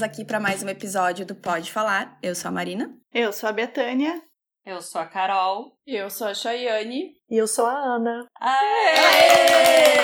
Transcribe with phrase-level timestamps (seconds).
[0.00, 2.16] estamos aqui para mais um episódio do Pode Falar.
[2.22, 2.90] Eu sou a Marina.
[3.12, 4.22] Eu sou a Betânia.
[4.64, 5.76] Eu sou a Carol.
[5.86, 7.16] Eu sou a Chayane.
[7.28, 8.26] E eu sou a Ana.
[8.40, 8.94] Aê!
[9.50, 10.00] Aê!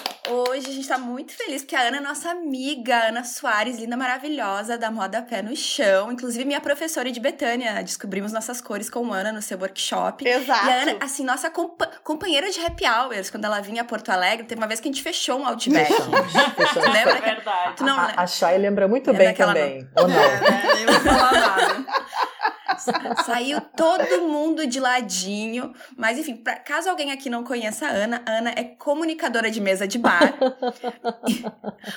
[0.26, 3.94] Hoje a gente tá muito feliz porque a Ana é nossa amiga, Ana Soares, linda,
[3.94, 6.10] maravilhosa, da moda pé no chão.
[6.10, 7.82] Inclusive, minha professora de Betânia.
[7.82, 10.26] Descobrimos nossas cores com Ana no seu workshop.
[10.26, 10.66] Exato.
[10.66, 14.08] E a Ana, assim, nossa compa companheira de happy hours, quando ela vinha a Porto
[14.08, 15.92] Alegre, teve uma vez que a gente fechou um Outback.
[15.92, 16.94] Fechamos, fechamos.
[16.94, 17.18] lembra?
[17.18, 17.76] É verdade.
[17.76, 19.88] Tu não, A, a Chay lembra muito É bem também.
[19.96, 20.18] Ou não?
[20.18, 21.86] É, nem vou falar nada.
[23.24, 25.72] Saiu todo mundo de ladinho.
[25.96, 29.60] Mas, enfim, pra, caso alguém aqui não conheça a Ana, a Ana é comunicadora de
[29.60, 30.34] mesa de bar.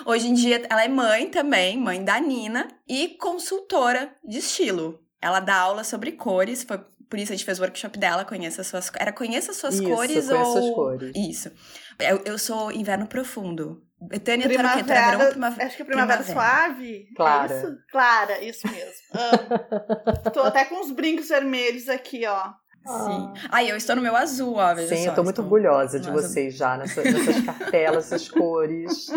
[0.05, 4.99] Hoje em dia, ela é mãe também, mãe da Nina, e consultora de estilo.
[5.21, 8.61] Ela dá aula sobre cores, foi por isso a gente fez o workshop dela, conheça
[8.61, 10.57] as suas Era conheça as suas Isso, cores conheça ou.
[10.57, 11.11] as cores.
[11.15, 11.51] Isso.
[11.99, 13.81] Eu, eu sou inverno profundo.
[13.99, 14.53] Betânia, quê?
[14.53, 15.65] Tu Primavera, era verão, primavera.
[15.67, 16.57] acho que é primavera, primavera.
[16.67, 17.07] suave.
[17.15, 17.53] Clara.
[17.53, 17.77] É isso?
[17.91, 19.01] Clara, isso mesmo.
[19.13, 20.29] Amo.
[20.33, 22.51] Tô até com os brincos vermelhos aqui, ó.
[22.85, 23.33] Sim.
[23.51, 24.75] Ai, eu estou no meu azul, ó.
[24.77, 29.07] Sim, só, eu tô muito estou orgulhosa de vocês já, nessa- nessas cartelas, essas cores.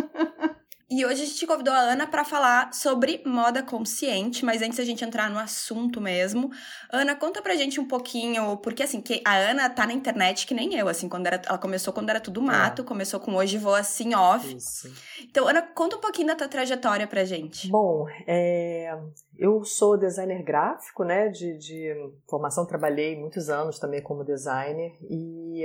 [0.90, 4.84] E hoje a gente convidou a Ana para falar sobre moda consciente, mas antes a
[4.84, 6.50] gente entrar no assunto mesmo,
[6.92, 10.52] Ana, conta pra gente um pouquinho, porque assim, que a Ana tá na internet que
[10.52, 13.76] nem eu, assim, quando era, ela começou quando era tudo mato, começou com hoje vou
[13.76, 14.52] assim off.
[14.56, 14.92] Isso.
[15.22, 17.68] Então, Ana, conta um pouquinho da tua trajetória pra gente.
[17.70, 18.92] Bom, é,
[19.38, 21.28] eu sou designer gráfico, né?
[21.28, 21.94] De, de
[22.28, 25.64] formação, trabalhei muitos anos também como designer e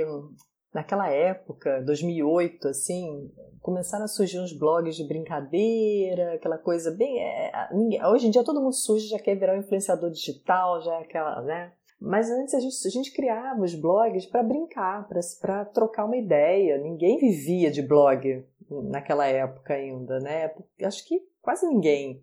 [0.76, 3.32] naquela época, 2008, assim,
[3.62, 7.18] começaram a surgir uns blogs de brincadeira, aquela coisa bem.
[7.18, 10.94] é, ninguém- hoje em dia todo mundo surge, já quer virar um influenciador digital, já
[10.96, 11.72] é aquela, né?
[11.98, 15.08] Mas antes a gente, a gente criava os blogs para brincar,
[15.40, 16.76] para trocar uma ideia.
[16.76, 18.44] Ninguém vivia de blog
[18.90, 20.52] naquela época ainda, né?
[20.82, 22.20] Acho que quase ninguém.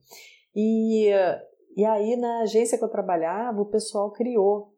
[0.55, 1.09] E,
[1.75, 4.72] e aí, na agência que eu trabalhava, o pessoal criou.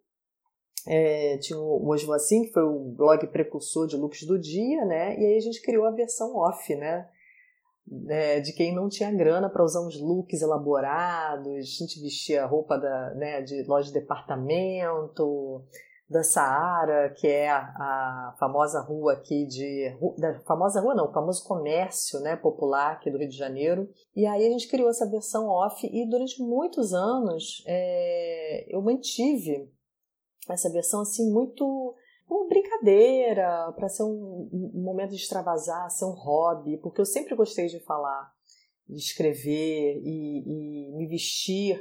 [0.87, 5.19] É, tinha o Hoje Assim, que foi o blog precursor de looks do dia, né?
[5.19, 7.07] E aí a gente criou a versão off, né?
[8.07, 12.77] É, de quem não tinha grana para usar uns looks elaborados, a gente vestia roupa
[12.77, 15.63] da, né, de loja de departamento,
[16.09, 19.91] da Saara, que é a, a famosa rua aqui de.
[20.17, 23.89] Da famosa rua não, o famoso comércio né, popular aqui do Rio de Janeiro.
[24.15, 29.67] E aí a gente criou essa versão off e durante muitos anos é, eu mantive
[30.53, 31.95] essa versão assim muito
[32.27, 37.35] como brincadeira, para ser um, um momento de extravasar, ser um hobby, porque eu sempre
[37.35, 38.33] gostei de falar,
[38.87, 41.79] de escrever e, e me vestir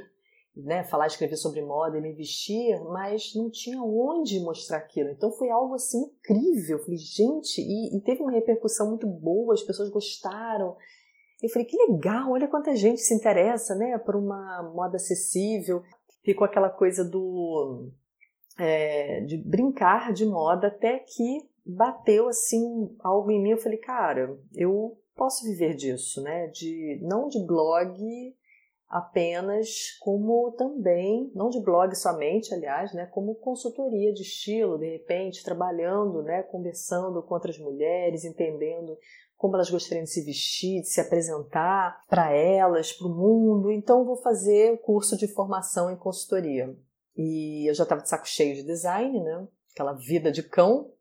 [0.55, 5.09] né, falar, escrever sobre moda e me vestir, mas não tinha onde mostrar aquilo.
[5.09, 6.77] Então foi algo assim incrível.
[6.77, 10.77] Eu falei, gente, e, e teve uma repercussão muito boa, as pessoas gostaram.
[11.41, 15.83] Eu falei, que legal, olha quanta gente se interessa, né, por uma moda acessível.
[16.23, 17.91] Ficou aquela coisa do
[18.57, 23.51] é, de brincar de moda até que bateu assim algo em mim.
[23.51, 26.47] Eu falei, cara, eu posso viver disso, né?
[26.47, 28.35] De não de blog
[28.87, 35.43] apenas como também, não de blog somente, aliás, né, como consultoria de estilo, de repente,
[35.43, 38.97] trabalhando, né, conversando com outras mulheres, entendendo
[39.35, 43.71] como elas gostariam de se vestir, de se apresentar para elas, para o mundo.
[43.71, 46.73] Então, vou fazer curso de formação em consultoria.
[47.17, 49.47] E eu já estava de saco cheio de design, né?
[49.73, 50.91] Aquela vida de cão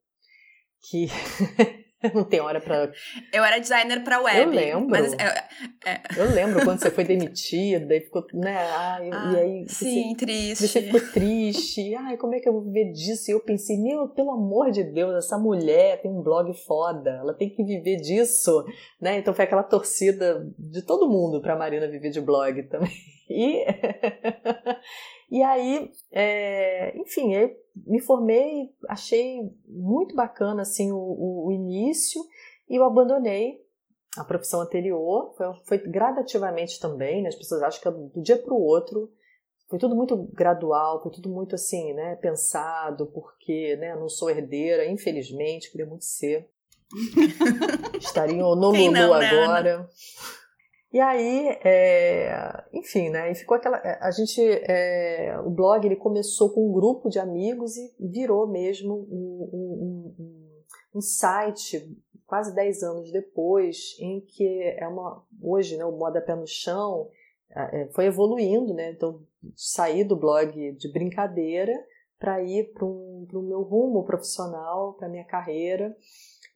[0.81, 1.07] que
[2.13, 2.93] não tem hora para
[3.33, 4.41] Eu era designer pra web.
[4.41, 4.89] Eu lembro.
[4.89, 5.45] Mas é,
[5.87, 8.57] é, Eu lembro quando você foi demitida, e ficou, né?
[8.57, 10.69] Ai, ah, e aí sim, você, triste.
[10.69, 11.95] você ficou triste.
[11.95, 13.31] Ai, como é que eu vou viver disso?
[13.31, 17.35] E eu pensei, meu, pelo amor de Deus, essa mulher tem um blog foda, ela
[17.35, 18.65] tem que viver disso,
[19.01, 19.19] né?
[19.19, 22.93] Então foi aquela torcida de todo mundo pra Marina viver de blog também.
[23.29, 23.65] E,
[25.31, 32.23] e aí, é, enfim, eu me formei, achei muito bacana assim o, o, o início
[32.69, 33.63] e eu abandonei
[34.17, 37.29] a profissão anterior, foi, foi gradativamente também, né?
[37.29, 39.13] as pessoas acham que é do dia para o outro,
[39.69, 44.87] foi tudo muito gradual, foi tudo muito assim, né, pensado, porque, né, não sou herdeira,
[44.87, 46.49] infelizmente, queria muito ser.
[47.99, 49.89] Estaria no Lulu né, agora.
[50.95, 56.51] E aí, é, enfim, né, e ficou aquela, a gente, é, o blog ele começou
[56.51, 60.55] com um grupo de amigos e virou mesmo um, um, um,
[60.95, 61.93] um site
[62.29, 64.47] quase 10 anos depois, em que
[64.79, 67.09] é uma, hoje, né, o Moda Pé no Chão
[67.51, 69.21] é, foi evoluindo, né, então
[69.57, 71.73] saí do blog de brincadeira
[72.21, 75.97] para ir para o meu rumo profissional, para minha carreira.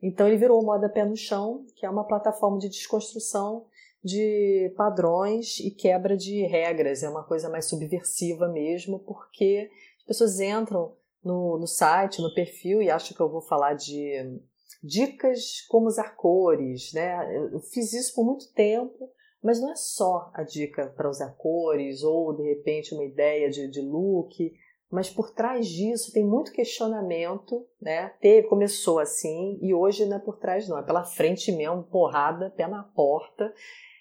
[0.01, 3.67] Então ele virou o Moda Pé no Chão, que é uma plataforma de desconstrução
[4.03, 7.03] de padrões e quebra de regras.
[7.03, 12.81] É uma coisa mais subversiva mesmo, porque as pessoas entram no, no site, no perfil
[12.81, 14.41] e acham que eu vou falar de
[14.83, 17.19] dicas como usar cores, né?
[17.53, 19.11] Eu fiz isso por muito tempo,
[19.43, 23.69] mas não é só a dica para usar cores ou de repente uma ideia de,
[23.69, 24.53] de look
[24.91, 28.09] mas por trás disso tem muito questionamento, né?
[28.21, 32.51] Teve, começou assim e hoje não é por trás não, é pela frente mesmo, porrada,
[32.51, 33.53] pé na porta,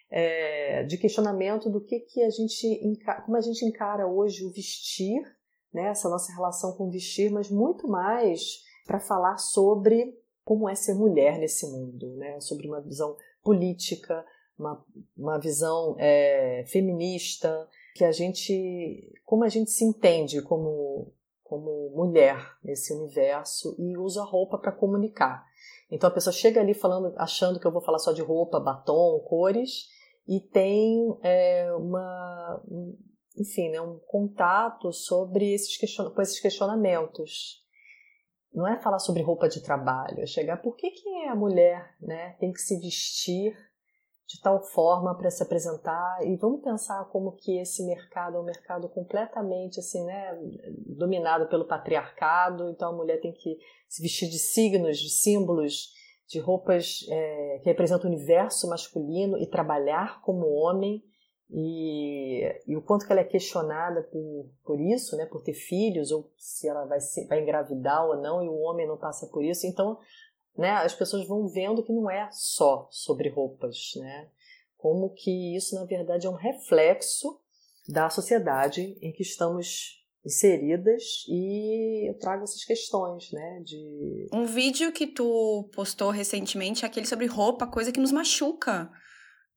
[0.10, 2.80] é, de questionamento do que que a gente
[3.26, 5.22] como a gente encara hoje o vestir,
[5.74, 5.90] né?
[5.90, 10.94] Essa nossa relação com o vestir, mas muito mais para falar sobre como é ser
[10.94, 12.40] mulher nesse mundo, né?
[12.40, 14.26] Sobre uma visão política,
[14.58, 14.84] uma,
[15.18, 21.12] uma visão é, feminista, que a gente, como a gente se entende como,
[21.44, 25.44] como mulher nesse universo e usa roupa para comunicar.
[25.90, 29.20] Então a pessoa chega ali falando, achando que eu vou falar só de roupa, batom,
[29.28, 29.88] cores,
[30.28, 32.64] e tem é, uma,
[33.36, 37.66] enfim, né, um contato sobre esses, question com esses questionamentos.
[38.54, 42.36] Não é falar sobre roupa de trabalho, é chegar por que, que a mulher né,
[42.40, 43.58] tem que se vestir
[44.28, 46.20] de tal forma para se apresentar.
[46.28, 50.38] E vamos pensar como que esse mercado é um mercado completamente assim, né,
[50.86, 53.58] dominado pelo patriarcado, então a mulher tem que
[53.88, 55.94] se vestir de signos, de símbolos,
[56.28, 61.02] de roupas é, que representam o universo masculino e trabalhar como homem.
[61.50, 66.12] E, e, o quanto que ela é questionada por, por isso, né, por ter filhos
[66.12, 69.46] ou se ela vai, ser, vai engravidar ou não e o homem não passa por
[69.46, 69.98] isso, então
[70.58, 74.30] né, as pessoas vão vendo que não é só sobre roupas, né?
[74.78, 77.40] Como que isso, na verdade, é um reflexo
[77.88, 84.28] da sociedade em que estamos inseridas e eu trago essas questões, né, de...
[84.34, 88.92] Um vídeo que tu postou recentemente é aquele sobre roupa, coisa que nos machuca.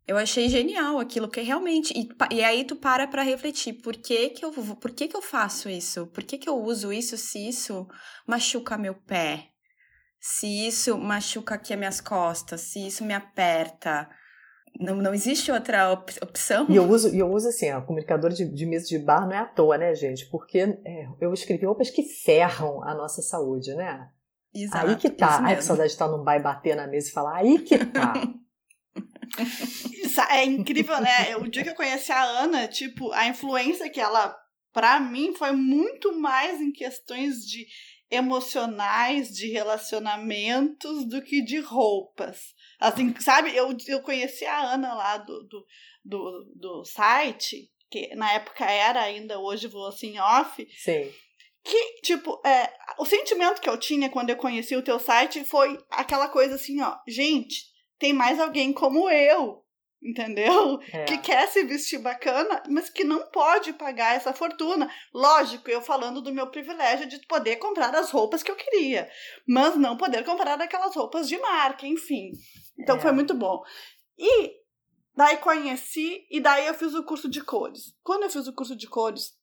[0.06, 1.92] Eu achei genial aquilo, porque realmente...
[1.96, 5.22] E, e aí tu para pra refletir, por que que eu, por que que eu
[5.22, 6.06] faço isso?
[6.08, 7.86] Por que que eu uso isso se isso
[8.26, 9.50] machuca meu pé?
[10.20, 14.08] Se isso machuca aqui as minhas costas, se isso me aperta.
[14.78, 16.66] Não, não existe outra op opção.
[16.68, 19.38] E eu uso, eu uso assim, a comunicadora de, de mesa de bar não é
[19.38, 20.26] à toa, né, gente?
[20.26, 24.08] Porque é, eu escrevi roupas que ferram a nossa saúde, né?
[24.54, 25.40] Exato, aí que tá.
[25.42, 27.78] Ai, que saudade de estar num bar e bater na mesa e falar, aí que
[27.86, 28.12] tá.
[30.04, 31.36] Isso é incrível, né?
[31.36, 34.36] O dia que eu conheci a Ana, tipo, a influência que ela,
[34.72, 37.66] para mim, foi muito mais em questões de
[38.10, 42.54] emocionais de relacionamentos do que de roupas.
[42.78, 45.66] Assim, sabe, eu, eu conheci a Ana lá do, do,
[46.04, 50.66] do, do site, que na época era ainda, hoje vou assim off.
[50.76, 51.12] Sim.
[51.62, 55.78] Que, tipo, é, o sentimento que eu tinha quando eu conheci o teu site foi
[55.90, 57.66] aquela coisa assim, ó, gente,
[57.98, 59.62] tem mais alguém como eu
[60.02, 60.80] entendeu?
[60.92, 61.04] É.
[61.04, 64.90] Que quer se vestir bacana, mas que não pode pagar essa fortuna.
[65.12, 69.08] Lógico, eu falando do meu privilégio de poder comprar as roupas que eu queria,
[69.46, 72.32] mas não poder comprar aquelas roupas de marca, enfim.
[72.78, 73.00] Então é.
[73.00, 73.62] foi muito bom.
[74.18, 74.52] E
[75.14, 77.94] daí conheci e daí eu fiz o curso de cores.
[78.02, 79.38] Quando eu fiz o curso de cores,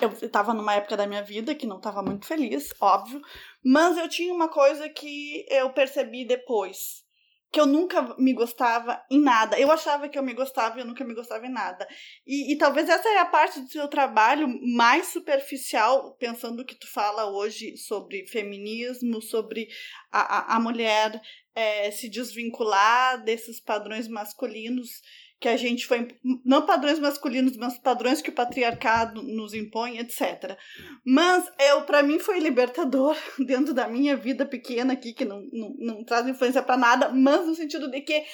[0.00, 3.20] eu estava numa época da minha vida que não estava muito feliz, óbvio,
[3.62, 7.06] mas eu tinha uma coisa que eu percebi depois
[7.50, 9.58] que eu nunca me gostava em nada.
[9.58, 11.88] Eu achava que eu me gostava e eu nunca me gostava em nada.
[12.26, 16.86] E, e talvez essa é a parte do seu trabalho mais superficial, pensando que tu
[16.92, 19.68] fala hoje sobre feminismo, sobre
[20.12, 21.20] a, a, a mulher
[21.54, 25.00] é, se desvincular desses padrões masculinos
[25.40, 26.08] que a gente foi
[26.44, 30.56] não padrões masculinos, mas padrões que o patriarcado nos impõe, etc.
[31.04, 33.16] Mas eu para mim foi libertador
[33.46, 37.46] dentro da minha vida pequena aqui que não, não, não traz influência para nada, mas
[37.46, 38.24] no sentido de que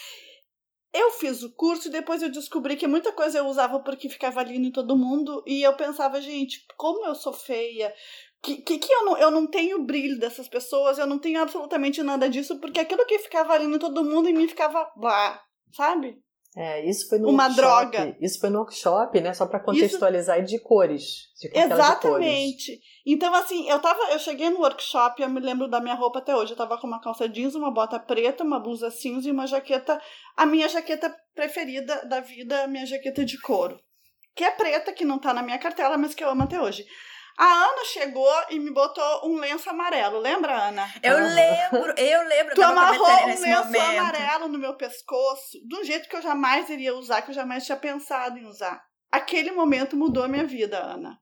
[0.94, 4.40] eu fiz o curso e depois eu descobri que muita coisa eu usava porque ficava
[4.40, 7.92] ali em todo mundo e eu pensava, gente, como eu sou feia,
[8.40, 12.02] que, que, que, eu, não, eu não tenho brilho dessas pessoas, eu não tenho absolutamente
[12.02, 15.42] nada disso, porque aquilo que ficava ali em todo mundo em mim ficava lá,
[15.72, 16.22] sabe?
[16.56, 18.16] É, isso foi no uma workshop, droga.
[18.20, 19.34] Isso foi no workshop, né?
[19.34, 20.46] Só para contextualizar isso...
[20.46, 21.28] de cores.
[21.40, 22.66] De Exatamente.
[22.66, 22.94] De cores.
[23.04, 24.00] Então, assim, eu tava.
[24.12, 26.52] Eu cheguei no workshop, eu me lembro da minha roupa até hoje.
[26.52, 30.00] Eu tava com uma calça jeans, uma bota preta, uma blusa cinza e uma jaqueta.
[30.36, 33.76] A minha jaqueta preferida da vida, a minha jaqueta de couro.
[34.36, 36.84] Que é preta, que não tá na minha cartela, mas que eu amo até hoje.
[37.36, 40.18] A Ana chegou e me botou um lenço amarelo.
[40.18, 40.88] Lembra, Ana?
[41.02, 41.34] Eu uhum.
[41.34, 42.54] lembro, eu lembro.
[42.54, 43.98] Tu amarrou um lenço momento.
[43.98, 47.64] amarelo no meu pescoço, de um jeito que eu jamais iria usar, que eu jamais
[47.66, 48.80] tinha pensado em usar.
[49.10, 51.18] Aquele momento mudou a minha vida, Ana.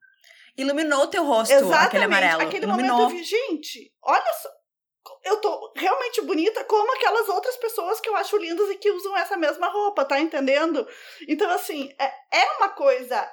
[0.56, 1.86] Iluminou o teu rosto, Exatamente.
[1.86, 2.42] aquele amarelo.
[2.42, 2.96] Aquele Iluminou.
[2.96, 4.48] momento eu vi, gente, olha só.
[5.24, 9.16] eu tô realmente bonita como aquelas outras pessoas que eu acho lindas e que usam
[9.16, 10.86] essa mesma roupa, tá entendendo?
[11.26, 13.26] Então, assim, é, é uma coisa.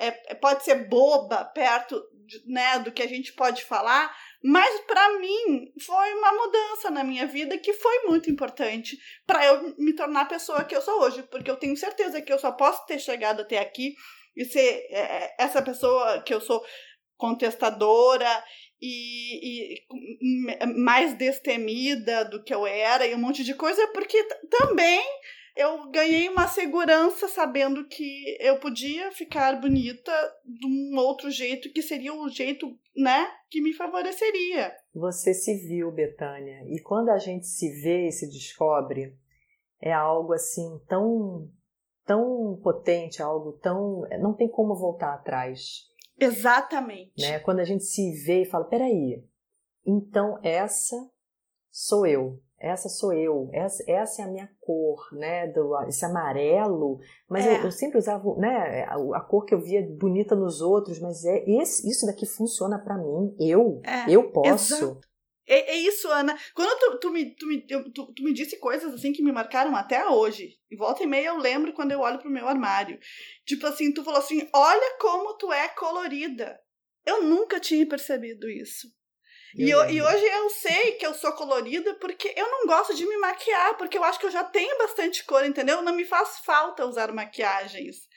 [0.00, 2.02] É, é pode ser boba perto
[2.46, 7.26] né, do que a gente pode falar, mas para mim foi uma mudança na minha
[7.26, 11.22] vida que foi muito importante para eu me tornar a pessoa que eu sou hoje,
[11.24, 13.94] porque eu tenho certeza que eu só posso ter chegado até aqui
[14.36, 16.64] e ser é, é essa pessoa que eu sou
[17.16, 18.44] contestadora
[18.80, 19.86] e, e,
[20.74, 25.04] mais destemida do que eu era e um monte de coisa, porque também
[25.56, 30.12] eu ganhei uma segurança sabendo que eu podia ficar bonita
[30.44, 32.66] de um outro jeito que seria o jeito,
[32.96, 34.74] né, que me favoreceria.
[34.94, 39.16] Você se viu, Betânia, e quando a gente se vê e se descobre,
[39.80, 41.48] é algo assim tão
[42.04, 45.88] tão potente, algo tão não tem como voltar atrás.
[46.18, 47.12] Exatamente.
[47.18, 47.38] Né?
[47.38, 49.24] Quando a gente se vê e fala, peraí,
[49.86, 50.96] então essa
[51.70, 55.46] sou eu, essa sou eu, essa, essa é a minha cor, né?
[55.46, 56.98] Do, esse amarelo,
[57.28, 57.58] mas é.
[57.58, 58.84] eu, eu, sempre usava, né?
[58.84, 62.78] A, a, cor que eu via bonita nos outros, mas é esse, isso daqui funciona
[62.78, 64.10] para mim, eu, é.
[64.14, 64.74] eu posso.
[64.74, 65.00] Exato.
[65.48, 66.38] É, é, isso, Ana.
[66.54, 69.74] Quando tu, tu, me, tu, me, tu, tu, me disse coisas assim que me marcaram
[69.74, 73.00] até hoje, e volta e meia eu lembro quando eu olho pro meu armário.
[73.44, 76.56] Tipo assim, tu falou assim: olha como tu é colorida.
[77.04, 78.86] Eu nunca tinha percebido isso.
[79.56, 83.06] E, eu, e, hoje eu sei que eu sou colorida porque eu não gosto de
[83.06, 85.82] me maquiar, porque eu acho que eu já tenho bastante cor, entendeu?
[85.82, 88.08] Não me faz falta usar maquiagens.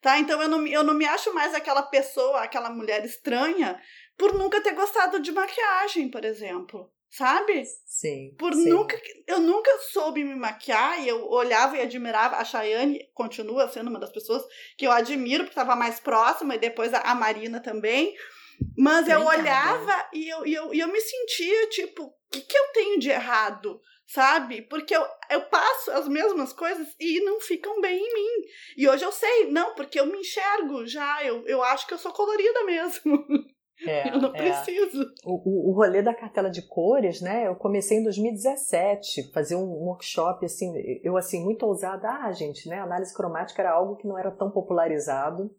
[0.00, 0.18] Tá?
[0.18, 3.80] Então eu não, eu não me acho mais aquela pessoa, aquela mulher estranha
[4.16, 6.90] por nunca ter gostado de maquiagem, por exemplo.
[7.10, 7.64] Sabe?
[7.86, 8.34] Sim.
[8.38, 8.68] Por sim.
[8.68, 9.00] nunca.
[9.26, 12.36] Eu nunca soube me maquiar e eu olhava e admirava.
[12.36, 14.42] A Chayane continua sendo uma das pessoas
[14.76, 18.14] que eu admiro, porque estava mais próxima, e depois a, Marina também.
[18.76, 22.56] Mas eu olhava e eu, e, eu, e eu me sentia tipo, o que, que
[22.56, 23.80] eu tenho de errado?
[24.06, 24.62] Sabe?
[24.62, 28.46] Porque eu, eu passo as mesmas coisas e não ficam bem em mim.
[28.76, 31.98] E hoje eu sei, não, porque eu me enxergo já, eu, eu acho que eu
[31.98, 33.26] sou colorida mesmo.
[33.84, 34.38] É, eu não é.
[34.38, 35.02] preciso.
[35.24, 37.48] O, o, o rolê da cartela de cores, né?
[37.48, 40.72] Eu comecei em 2017, fazer um workshop assim,
[41.02, 42.08] eu assim, muito ousada.
[42.08, 42.78] Ah, gente, né?
[42.78, 45.50] Análise cromática era algo que não era tão popularizado.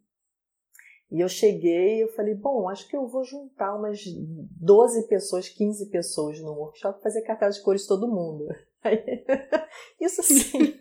[1.09, 5.85] E eu cheguei eu falei, bom, acho que eu vou juntar umas 12 pessoas, 15
[5.87, 8.45] pessoas no workshop fazer cartela de cores todo mundo.
[9.99, 10.77] Isso sim,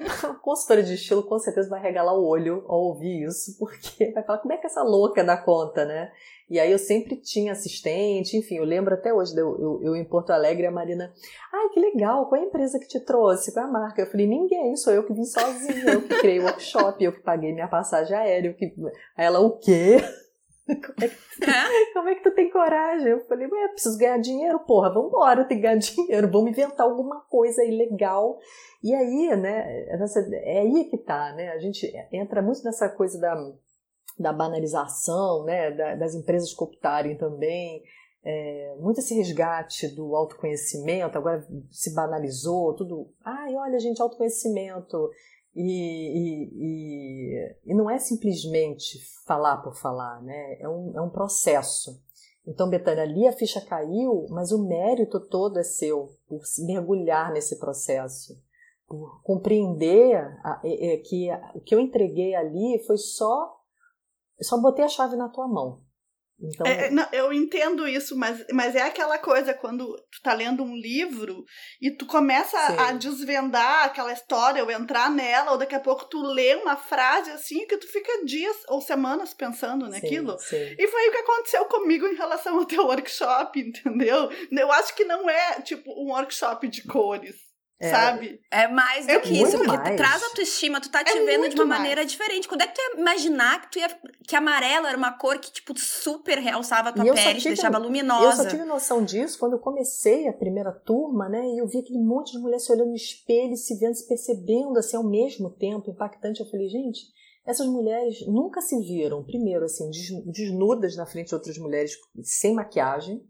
[0.00, 4.22] a consultora de estilo com certeza vai regalar o olho ao ouvir isso, porque vai
[4.22, 6.12] falar como é que essa louca dá conta, né?
[6.48, 10.04] E aí eu sempre tinha assistente, enfim, eu lembro até hoje, eu, eu, eu em
[10.04, 11.12] Porto Alegre, a Marina,
[11.52, 14.02] ai que legal, qual é a empresa que te trouxe, qual é a marca?
[14.02, 17.20] Eu falei, ninguém, sou eu que vim sozinha, eu que criei o workshop, eu que
[17.20, 18.72] paguei minha passagem aérea, eu que...
[19.16, 19.96] Aí ela, o quê?
[20.64, 21.92] Como é, que, é?
[21.92, 23.08] como é que tu tem coragem?
[23.08, 27.20] Eu falei, ué, preciso ganhar dinheiro, porra, vambora, tem que ganhar dinheiro, vamos inventar alguma
[27.22, 28.38] coisa aí legal.
[28.82, 29.86] E aí, né,
[30.44, 31.50] é aí que tá, né?
[31.50, 33.34] A gente entra muito nessa coisa da,
[34.18, 37.82] da banalização, né, das empresas cooptarem também.
[38.24, 43.10] É, muito esse resgate do autoconhecimento, agora se banalizou, tudo.
[43.24, 45.10] Ai, olha, gente, autoconhecimento.
[45.54, 50.56] E, e, e, não é simplesmente falar por falar, né?
[50.58, 52.02] É um, é um processo.
[52.46, 57.58] Então, Betânia, ali a ficha caiu, mas o mérito todo é seu, por mergulhar nesse
[57.58, 58.34] processo,
[58.88, 63.58] por compreender a, é, é, que a, o que eu entreguei ali foi só.
[64.40, 65.82] Só botei a chave na tua mão.
[66.42, 66.66] Então...
[66.66, 70.74] É, não, eu entendo isso, mas, mas é aquela coisa quando tu tá lendo um
[70.74, 71.44] livro
[71.80, 76.20] e tu começa a desvendar aquela história, ou entrar nela, ou daqui a pouco tu
[76.22, 80.38] lê uma frase assim que tu fica dias ou semanas pensando naquilo.
[80.38, 80.74] Sim, sim.
[80.78, 84.30] E foi o que aconteceu comigo em relação ao teu workshop, entendeu?
[84.50, 87.51] Eu acho que não é tipo um workshop de cores.
[87.82, 87.90] É.
[87.90, 88.40] Sabe?
[88.48, 89.96] É mais do é que isso, porque mais.
[89.96, 91.80] traz autoestima, tu tá te é vendo de uma mais.
[91.80, 92.46] maneira diferente.
[92.46, 93.88] Quando é que tu ia imaginar que, tu ia,
[94.24, 98.24] que amarelo era uma cor que, tipo, super realçava a tua pele, te deixava luminosa?
[98.24, 101.44] Eu só tive noção disso quando eu comecei a primeira turma, né?
[101.44, 104.78] E eu vi aquele monte de mulher se olhando no espelho, se vendo, se percebendo,
[104.78, 106.38] assim, ao mesmo tempo, impactante.
[106.38, 107.00] Eu falei, gente,
[107.44, 109.90] essas mulheres nunca se viram, primeiro, assim,
[110.24, 113.20] desnudas na frente de outras mulheres sem maquiagem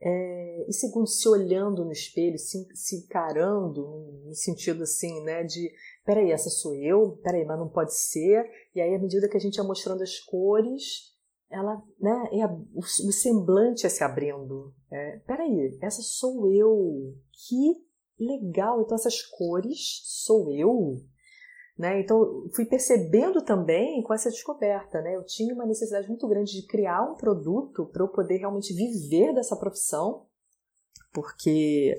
[0.00, 3.82] é, e segundo, se olhando no espelho, se, se encarando
[4.24, 5.70] no sentido assim, né, de
[6.04, 8.44] peraí, essa sou eu, peraí, mas não pode ser.
[8.74, 11.14] E aí, à medida que a gente ia mostrando as cores,
[11.50, 14.74] ela, né, é o, o, semblante ia se abrindo.
[14.90, 17.14] É, peraí, essa sou eu.
[17.32, 17.74] Que
[18.22, 18.82] legal!
[18.82, 21.00] Então, essas cores sou eu.
[21.78, 22.00] Né?
[22.00, 25.02] Então, fui percebendo também com essa descoberta.
[25.02, 25.14] Né?
[25.14, 29.34] Eu tinha uma necessidade muito grande de criar um produto para eu poder realmente viver
[29.34, 30.26] dessa profissão.
[31.12, 31.96] porque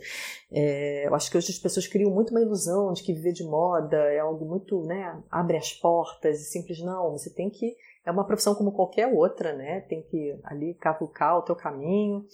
[0.51, 3.43] é, eu acho que hoje as pessoas criam muito uma ilusão de que viver de
[3.43, 8.11] moda é algo muito, né, abre as portas e simples, não, você tem que, é
[8.11, 12.25] uma profissão como qualquer outra, né, tem que ali cavucar o teu caminho,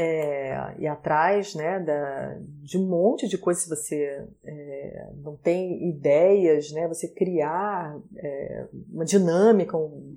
[0.00, 5.88] é, ir atrás né, da, de um monte de coisas se você é, não tem
[5.88, 10.14] ideias, né, você criar é, uma dinâmica, um,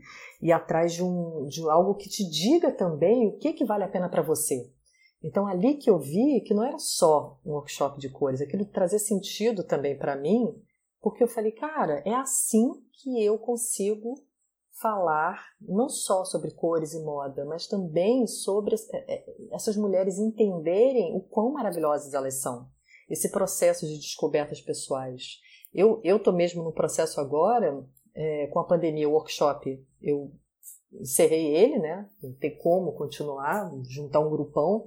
[0.53, 4.07] atrás de, um, de algo que te diga também o que, que vale a pena
[4.07, 4.69] para você.
[5.23, 8.99] Então, ali que eu vi que não era só um workshop de cores, aquilo trazia
[8.99, 10.53] sentido também para mim,
[11.01, 14.13] porque eu falei, cara, é assim que eu consigo
[14.81, 21.15] falar não só sobre cores e moda, mas também sobre é, é, essas mulheres entenderem
[21.15, 22.67] o quão maravilhosas elas são.
[23.09, 25.39] Esse processo de descobertas pessoais.
[25.73, 30.31] Eu estou mesmo no processo agora, é, com a pandemia, o workshop, eu
[30.99, 32.09] encerrei ele, né?
[32.21, 34.85] Não tem como continuar, juntar um grupão.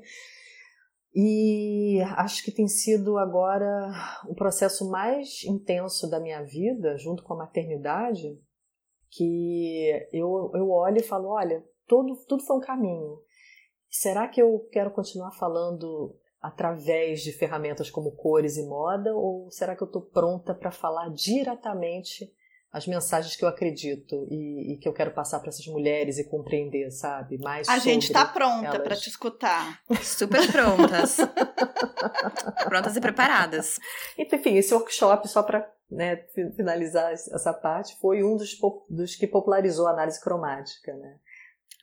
[1.15, 3.93] E acho que tem sido agora
[4.29, 8.37] o processo mais intenso da minha vida, junto com a maternidade,
[9.17, 13.19] que eu, eu olho e falo, olha, tudo, tudo foi um caminho.
[13.89, 19.75] Será que eu quero continuar falando através de ferramentas como cores e moda, ou será
[19.75, 22.31] que eu estou pronta para falar diretamente
[22.75, 26.25] as mensagens que eu acredito e, e que eu quero passar para essas mulheres e
[26.25, 27.39] compreender, sabe?
[27.39, 29.81] Mais A gente está pronta para te escutar.
[30.03, 31.19] Super prontas.
[32.67, 33.79] prontas e preparadas.
[34.19, 36.17] Enfim, esse workshop, só para né,
[36.57, 38.59] finalizar essa parte, foi um dos,
[38.91, 41.15] dos que popularizou a análise cromática, né?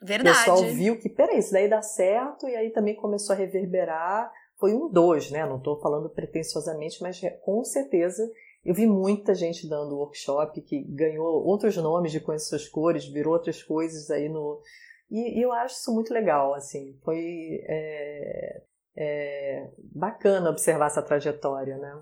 [0.04, 0.38] Verdade.
[0.38, 4.30] O pessoal viu que, peraí, isso daí dá certo, e aí também começou a reverberar.
[4.60, 5.46] Foi um dos, né?
[5.46, 8.30] Não estou falando pretensiosamente, mas com certeza
[8.64, 13.34] eu vi muita gente dando workshop que ganhou outros nomes de Conheça Suas Cores, virou
[13.34, 14.62] outras coisas aí no.
[15.10, 16.96] E, e eu acho isso muito legal, assim.
[17.04, 17.20] Foi
[17.68, 18.62] é,
[18.96, 22.00] é, bacana observar essa trajetória, né?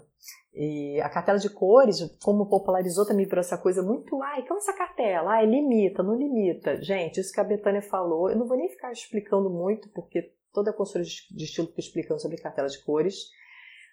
[0.53, 4.73] E a cartela de cores, como popularizou também por essa coisa muito, ai, como essa
[4.73, 5.31] cartela?
[5.31, 6.81] Ai, limita, não limita.
[6.81, 10.71] Gente, isso que a Betânia falou, eu não vou nem ficar explicando muito, porque toda
[10.71, 13.29] a consultora de estilo fica explicando sobre cartela de cores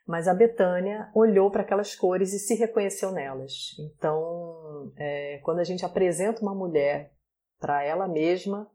[0.06, 3.76] mas a Betânia olhou para aquelas cores e se reconheceu nelas.
[3.78, 7.12] Então, é, quando a gente apresenta uma mulher
[7.58, 8.70] para ela mesma,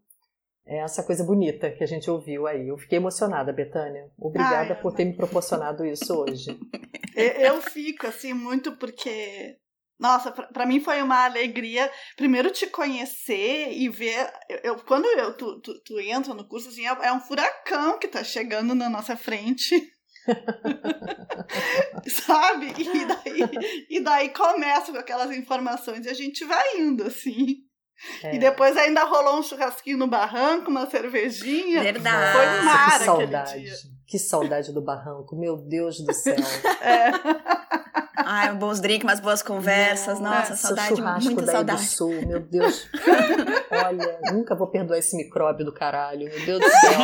[0.66, 2.68] é essa coisa bonita que a gente ouviu aí.
[2.68, 4.12] Eu fiquei emocionada, Betânia.
[4.18, 6.60] Obrigada Ai, por ter me proporcionado isso hoje.
[7.16, 9.58] Eu fico assim muito porque
[10.02, 14.28] nossa, para mim foi uma alegria primeiro te conhecer e ver.
[14.64, 18.08] Eu, quando eu, tu, tu, tu entra no curso, assim, é, é um furacão que
[18.08, 19.80] está chegando na nossa frente.
[22.08, 22.74] Sabe?
[22.78, 27.58] E daí, e daí começa com aquelas informações e a gente vai indo, assim.
[28.24, 28.36] É.
[28.36, 31.84] E depois ainda rolou um churrasquinho no barranco, uma cervejinha.
[31.84, 32.38] Verdade.
[32.38, 33.66] Foi mara que saudade.
[34.08, 36.36] Que saudade do barranco, meu Deus do céu.
[36.82, 37.12] É.
[38.26, 40.20] Ai, bons drinks, umas boas conversas.
[40.20, 41.82] Nossa, saudade, muita da saudade.
[41.82, 42.88] Do Sul, meu Deus.
[43.72, 47.00] Olha, nunca vou perdoar esse micróbio do caralho, meu Deus do céu.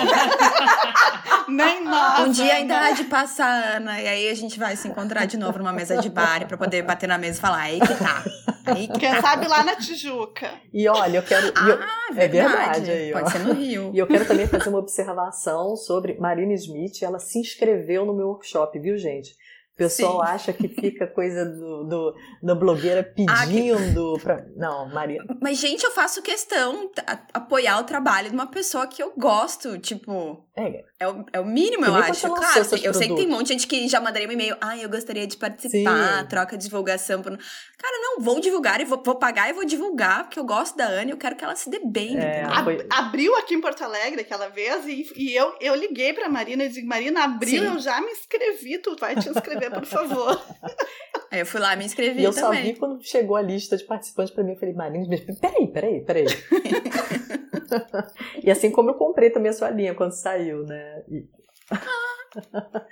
[1.47, 2.27] Nem nós.
[2.27, 5.37] Um dia ainda há de passar, Ana, e aí a gente vai se encontrar de
[5.37, 8.23] novo numa mesa de bar para poder bater na mesa e falar, aí que tá.
[8.65, 9.21] Aí que Quem tá.
[9.21, 10.51] sabe lá na Tijuca.
[10.73, 11.53] E olha, eu quero.
[11.55, 12.19] Ah, eu, verdade.
[12.19, 13.29] É verdade aí, Pode ó.
[13.29, 13.91] ser no Rio.
[13.93, 17.01] E eu quero também fazer uma observação sobre Marina Smith.
[17.01, 19.33] Ela se inscreveu no meu workshop, viu, gente?
[19.77, 20.31] O pessoal Sim.
[20.31, 24.43] acha que fica coisa do, do da blogueira pedindo Ah, pra.
[24.55, 25.23] Não, Maria.
[25.39, 26.89] Mas, gente, eu faço questão
[27.31, 30.43] apoiar o trabalho de uma pessoa que eu gosto, tipo.
[30.55, 32.27] É, É o, é o mínimo, eu quando acho.
[32.27, 33.27] Claro, eu sei que tem um produtos.
[33.27, 34.57] monte de gente que já mandaria um e-mail.
[34.59, 36.27] Ah, eu gostaria de participar, Sim.
[36.27, 37.21] troca de divulgação.
[37.21, 40.75] por- Cara, não, vou divulgar e vou, vou pagar e vou divulgar, porque eu gosto
[40.75, 42.17] da Ana e eu quero que ela se dê bem.
[42.17, 46.27] É, foi- Abriu aqui em Porto Alegre aquela vez e, e eu, eu liguei pra
[46.29, 47.67] Marina e disse: Marina, abriu, Sim.
[47.75, 50.41] eu já me inscrevi, tu vai te inscrever, por favor.
[51.31, 52.73] Aí eu fui lá e me inscrevi E eu só também.
[52.73, 54.53] vi quando chegou a lista de participantes pra mim.
[54.53, 56.25] Eu falei, Marina, mas peraí, peraí, peraí.
[58.43, 61.03] e assim como eu comprei também a sua linha quando saiu, né?
[61.09, 61.27] E-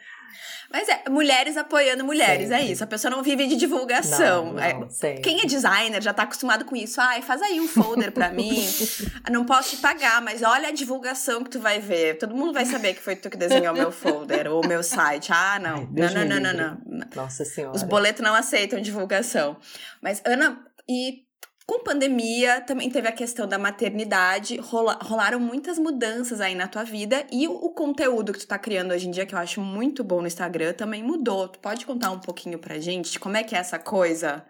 [0.71, 2.71] Mas é, mulheres apoiando mulheres, é Sempre.
[2.71, 2.83] isso.
[2.83, 4.53] A pessoa não vive de divulgação.
[4.53, 4.87] Não, É, não.
[5.21, 6.99] Quem é designer já tá acostumado com isso.
[6.99, 8.65] Ai, faz aí um folder pra mim.
[9.31, 12.17] Não posso te pagar, mas olha a divulgação que tu vai ver.
[12.17, 15.31] Todo mundo vai saber que foi tu que desenhou meu folder ou meu site.
[15.31, 15.89] Ah, não.
[15.97, 17.07] Ai, não, não, não, não, não.
[17.15, 17.75] Nossa Senhora.
[17.75, 19.57] Os boletos não aceitam divulgação.
[20.01, 21.24] Mas, Ana, e
[21.65, 26.83] com pandemia também teve a questão da maternidade, rola- rolaram muitas mudanças aí na tua
[26.83, 29.59] vida e o, o conteúdo que tu tá criando hoje em dia, que eu acho
[29.61, 31.47] muito bom no Instagram, também mudou.
[31.47, 34.45] Tu pode contar um pouquinho pra gente como é que é essa coisa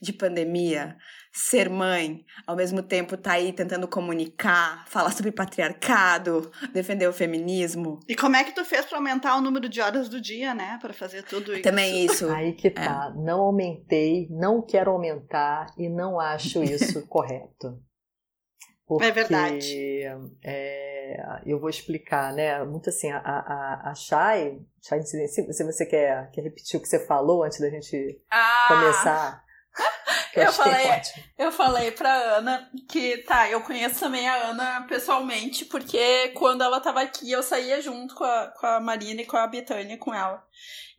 [0.00, 0.96] de pandemia,
[1.32, 7.98] ser mãe, ao mesmo tempo tá aí tentando comunicar, falar sobre patriarcado, defender o feminismo.
[8.06, 10.78] E como é que tu fez para aumentar o número de horas do dia, né,
[10.80, 11.62] para fazer tudo isso?
[11.62, 12.30] Também isso.
[12.30, 13.18] Aí que tá, é.
[13.18, 17.80] não aumentei, não quero aumentar e não acho isso correto.
[18.86, 20.02] Porque, é verdade.
[20.44, 22.62] É, eu vou explicar, né?
[22.64, 26.88] Muito assim, a, a, a Shai, Shai se, se você quer, quer repetir o que
[26.88, 28.66] você falou antes da gente ah.
[28.68, 29.44] começar.
[30.34, 31.02] eu é falei,
[31.38, 36.80] eu falei pra Ana que, tá, eu conheço também a Ana pessoalmente, porque quando ela
[36.80, 40.14] tava aqui, eu saía junto com a, com a Marina e com a Betânia, com
[40.14, 40.42] ela.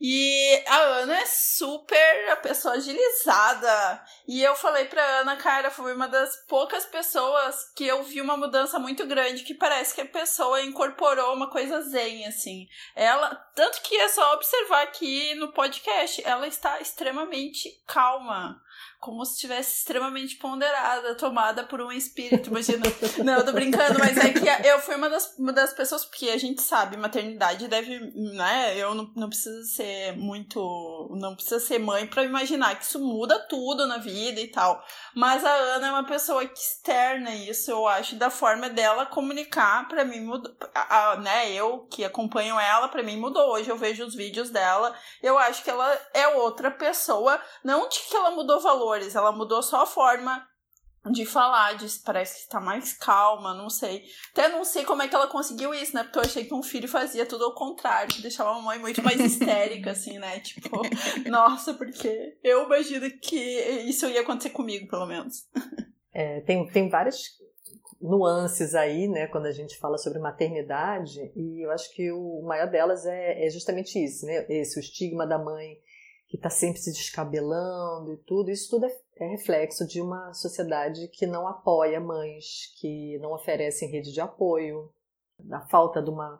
[0.05, 4.03] E a Ana é super a pessoa agilizada.
[4.27, 8.35] E eu falei pra Ana, cara, foi uma das poucas pessoas que eu vi uma
[8.35, 12.67] mudança muito grande, que parece que a pessoa incorporou uma coisa zen, assim.
[12.95, 18.61] Ela, tanto que é só observar aqui no podcast, ela está extremamente calma
[19.03, 22.85] como se estivesse extremamente ponderada, tomada por um espírito, imagina.
[23.21, 26.29] não, eu tô brincando, mas é que eu fui uma das, uma das pessoas, porque
[26.29, 31.79] a gente sabe, maternidade deve, né, eu não, não preciso ser muito, não precisa ser
[31.79, 34.81] mãe para imaginar que isso muda tudo na vida e tal.
[35.13, 39.85] Mas a Ana é uma pessoa que externa isso, eu acho, da forma dela comunicar,
[39.89, 43.51] para mim mudou, a, a, né, eu que acompanho ela, para mim mudou.
[43.51, 47.99] Hoje eu vejo os vídeos dela, eu acho que ela é outra pessoa, não de
[47.99, 50.45] que ela mudou valor, valores, ela mudou só a forma
[51.11, 54.03] de falar, de, parece que tá mais calma, não sei.
[54.31, 56.03] Até não sei como é que ela conseguiu isso, né?
[56.03, 59.03] Porque eu achei que um filho fazia tudo ao contrário, que deixava a mãe muito
[59.03, 60.39] mais histérica, assim, né?
[60.39, 60.81] Tipo,
[61.29, 63.35] nossa, porque eu imagino que
[63.85, 65.45] isso ia acontecer comigo, pelo menos.
[66.13, 67.17] É, tem, tem várias
[67.99, 72.69] nuances aí, né, quando a gente fala sobre maternidade, e eu acho que o maior
[72.69, 74.45] delas é, é justamente isso, né?
[74.49, 75.77] Esse, o estigma da mãe
[76.33, 81.07] que está sempre se descabelando e tudo, isso tudo é, é, reflexo de uma sociedade
[81.09, 84.91] que não apoia mães, que não oferecem rede de apoio,
[85.37, 86.39] da falta de uma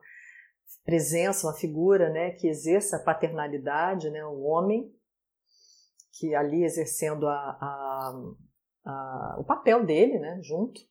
[0.83, 4.91] presença, uma figura né, que exerça a paternalidade, né, o homem,
[6.13, 8.23] que ali exercendo a, a,
[8.85, 10.81] a, o papel dele né, junto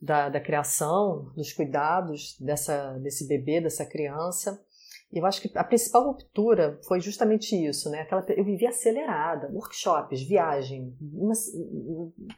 [0.00, 4.64] da, da criação, dos cuidados dessa, desse bebê, dessa criança.
[5.12, 8.02] Eu acho que a principal ruptura foi justamente isso, né?
[8.02, 10.96] Aquela, eu vivia acelerada, workshops, viagem.
[11.00, 11.32] Uma,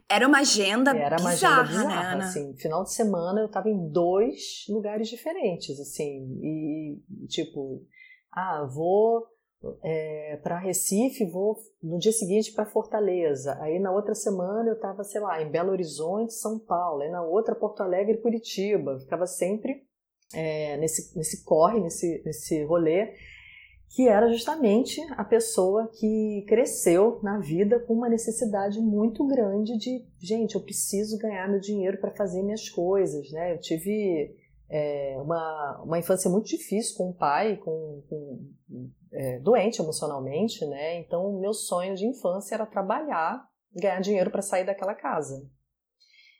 [0.08, 2.56] era uma agenda era uma bizarra, agenda bizarra, né, assim.
[2.56, 6.38] Final de semana eu estava em dois lugares diferentes, assim.
[6.42, 7.84] E, tipo,
[8.32, 9.26] ah, vou
[9.82, 13.56] é, para Recife, vou no dia seguinte para Fortaleza.
[13.60, 17.02] Aí na outra semana eu estava, sei lá, em Belo Horizonte, São Paulo.
[17.02, 18.98] Aí na outra, Porto Alegre, Curitiba.
[18.98, 19.86] Ficava sempre
[20.34, 23.14] é, nesse, nesse corre, nesse, nesse rolê,
[23.94, 30.06] que era justamente a pessoa que cresceu na vida com uma necessidade muito grande de,
[30.18, 33.52] gente, eu preciso ganhar meu dinheiro para fazer minhas coisas, né?
[33.52, 34.34] Eu tive
[34.70, 38.48] é, uma, uma infância muito difícil com o pai, com, com
[39.12, 40.98] é, doente emocionalmente, né?
[41.00, 45.46] Então, meu sonho de infância era trabalhar, ganhar dinheiro para sair daquela casa.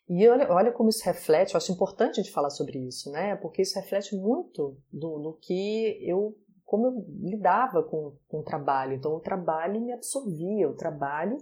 [0.08, 3.36] E olha, olha como isso reflete, eu acho importante a gente falar sobre isso, né?
[3.36, 8.94] Porque isso reflete muito do que eu, como eu lidava com, com o trabalho.
[8.94, 11.38] Então, o trabalho me absorvia, o trabalho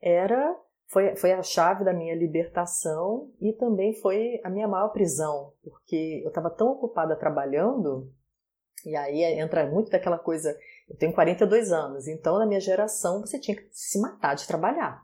[0.00, 0.56] era
[0.92, 6.20] foi, foi a chave da minha libertação e também foi a minha maior prisão, porque
[6.22, 8.12] eu estava tão ocupada trabalhando,
[8.84, 10.54] e aí entra muito daquela coisa.
[10.86, 15.02] Eu tenho 42 anos, então na minha geração você tinha que se matar de trabalhar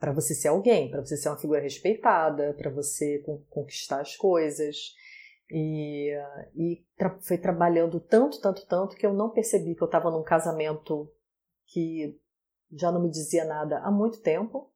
[0.00, 4.94] para você ser alguém, para você ser uma figura respeitada, para você conquistar as coisas.
[5.50, 6.10] E,
[6.56, 10.22] e tra foi trabalhando tanto, tanto, tanto que eu não percebi que eu estava num
[10.22, 11.12] casamento
[11.66, 12.18] que
[12.72, 14.72] já não me dizia nada há muito tempo.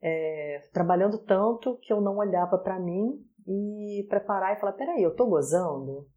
[0.00, 5.14] É, trabalhando tanto que eu não olhava para mim e preparar e falar: peraí, eu
[5.16, 6.08] tô gozando?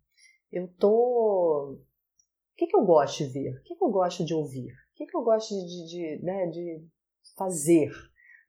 [0.52, 1.80] Eu tô.
[1.80, 3.58] O que, que eu gosto de ver?
[3.58, 4.72] O que, que eu gosto de ouvir?
[4.72, 6.88] O que, que eu gosto de, de, né, de
[7.36, 7.92] fazer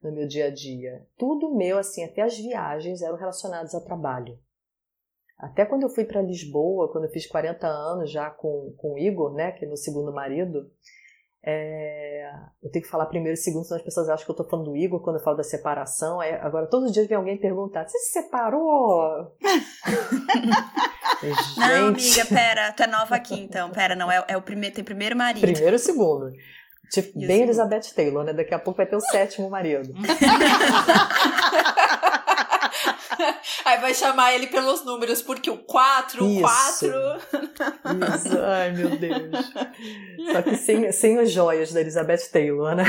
[0.01, 1.05] no meu dia a dia.
[1.17, 4.37] Tudo meu, assim, até as viagens eram relacionadas ao trabalho.
[5.37, 8.97] Até quando eu fui para Lisboa, quando eu fiz 40 anos já com, com o
[8.97, 10.71] Igor, né, que é meu segundo marido,
[11.43, 12.31] é...
[12.63, 14.71] eu tenho que falar primeiro e segundo, senão as pessoas acham que eu estou falando
[14.71, 16.21] do Igor quando eu falo da separação.
[16.21, 16.39] É...
[16.39, 19.35] Agora, todos os dias vem alguém perguntar: você se separou?
[21.21, 21.59] Gente.
[21.59, 23.69] Não, amiga, pera, tu é nova aqui então.
[23.71, 25.41] Pera, não, é, é o primeiro, tem primeiro marido.
[25.41, 26.31] Primeiro e segundo.
[26.91, 28.33] Tipo, bem Elizabeth Taylor, né?
[28.33, 29.93] Daqui a pouco vai ter o sétimo marido.
[33.63, 36.87] Aí vai chamar ele pelos números, porque o 4, o 4.
[38.15, 39.51] Isso, ai meu Deus.
[40.31, 42.83] Só que sem, sem as joias da Elizabeth Taylor, né?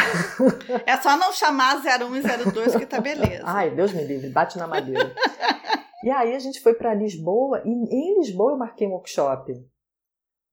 [0.84, 3.42] É só não chamar 01 e 02 que tá beleza.
[3.44, 5.14] Ai, Deus me livre, bate na madeira.
[6.04, 9.52] E aí a gente foi para Lisboa, e em Lisboa eu marquei um workshop.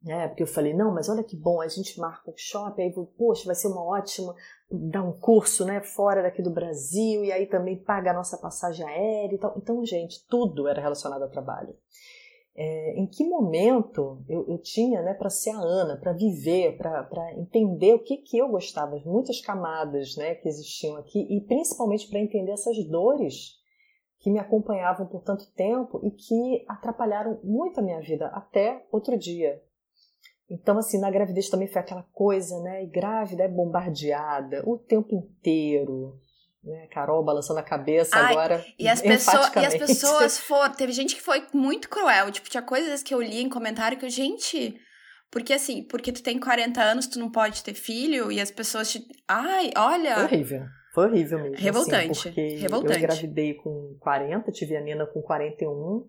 [0.05, 2.93] É, porque eu falei, não, mas olha que bom, a gente marca um workshop, aí,
[3.17, 4.35] poxa, vai ser uma ótima,
[4.69, 8.85] dar um curso, né, fora daqui do Brasil, e aí também paga a nossa passagem
[8.85, 9.53] aérea e tal.
[9.57, 11.73] Então, gente, tudo era relacionado ao trabalho.
[12.55, 17.33] É, em que momento eu, eu tinha né, para ser a Ana, para viver, para
[17.35, 22.19] entender o que, que eu gostava, muitas camadas né, que existiam aqui, e principalmente para
[22.19, 23.53] entender essas dores
[24.19, 29.17] que me acompanhavam por tanto tempo e que atrapalharam muito a minha vida até outro
[29.17, 29.61] dia.
[30.53, 32.83] Então, assim, na gravidez também foi aquela coisa, né?
[32.83, 36.19] E grávida é bombardeada o tempo inteiro.
[36.63, 36.87] Né?
[36.91, 38.65] Carol balançando a cabeça Ai, agora.
[38.77, 40.71] E as, pessoas, e as pessoas foram.
[40.75, 42.31] Teve gente que foi muito cruel.
[42.31, 44.79] Tipo, tinha coisas que eu li em comentário que eu, gente.
[45.31, 48.91] Porque assim, porque tu tem 40 anos, tu não pode ter filho, e as pessoas
[48.91, 49.03] te.
[49.27, 50.13] Ai, olha.
[50.13, 50.65] Foi horrível.
[50.93, 51.55] Foi horrível mesmo.
[51.55, 52.11] Assim, Revoltante.
[52.11, 52.93] Assim, porque revoltante.
[52.93, 56.05] eu engravidei com 40, tive a Nina com 41.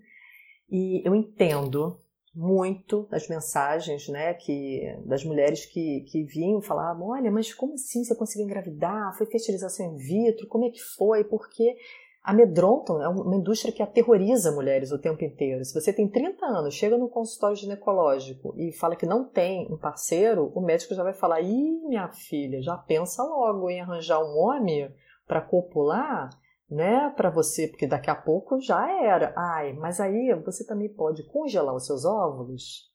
[0.71, 2.04] E eu entendo
[2.35, 8.03] muito as mensagens né, que, das mulheres que, que vinham falavam: olha, mas como assim
[8.03, 9.17] você conseguiu engravidar?
[9.17, 10.49] Foi fertilização in vitro?
[10.49, 11.25] Como é que foi?
[11.25, 11.77] Porque
[12.25, 15.63] amedrontam, é uma indústria que aterroriza mulheres o tempo inteiro.
[15.63, 19.77] Se você tem 30 anos, chega no consultório ginecológico e fala que não tem um
[19.77, 24.39] parceiro, o médico já vai falar: ih, minha filha, já pensa logo em arranjar um
[24.39, 24.91] homem
[25.27, 26.31] para copular,
[26.69, 29.35] né, para você, porque daqui a pouco já era.
[29.37, 32.91] Ai, mas aí você também pode congelar os seus óvulos.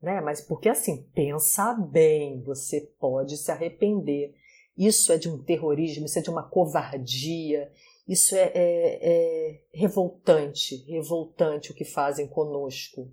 [0.00, 0.20] Né?
[0.20, 4.34] Mas porque assim, pensa bem, você pode se arrepender.
[4.76, 7.72] Isso é de um terrorismo, isso é de uma covardia,
[8.06, 13.10] isso é, é, é revoltante, revoltante o que fazem conosco.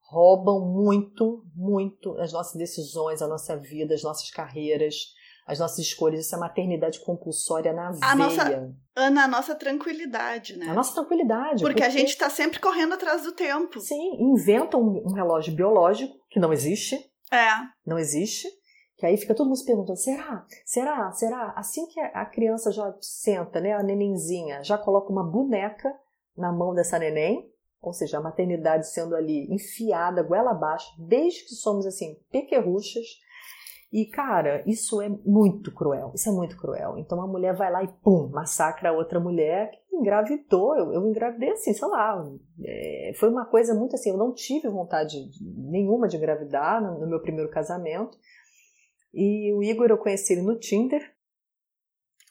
[0.00, 5.14] Roubam muito, muito as nossas decisões, a nossa vida, as nossas carreiras,
[5.50, 6.32] as nossas escolhas.
[6.32, 8.14] É maternidade compulsória na a veia.
[8.14, 10.68] Nossa, Ana, a nossa tranquilidade, né?
[10.68, 11.62] A nossa tranquilidade.
[11.62, 11.82] Porque, porque...
[11.82, 13.80] a gente está sempre correndo atrás do tempo.
[13.80, 16.96] Sim, inventam um relógio biológico que não existe.
[17.32, 17.48] É.
[17.84, 18.48] Não existe.
[18.96, 20.46] Que aí fica todo mundo se perguntando: será?
[20.64, 21.10] Será?
[21.12, 21.52] Será?
[21.56, 25.92] Assim que a criança já senta, né, a nenenzinha, já coloca uma boneca
[26.36, 31.54] na mão dessa neném, ou seja, a maternidade sendo ali enfiada, goela abaixo, desde que
[31.54, 33.06] somos assim, pequerruchas.
[33.92, 36.12] E, cara, isso é muito cruel.
[36.14, 36.96] Isso é muito cruel.
[36.96, 40.76] Então a mulher vai lá e, pum, massacra a outra mulher que engravidou.
[40.76, 42.24] Eu, eu engravidei assim, sei lá.
[42.64, 44.10] É, foi uma coisa muito assim.
[44.10, 48.16] Eu não tive vontade nenhuma de engravidar no, no meu primeiro casamento.
[49.12, 51.12] E o Igor eu conheci ele no Tinder.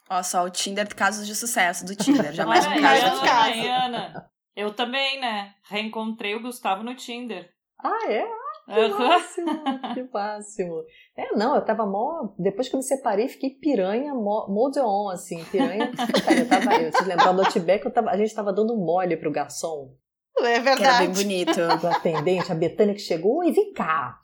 [0.09, 2.31] Ó, só o Tinder casos de sucesso do Tinder.
[2.33, 3.67] Jamais um caso de sucesso.
[3.67, 5.55] Ana, eu também, né?
[5.63, 7.53] Reencontrei o Gustavo no Tinder.
[7.77, 8.25] Ah, é?
[8.73, 10.83] Que máximo, que máximo.
[11.17, 12.33] É, não, eu tava mó.
[12.37, 15.91] Depois que eu me separei, fiquei piranha, modeon, assim, piranha.
[16.37, 19.31] eu tava, eu te lembrar do Outback, eu tava, a gente tava dando mole pro
[19.31, 19.95] garçom.
[20.37, 20.77] É verdade.
[20.77, 21.81] Que era bem bonito.
[21.81, 24.17] Do atendente, a Betânia que chegou, oi, vem cá.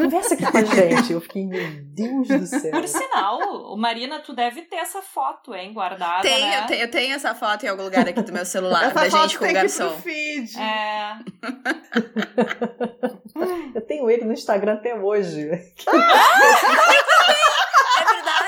[0.00, 1.12] Conversa aqui com a gente.
[1.12, 2.70] Eu fiquei, meu Deus do céu.
[2.70, 6.62] Por sinal, Marina, tu deve ter essa foto, hein, guardada, tenho, né?
[6.62, 9.08] Eu tenho, eu tenho essa foto em algum lugar aqui do meu celular, essa da
[9.08, 9.90] gente com o garçom.
[10.00, 10.58] feed.
[10.58, 11.18] É.
[13.74, 15.50] eu tenho ele no Instagram até hoje.
[15.50, 15.64] É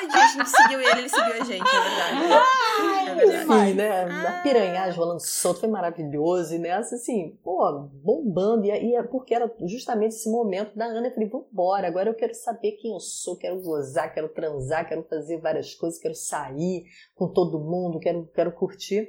[0.02, 3.10] verdade, a gente seguiu ele, ele seguiu a gente, é verdade.
[3.10, 3.42] é verdade.
[3.42, 4.28] Enfim, né?
[4.28, 6.54] A piranhagem rolando solto foi maravilhoso.
[6.54, 8.64] E nessa, assim, pô, bombando.
[8.66, 11.08] E, e é porque era justamente esse momento da Ana.
[11.08, 15.02] Eu falei, vambora, agora eu quero saber quem eu sou, quero gozar, quero transar, quero
[15.04, 16.84] fazer várias coisas, quero sair
[17.14, 19.08] com todo mundo, quero, quero curtir.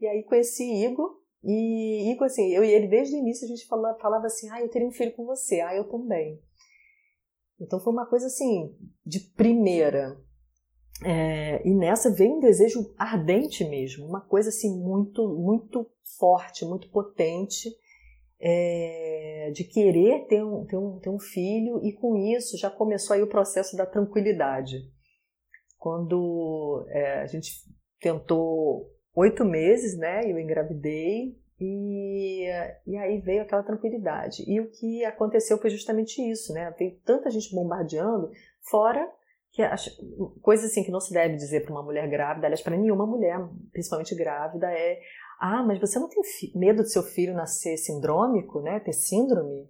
[0.00, 1.18] E aí conheci Igor.
[1.42, 4.60] E Igor, assim, eu e ele desde o início a gente falava, falava assim: ah,
[4.60, 6.40] eu teria um filho com você, ah, eu também.
[7.60, 10.16] Então foi uma coisa assim, de primeira.
[11.04, 15.86] É, e nessa veio um desejo ardente mesmo, uma coisa assim muito, muito
[16.18, 17.70] forte, muito potente,
[18.40, 23.14] é, de querer ter um, ter, um, ter um filho, e com isso já começou
[23.14, 24.76] aí o processo da tranquilidade.
[25.78, 27.52] Quando é, a gente
[28.00, 32.44] tentou oito meses, né, eu engravidei, e,
[32.86, 34.44] e aí veio aquela tranquilidade.
[34.46, 36.72] E o que aconteceu foi justamente isso, né?
[36.78, 38.30] Veio tanta gente bombardeando,
[38.62, 39.10] fora
[39.58, 39.90] que as,
[40.40, 43.36] coisa assim que não se deve dizer para uma mulher grávida, aliás, para nenhuma mulher,
[43.72, 45.00] principalmente grávida, é:
[45.40, 46.22] ah, mas você não tem
[46.54, 48.78] medo do seu filho nascer sindrômico, né?
[48.78, 49.68] Ter síndrome?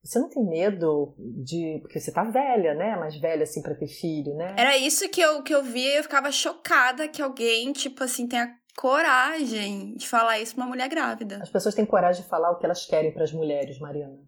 [0.00, 1.80] Você não tem medo de.
[1.82, 2.94] Porque você tá velha, né?
[2.94, 4.54] Mais velha, assim, para ter filho, né?
[4.56, 8.28] Era isso que eu, que eu via e eu ficava chocada que alguém, tipo assim,
[8.28, 11.40] tenha coragem de falar isso pra uma mulher grávida.
[11.42, 14.18] As pessoas têm coragem de falar o que elas querem para as mulheres, Mariana.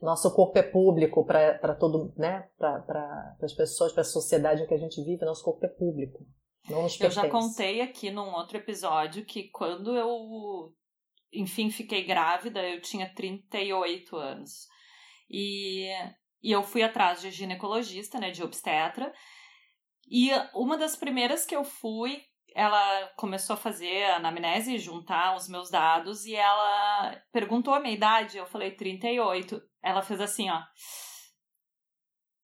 [0.00, 2.48] Nosso corpo é público para todo, né?
[2.56, 6.24] Para as pessoas, para a sociedade em que a gente vive, nosso corpo é público.
[6.68, 10.72] Não nos eu já contei aqui num outro episódio que quando eu,
[11.32, 14.68] enfim, fiquei grávida, eu tinha 38 anos.
[15.30, 15.88] E,
[16.42, 19.12] e eu fui atrás de ginecologista, né, de obstetra.
[20.10, 22.22] E uma das primeiras que eu fui,
[22.54, 27.94] ela começou a fazer a anamnese, juntar os meus dados, e ela perguntou a minha
[27.94, 29.60] idade, eu falei 38.
[29.82, 30.60] Ela fez assim, ó.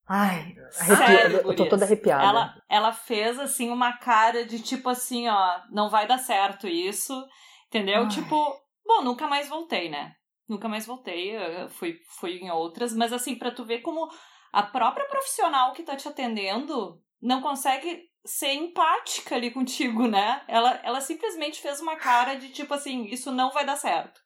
[0.07, 2.23] Ai, Sério, eu tô toda arrepiada.
[2.23, 7.27] Ela, ela fez assim uma cara de tipo assim, ó, não vai dar certo isso,
[7.69, 8.03] entendeu?
[8.03, 8.09] Ai.
[8.09, 10.15] Tipo, bom, nunca mais voltei, né?
[10.47, 11.35] Nunca mais voltei,
[11.71, 14.11] fui, fui em outras, mas assim, para tu ver como
[14.53, 20.43] a própria profissional que tá te atendendo não consegue ser empática ali contigo, né?
[20.49, 24.23] Ela, ela simplesmente fez uma cara de tipo assim, isso não vai dar certo.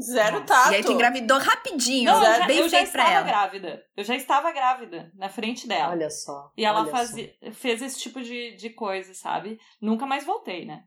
[0.00, 0.46] Zero Nossa.
[0.46, 0.72] tato.
[0.72, 3.22] E aí tu engravidou rapidinho, não, zero, eu já, bem eu já estava ela.
[3.26, 3.84] grávida.
[3.96, 5.92] Eu já estava grávida na frente dela.
[5.92, 6.50] Olha só.
[6.56, 9.58] E ela fazia, fez esse tipo de, de coisa, sabe?
[9.80, 10.82] Nunca mais voltei, né?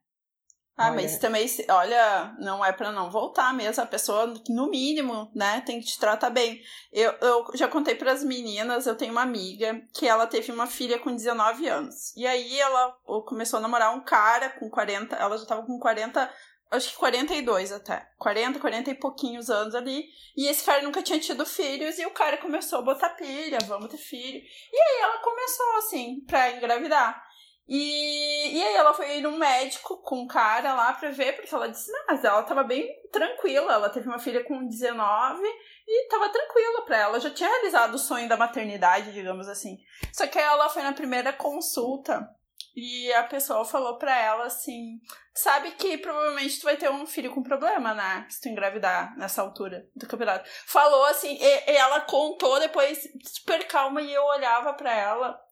[0.77, 0.95] Ah, olha.
[0.95, 3.81] mas também, olha, não é para não voltar mesmo.
[3.81, 6.61] A pessoa, no mínimo, né, tem que te tratar bem.
[6.93, 10.67] Eu, eu já contei para as meninas, eu tenho uma amiga que ela teve uma
[10.67, 12.15] filha com 19 anos.
[12.15, 16.31] E aí ela começou a namorar um cara com 40, ela já tava com 40,
[16.69, 18.07] acho que 42 até.
[18.19, 20.05] 40, 40 e pouquinhos anos ali.
[20.35, 23.89] E esse cara nunca tinha tido filhos e o cara começou a botar pilha, vamos
[23.89, 24.39] ter filho.
[24.71, 27.26] E aí ela começou assim, pra engravidar.
[27.67, 31.67] E, e aí ela foi num médico com um cara lá pra ver, porque ela
[31.67, 35.41] disse, mas ela tava bem tranquila, ela teve uma filha com 19
[35.85, 39.77] e tava tranquila pra ela, já tinha realizado o sonho da maternidade, digamos assim.
[40.13, 42.25] Só que ela foi na primeira consulta
[42.73, 44.99] e a pessoa falou pra ela assim:
[45.33, 48.25] sabe que provavelmente tu vai ter um filho com problema, né?
[48.29, 50.47] Se tu engravidar nessa altura do campeonato.
[50.67, 55.46] Falou assim, e, e ela contou depois, super calma, e eu olhava pra ela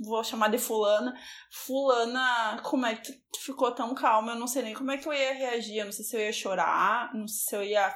[0.00, 1.14] vou chamar de fulana.
[1.50, 4.32] Fulana, como é que tu ficou tão calma?
[4.32, 5.78] Eu não sei nem como é que eu ia reagir.
[5.78, 7.94] Eu não sei se eu ia chorar, não sei se eu ia.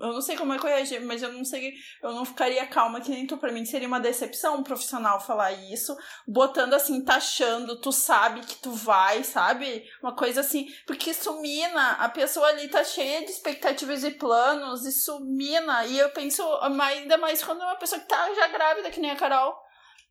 [0.00, 1.72] Eu não sei como é que eu ia reagir, mas eu não sei.
[2.02, 3.36] Eu não ficaria calma que nem tu.
[3.36, 5.96] Pra mim seria uma decepção um profissional falar isso,
[6.26, 9.84] botando assim, taxando, tu sabe que tu vai, sabe?
[10.02, 10.66] Uma coisa assim.
[10.86, 11.92] Porque isso mina.
[11.92, 15.84] A pessoa ali tá cheia de expectativas e planos, isso mina.
[15.86, 19.10] E eu penso, ainda mais quando é uma pessoa que tá já grávida, que nem
[19.10, 19.63] a Carol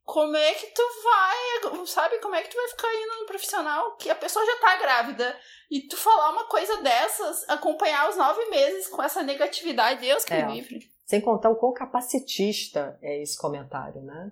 [0.03, 2.19] como é que tu vai, sabe?
[2.19, 5.35] Como é que tu vai ficar indo no profissional que a pessoa já tá grávida
[5.71, 10.33] e tu falar uma coisa dessas, acompanhar os nove meses com essa negatividade, Deus que
[10.33, 10.45] é.
[10.45, 10.91] me livre.
[11.05, 14.31] Sem contar o quão capacitista é esse comentário, né?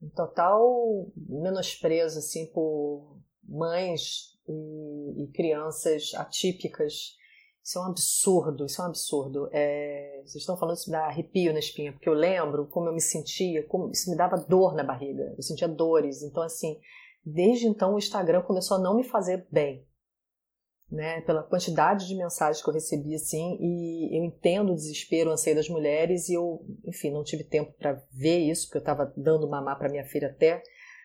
[0.00, 7.16] Um total menosprezo, assim, por mães e, e crianças atípicas
[7.66, 9.48] isso é um absurdo, isso é um absurdo.
[9.52, 12.92] É, vocês estão falando isso me dá arrepio na espinha, porque eu lembro como eu
[12.92, 16.22] me sentia, como isso me dava dor na barriga, eu sentia dores.
[16.22, 16.78] Então, assim,
[17.24, 19.84] desde então o Instagram começou a não me fazer bem,
[20.88, 21.22] né?
[21.22, 25.56] Pela quantidade de mensagens que eu recebi, assim, e eu entendo o desespero, o anseio
[25.56, 29.50] das mulheres, e eu, enfim, não tive tempo para ver isso, porque eu estava dando
[29.50, 30.62] mamar para minha filha até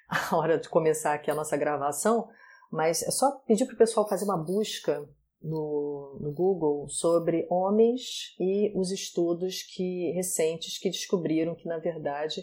[0.08, 2.30] a hora de começar aqui a nossa gravação.
[2.72, 5.10] Mas é só pedir para o pessoal fazer uma busca
[5.42, 12.42] no, no Google sobre homens e os estudos que recentes que descobriram que, na verdade,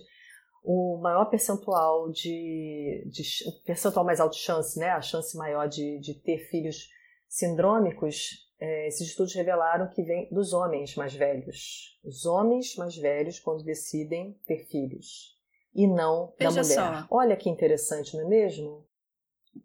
[0.65, 5.69] o maior percentual de, de o percentual mais alto de chance, né, a chance maior
[5.69, 6.89] de, de ter filhos
[7.29, 11.99] sindrômicos, é, esses estudos revelaram que vem dos homens mais velhos.
[12.05, 15.39] Os homens mais velhos quando decidem ter filhos
[15.75, 16.75] e não Veja da mulher.
[16.75, 17.07] Só.
[17.11, 18.85] Olha que interessante, não é mesmo?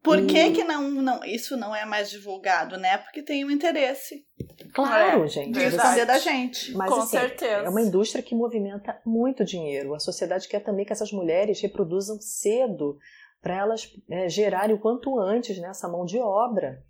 [0.02, 2.98] Por que, que não, não, isso não é mais divulgado, né?
[2.98, 4.26] Porque tem um interesse.
[4.74, 5.52] Claro, é, gente.
[5.52, 6.74] De esconder da gente.
[6.74, 7.66] Mas, com assim, certeza.
[7.66, 9.94] É uma indústria que movimenta muito dinheiro.
[9.94, 12.98] A sociedade quer também que essas mulheres reproduzam cedo
[13.42, 16.82] para elas é, gerarem o quanto antes né, essa mão de obra,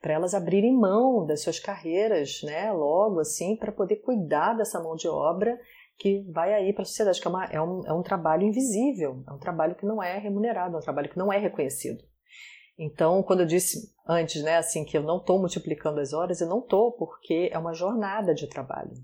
[0.00, 4.94] para elas abrirem mão das suas carreiras, né, logo assim, para poder cuidar dessa mão
[4.94, 5.58] de obra
[5.96, 9.22] que vai aí para a sociedade, que é, uma, é, um, é um trabalho invisível,
[9.26, 12.04] é um trabalho que não é remunerado, é um trabalho que não é reconhecido.
[12.78, 16.48] Então, quando eu disse antes, né, assim, que eu não estou multiplicando as horas, eu
[16.48, 18.94] não estou, porque é uma jornada de trabalho.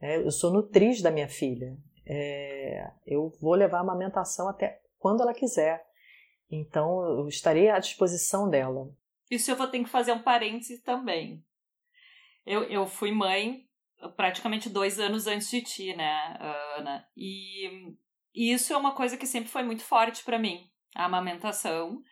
[0.00, 1.76] É, eu sou nutriz da minha filha.
[2.06, 5.84] É, eu vou levar a amamentação até quando ela quiser.
[6.50, 8.90] Então, eu estarei à disposição dela.
[9.30, 11.44] Isso eu vou ter que fazer um parêntese também.
[12.46, 13.68] Eu, eu fui mãe
[14.16, 16.38] praticamente dois anos antes de ti, né,
[16.78, 17.06] Ana?
[17.16, 17.94] E,
[18.34, 22.02] e isso é uma coisa que sempre foi muito forte para mim, a amamentação.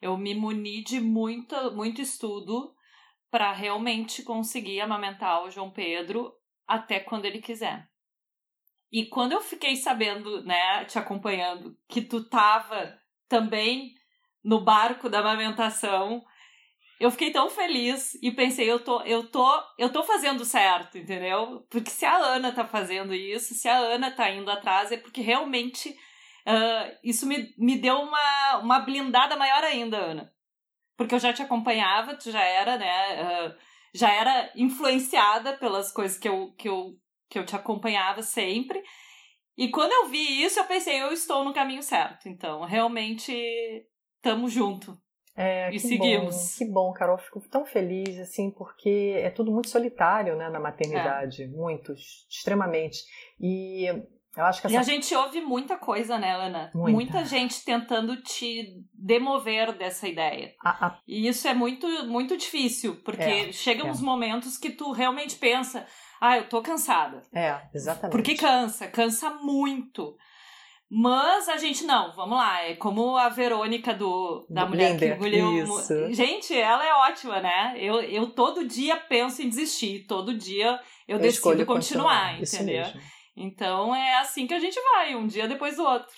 [0.00, 2.74] Eu me muni de muito, muito estudo
[3.30, 6.32] para realmente conseguir amamentar o João Pedro
[6.66, 7.88] até quando ele quiser.
[8.92, 12.98] E quando eu fiquei sabendo, né, te acompanhando, que tu tava
[13.28, 13.94] também
[14.42, 16.24] no barco da amamentação,
[16.98, 19.48] eu fiquei tão feliz e pensei, eu tô, eu tô,
[19.78, 21.64] eu tô fazendo certo, entendeu?
[21.70, 25.20] Porque se a Ana tá fazendo isso, se a Ana tá indo atrás, é porque
[25.20, 25.96] realmente
[26.46, 30.32] uh, isso me, me deu uma, uma blindada maior ainda, Ana.
[30.96, 33.22] Porque eu já te acompanhava, tu já era, né?
[33.22, 33.54] Uh,
[33.94, 36.96] já era influenciada pelas coisas que eu, que eu,
[37.28, 38.82] que eu te acompanhava sempre.
[39.56, 42.28] E quando eu vi isso, eu pensei, eu estou no caminho certo.
[42.28, 43.32] Então, realmente,
[44.22, 44.96] tamo junto.
[45.36, 46.34] É, e seguimos.
[46.34, 47.18] Bom, que bom, Carol.
[47.18, 51.44] Fico tão feliz, assim, porque é tudo muito solitário, né, na maternidade.
[51.44, 51.46] É.
[51.46, 51.94] Muito,
[52.28, 52.98] extremamente.
[53.40, 53.86] E
[54.36, 54.76] eu acho que essa...
[54.76, 56.70] E a gente ouve muita coisa, né, Ana?
[56.74, 60.54] Muita, muita gente tentando te demover dessa ideia.
[60.64, 60.98] A, a...
[61.06, 63.90] E isso é muito, muito difícil, porque é, chegam é.
[63.90, 65.86] uns momentos que tu realmente pensa,
[66.20, 67.22] ah, eu tô cansada.
[67.34, 68.12] É, exatamente.
[68.12, 70.16] Porque cansa, cansa muito.
[70.92, 75.62] Mas a gente não, vamos lá, é como a Verônica do da mulher que engoliu.
[75.62, 76.12] Isso.
[76.12, 77.74] Gente, ela é ótima, né?
[77.76, 82.86] Eu, eu todo dia penso em desistir, todo dia eu, eu decido continuar, continuar, entendeu?
[83.36, 86.14] Então é assim que a gente vai, um dia depois do outro.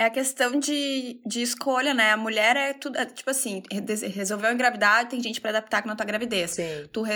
[0.00, 2.12] É a questão de, de escolha, né?
[2.12, 2.96] A mulher é tudo.
[2.96, 3.64] É, tipo assim,
[4.14, 6.52] resolveu engravidar, tem gente para adaptar com a tua gravidez.
[6.52, 6.88] Sim.
[6.92, 7.06] Tu, uh,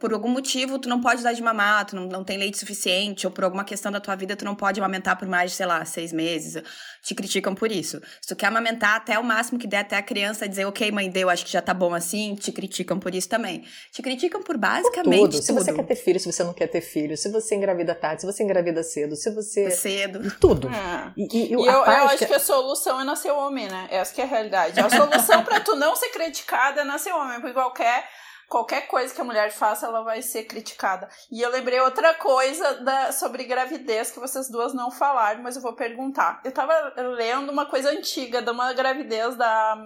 [0.00, 3.24] por algum motivo, tu não pode dar de mamar, tu não, não tem leite suficiente,
[3.24, 5.66] ou por alguma questão da tua vida, tu não pode amamentar por mais de, sei
[5.66, 6.60] lá, seis meses.
[7.04, 8.00] Te criticam por isso.
[8.20, 11.08] Se tu quer amamentar até o máximo que der, até a criança dizer, ok, mãe,
[11.08, 13.62] deu, acho que já tá bom assim, te criticam por isso também.
[13.92, 15.30] Te criticam por basicamente por tudo.
[15.30, 15.42] tudo.
[15.44, 18.22] Se você quer ter filho, se você não quer ter filho, se você engravida tarde,
[18.22, 19.70] se você engravida cedo, se você.
[19.70, 20.34] Cedo.
[20.40, 20.68] Tudo.
[20.68, 21.12] É.
[21.16, 23.88] E, e, e eu, eu acho acho que a solução é nascer homem, né?
[23.90, 24.80] Essa que é a realidade.
[24.80, 28.08] A solução para tu não ser criticada é nascer homem, porque qualquer
[28.48, 31.08] qualquer coisa que a mulher faça, ela vai ser criticada.
[31.30, 35.62] E eu lembrei outra coisa da, sobre gravidez que vocês duas não falaram, mas eu
[35.62, 36.40] vou perguntar.
[36.44, 39.76] Eu tava lendo uma coisa antiga de uma gravidez da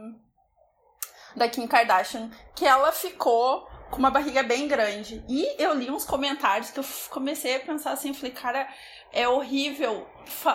[1.36, 5.24] da Kim Kardashian, que ela ficou com uma barriga bem grande.
[5.28, 8.68] E eu li uns comentários que eu comecei a pensar assim, falei, cara,
[9.12, 10.06] é horrível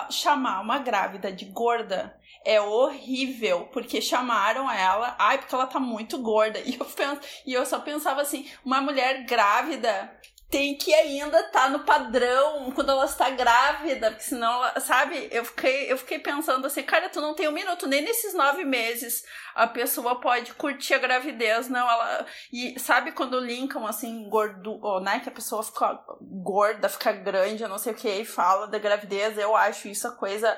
[0.09, 2.17] chamar uma grávida de gorda.
[2.45, 6.59] É horrível, porque chamaram ela, ai, porque ela tá muito gorda.
[6.65, 10.11] E eu, penso, e eu só pensava assim, uma mulher grávida
[10.53, 15.27] tem que ainda tá no padrão quando ela está grávida, porque senão, sabe?
[15.31, 18.63] Eu fiquei, eu fiquei pensando assim, cara, tu não tem um minuto, nem nesses nove
[18.63, 19.25] meses
[19.55, 22.27] a pessoa pode curtir a gravidez, não, ela...
[22.51, 27.69] E sabe quando linkam, assim, gordo, né, que a pessoa fica gorda, fica grande, eu
[27.69, 30.55] não sei o que, e fala da gravidez, eu acho isso a coisa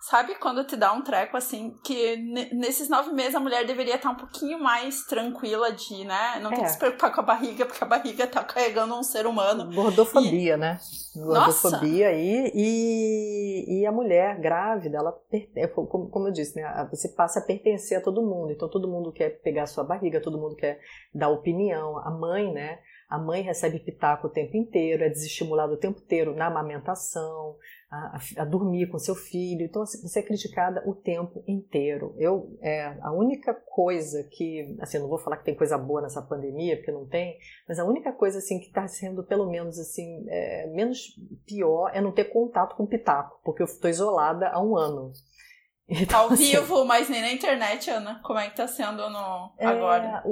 [0.00, 2.16] Sabe quando te dá um treco assim, que
[2.52, 6.38] nesses nove meses a mulher deveria estar um pouquinho mais tranquila de, né?
[6.40, 6.54] Não é.
[6.54, 9.74] tem que se preocupar com a barriga, porque a barriga tá carregando um ser humano.
[9.74, 10.56] Gordofobia, e...
[10.56, 10.78] né?
[11.16, 15.18] Gordofobia e, e, e a mulher grávida, ela,
[15.56, 16.88] é, como, como eu disse, né?
[16.90, 18.52] Você passa a pertencer a todo mundo.
[18.52, 20.78] Então todo mundo quer pegar a sua barriga, todo mundo quer
[21.12, 21.98] dar opinião.
[21.98, 22.78] A mãe, né?
[23.08, 27.56] A mãe recebe pitaco o tempo inteiro, é desestimulada o tempo inteiro na amamentação,
[27.90, 29.64] a, a, dormir com seu filho.
[29.64, 32.14] Então, assim, você é criticada o tempo inteiro.
[32.18, 36.20] Eu, é, a única coisa que, assim, não vou falar que tem coisa boa nessa
[36.20, 40.26] pandemia, porque não tem, mas a única coisa, assim, que está sendo, pelo menos, assim,
[40.28, 44.62] é, menos pior é não ter contato com o pitaco, porque eu estou isolada há
[44.62, 45.12] um ano.
[45.90, 48.20] Então, Ao assim, vivo, mas nem na internet, Ana.
[48.22, 50.22] Como é que tá sendo no, é, agora?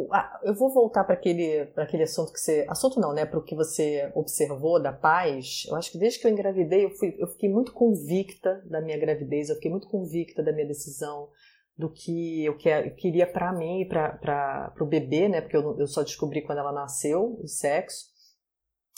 [0.42, 2.66] Eu vou voltar para aquele, aquele assunto que você.
[2.68, 3.24] Assunto não, né?
[3.24, 5.64] Para o que você observou da paz.
[5.66, 8.98] Eu acho que desde que eu engravidei, eu, fui, eu fiquei muito convicta da minha
[8.98, 11.30] gravidez, eu fiquei muito convicta da minha decisão,
[11.74, 15.40] do que eu, que, eu queria para mim e para o bebê, né?
[15.40, 18.14] Porque eu, eu só descobri quando ela nasceu o sexo.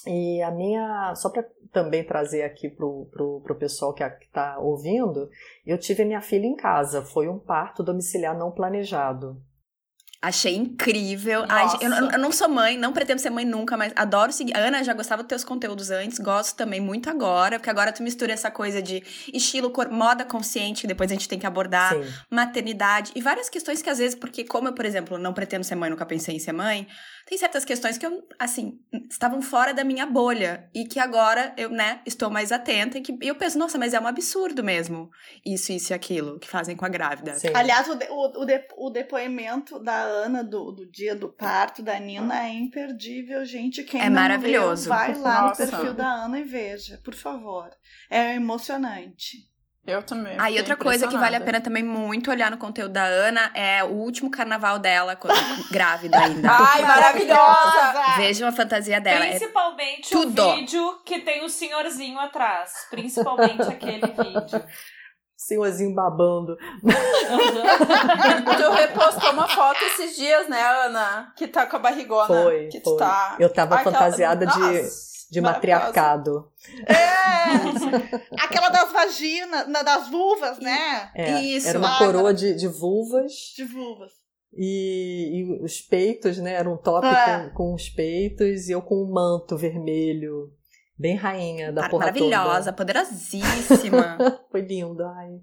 [0.06, 5.28] E a minha, só para também trazer aqui pro, pro, pro pessoal que está ouvindo,
[5.66, 9.42] eu tive a minha filha em casa, foi um parto domiciliar não planejado.
[10.20, 11.44] Achei incrível.
[11.48, 14.56] Ai, eu, eu, não sou mãe, não pretendo ser mãe nunca, mas adoro seguir.
[14.56, 18.32] Ana já gostava dos teus conteúdos antes, gosto também muito agora, porque agora tu mistura
[18.32, 19.00] essa coisa de
[19.32, 22.02] estilo, cor, moda consciente, que depois a gente tem que abordar, Sim.
[22.28, 25.76] maternidade e várias questões que às vezes, porque como eu, por exemplo, não pretendo ser
[25.76, 26.88] mãe, nunca pensei em ser mãe,
[27.28, 31.68] tem certas questões que eu, assim, estavam fora da minha bolha e que agora eu,
[31.68, 35.10] né, estou mais atenta e que eu penso, nossa, mas é um absurdo mesmo
[35.44, 37.34] isso, isso e aquilo que fazem com a grávida.
[37.34, 37.48] Sim.
[37.52, 41.82] Aliás, o, de, o, o, de, o, depoimento da Ana do, do dia do parto
[41.82, 43.84] da Nina é imperdível, gente.
[43.84, 44.88] Quem é maravilhoso.
[44.88, 45.66] Leu, vai lá nossa.
[45.66, 47.68] no perfil da Ana e veja, por favor.
[48.08, 49.47] É emocionante.
[49.88, 50.38] Eu também.
[50.38, 53.50] Aí ah, outra coisa que vale a pena também muito olhar no conteúdo da Ana
[53.54, 55.34] é o último carnaval dela, quando,
[55.70, 56.46] grávida ainda.
[56.52, 58.16] Ai, maravilhosa!
[58.18, 59.24] Vejam a fantasia dela.
[59.24, 62.70] É Principalmente é o vídeo que tem o senhorzinho atrás.
[62.90, 64.62] Principalmente aquele vídeo.
[65.34, 66.54] Senhorzinho babando.
[66.84, 71.32] tu repostou uma foto esses dias, né, Ana?
[71.34, 72.26] Que tá com a barrigona.
[72.26, 72.98] Foi, que foi.
[72.98, 73.36] Tá...
[73.38, 74.82] Eu tava Ai, fantasiada de,
[75.30, 76.50] de matriarcado.
[76.86, 78.34] É!
[78.42, 81.10] Aquela das vaginas, das vulvas, né?
[81.14, 81.68] É, Isso.
[81.68, 83.32] Era uma coroa de, de vulvas.
[83.56, 84.12] De vulvas.
[84.52, 86.54] E, e, os peitos, né?
[86.54, 87.48] Era um top é.
[87.48, 90.52] com, com os peitos e eu com um manto vermelho
[90.98, 92.76] Bem rainha da porra Maravilhosa, toda.
[92.76, 94.18] poderosíssima.
[94.50, 95.40] Foi lindo, ai.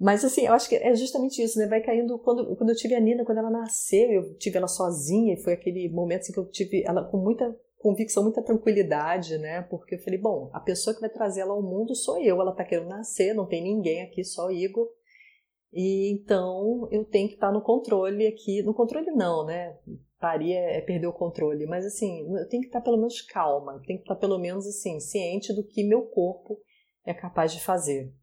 [0.00, 1.66] Mas assim, eu acho que é justamente isso, né?
[1.66, 2.18] Vai caindo.
[2.18, 5.52] Quando, quando eu tive a Nina, quando ela nasceu, eu tive ela sozinha, e foi
[5.52, 9.62] aquele momento assim, que eu tive ela com muita convicção, muita tranquilidade, né?
[9.62, 12.54] Porque eu falei, bom, a pessoa que vai trazer ela ao mundo sou eu, ela
[12.54, 14.88] tá querendo nascer, não tem ninguém aqui, só o Igor.
[15.72, 18.62] E então eu tenho que estar no controle aqui.
[18.62, 19.76] No controle não, né?
[20.22, 21.66] parir é, perder o controle.
[21.66, 24.64] Mas assim, eu tenho que estar pelo menos calma, eu tenho que estar pelo menos
[24.64, 26.56] assim, ciente do que meu corpo
[27.04, 28.14] é capaz de fazer.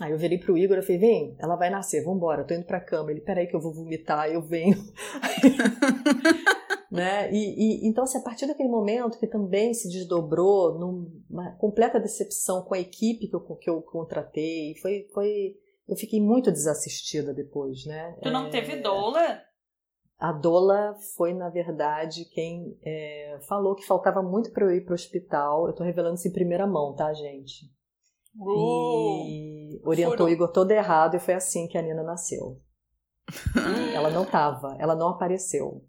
[0.00, 2.80] Aí eu virei pro Igor e falei, vem, ela vai nascer, vambora, tô indo pra
[2.80, 3.10] cama.
[3.10, 4.76] Ele, peraí que eu vou vomitar, eu venho.
[6.90, 7.30] né?
[7.32, 12.62] E, e, então, assim, a partir daquele momento que também se desdobrou numa completa decepção
[12.62, 15.56] com a equipe que eu, que eu contratei, foi, foi,
[15.88, 18.16] eu fiquei muito desassistida depois, né?
[18.22, 18.50] Tu não é...
[18.50, 19.42] teve doula?
[20.18, 24.92] A Dola foi, na verdade, quem é, falou que faltava muito para eu ir para
[24.92, 25.64] o hospital.
[25.64, 27.66] Eu estou revelando isso em primeira mão, tá, gente?
[29.38, 30.24] E orientou foram...
[30.26, 32.58] o Igor todo errado e foi assim que a Nina nasceu.
[33.94, 35.84] ela não tava, ela não apareceu.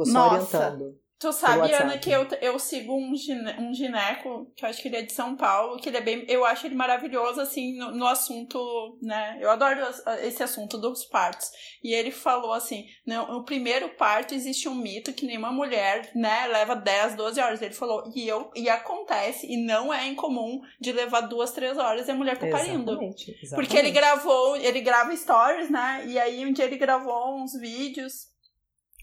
[0.00, 0.58] Ficou só Nossa.
[0.58, 1.00] orientando.
[1.20, 4.88] Tu sabe, Ana, que eu, eu sigo um, gine, um gineco, que eu acho que
[4.88, 6.24] ele é de São Paulo, que ele é bem.
[6.26, 9.36] Eu acho ele maravilhoso, assim, no, no assunto, né?
[9.38, 9.80] Eu adoro
[10.22, 11.50] esse assunto dos partos.
[11.84, 16.46] E ele falou assim: no, no, primeiro parto existe um mito que nenhuma mulher, né,
[16.46, 17.60] leva 10, 12 horas.
[17.60, 22.08] Ele falou, e eu, e acontece, e não é incomum de levar duas, três horas
[22.08, 22.92] e a mulher tá parindo.
[22.92, 23.54] Exatamente, exatamente.
[23.56, 26.02] Porque ele gravou, ele grava stories, né?
[26.06, 28.29] E aí um dia ele gravou uns vídeos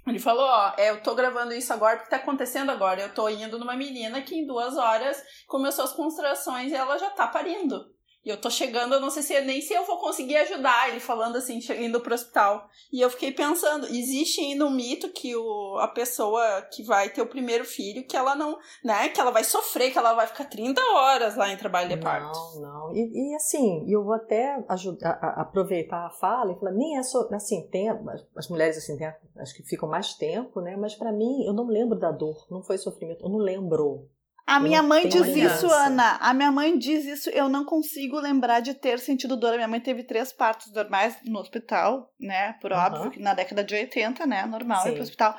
[0.10, 3.02] ele falou, ó, é, eu tô gravando isso agora porque tá acontecendo agora.
[3.02, 7.10] Eu tô indo numa menina que em duas horas começou as construções e ela já
[7.10, 7.97] tá parindo.
[8.28, 10.90] E eu tô chegando, eu não sei se é nem se eu vou conseguir ajudar,
[10.90, 12.68] ele falando assim, indo pro hospital.
[12.92, 17.22] E eu fiquei pensando, existe ainda um mito que o, a pessoa que vai ter
[17.22, 20.44] o primeiro filho, que ela não, né, que ela vai sofrer, que ela vai ficar
[20.44, 22.38] 30 horas lá em trabalho de parto.
[22.56, 22.94] Não, não.
[22.94, 27.04] E, e assim, eu vou até ajudar, a, aproveitar a fala e falar, nem é
[27.04, 27.90] só, assim, tem,
[28.36, 29.08] as mulheres assim, tem,
[29.38, 32.62] acho que ficam mais tempo, né, mas para mim, eu não lembro da dor, não
[32.62, 34.10] foi sofrimento, eu não lembro.
[34.48, 36.18] A minha mãe diz isso, Ana.
[36.22, 37.30] A minha mãe diz isso.
[37.32, 39.54] Eu não consigo lembrar de ter sentido dor.
[39.54, 42.54] A minha mãe teve três partos normais no hospital, né?
[42.62, 42.78] Por uhum.
[42.78, 44.46] óbvio, na década de 80, né?
[44.46, 44.90] Normal Sim.
[44.90, 45.38] ir pro hospital.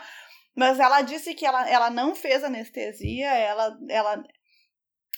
[0.55, 4.25] Mas ela disse que ela, ela não fez anestesia, ela, ela,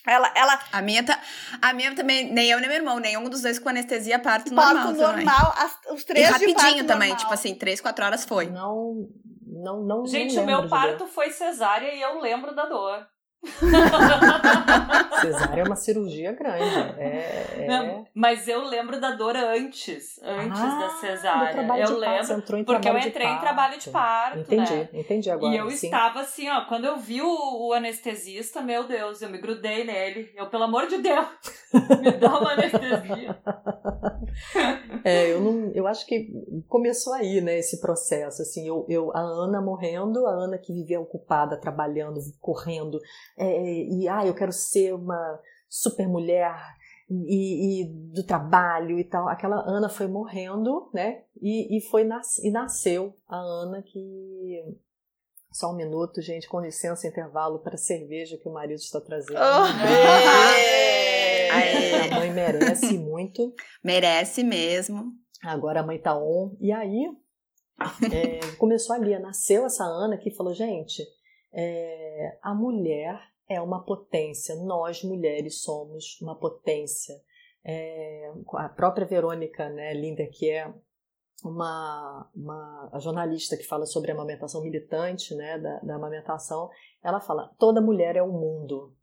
[0.07, 0.61] ela, ela...
[0.71, 1.19] A minha, tá,
[1.63, 4.75] a minha também, nem eu nem meu irmão, nenhum dos dois com anestesia, parto, parto
[4.75, 4.95] normal.
[4.95, 7.17] Parto normal, as, os três e rapidinho também, normal.
[7.17, 8.51] tipo assim, três, quatro horas foi.
[8.51, 9.09] Não,
[9.47, 13.09] não, não Gente, o meu parto foi cesárea e eu lembro da dor.
[15.21, 16.63] Cesárea é uma cirurgia grande.
[16.99, 17.67] É, é...
[17.67, 21.63] Não, mas eu lembro da dor antes, antes ah, da cesárea.
[21.79, 24.41] Eu lembro, porque eu entrei em trabalho de parto.
[24.41, 24.89] Entendi, né?
[24.93, 25.55] entendi agora.
[25.55, 25.87] E eu sim.
[25.87, 30.31] estava assim, ó, quando eu vi o, o, anestesista, meu Deus, eu me grudei nele.
[30.35, 31.27] Eu, pelo amor de Deus,
[32.01, 33.39] me dá uma anestesia.
[35.05, 36.29] é, eu não, eu acho que
[36.69, 38.43] começou aí, né, esse processo.
[38.43, 42.99] Assim, eu, eu, a Ana morrendo, a Ana que vivia ocupada, trabalhando, correndo
[43.41, 46.55] é, e ah, eu quero ser uma super mulher
[47.09, 49.29] e, e, do trabalho e tal.
[49.29, 51.23] Aquela Ana foi morrendo, né?
[51.41, 54.63] E, e foi nas, e nasceu a Ana que
[55.53, 59.35] só um minuto, gente, com licença, intervalo para a cerveja que o marido está trazendo.
[59.35, 59.67] Oh,
[62.15, 63.53] a mãe merece muito.
[63.83, 65.13] Merece mesmo.
[65.43, 66.57] Agora a mãe tá on.
[66.61, 67.11] E aí
[68.13, 71.03] é, começou ali, nasceu essa Ana que falou, gente,
[71.53, 73.21] é, a mulher
[73.51, 74.55] é uma potência.
[74.55, 77.21] Nós, mulheres, somos uma potência.
[77.65, 80.73] É, a própria Verônica né, Linder, que é
[81.45, 86.71] uma, uma jornalista que fala sobre a amamentação militante, né, da, da amamentação,
[87.03, 88.95] ela fala: toda mulher é o mundo.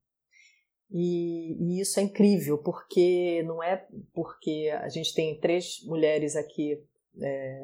[0.90, 6.82] E, e, isso é incrível, porque não é porque a gente tem três mulheres aqui
[7.22, 7.62] é,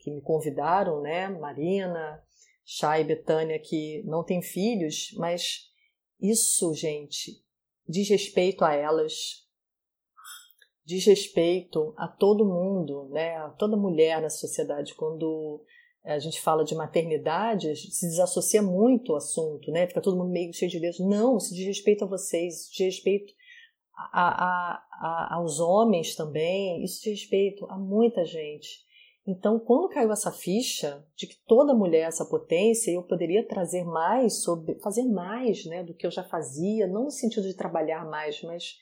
[0.00, 1.28] que me convidaram, né?
[1.28, 2.20] Marina,
[2.64, 5.72] Chay e Betânia, que não têm filhos, mas
[6.30, 7.42] isso, gente,
[7.88, 9.44] diz respeito a elas,
[10.84, 14.94] diz respeito a todo mundo, né, a toda mulher na sociedade.
[14.94, 15.64] Quando
[16.04, 19.86] a gente fala de maternidade, se desassocia muito o assunto, né?
[19.86, 21.00] Fica todo mundo meio cheio de dedos.
[21.00, 23.32] Não, isso diz respeito a vocês, isso diz respeito
[23.96, 28.83] a, a, a, aos homens também, isso diz respeito a muita gente.
[29.26, 33.82] Então, quando caiu essa ficha de que toda mulher é essa potência, eu poderia trazer
[33.82, 38.04] mais sobre, fazer mais, né, do que eu já fazia, não no sentido de trabalhar
[38.04, 38.78] mais, mas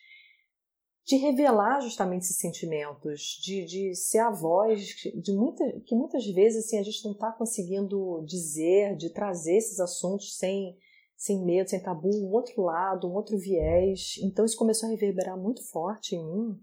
[1.05, 6.65] de revelar justamente esses sentimentos, de, de ser a voz de muita, que muitas vezes
[6.65, 10.77] assim, a gente não está conseguindo dizer, de trazer esses assuntos sem,
[11.17, 14.15] sem medo, sem tabu, um outro lado, um outro viés.
[14.23, 16.61] Então isso começou a reverberar muito forte em mim.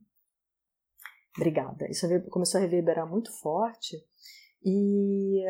[1.40, 1.90] Obrigada.
[1.90, 3.96] Isso começou a reverberar muito forte
[4.64, 5.42] e,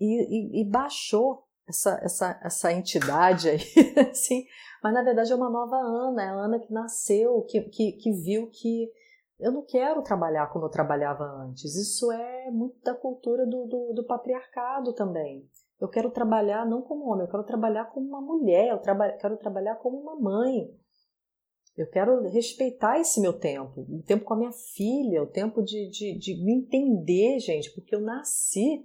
[0.00, 3.60] e, e, baixou essa, essa, essa entidade aí,
[4.10, 4.44] assim,
[4.82, 8.12] mas na verdade é uma nova Ana, é a Ana que nasceu, que, que, que
[8.12, 8.90] viu que
[9.38, 11.76] eu não quero trabalhar como eu trabalhava antes.
[11.76, 15.48] Isso é muito da cultura do, do, do patriarcado também.
[15.80, 19.36] Eu quero trabalhar não como homem, eu quero trabalhar como uma mulher, eu traba quero
[19.36, 20.68] trabalhar como uma mãe.
[21.78, 25.88] Eu quero respeitar esse meu tempo, o tempo com a minha filha, o tempo de,
[25.88, 28.84] de, de me entender, gente, porque eu nasci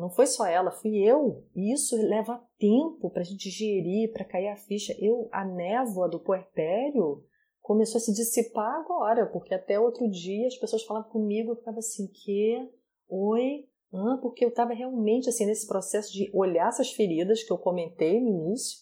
[0.00, 1.44] não foi só ela, fui eu.
[1.54, 4.96] E isso leva tempo para a gente digerir, para cair a ficha.
[4.98, 7.22] Eu, a névoa do puerpério
[7.60, 11.80] começou a se dissipar agora, porque até outro dia as pessoas falavam comigo, eu ficava
[11.80, 12.66] assim, que?
[13.10, 13.68] Oi?
[13.92, 18.22] Ah, porque eu estava realmente assim nesse processo de olhar essas feridas que eu comentei
[18.22, 18.78] no início.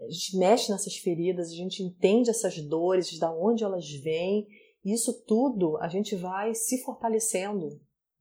[0.00, 4.46] A gente mexe nessas feridas, a gente entende essas dores, de onde elas vêm.
[4.84, 7.80] E isso tudo a gente vai se fortalecendo,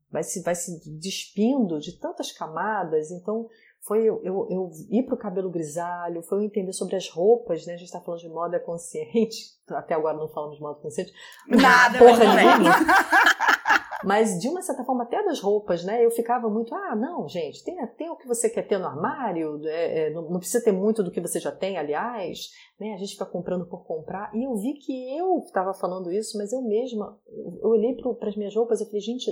[0.10, 3.12] vai se, vai se despindo de tantas camadas.
[3.12, 3.48] Então,
[3.86, 7.68] foi eu, eu, eu ir para o cabelo grisalho, foi eu entender sobre as roupas,
[7.68, 7.74] né?
[7.74, 9.38] A gente está falando de moda consciente,
[9.70, 11.14] até agora não falamos de moda consciente.
[11.48, 13.55] Nada, porra nenhuma.
[14.04, 16.04] Mas, de uma certa forma, até das roupas, né?
[16.04, 19.66] Eu ficava muito, ah, não, gente, tem, tem o que você quer ter no armário,
[19.66, 22.93] é, é, não, não, precisa ter muito do que você já tem, aliás, né?
[22.93, 24.34] A gente fica comprando por comprar.
[24.36, 27.18] E eu vi que eu estava falando isso, mas eu mesma,
[27.62, 29.32] eu olhei para as minhas roupas e falei, gente,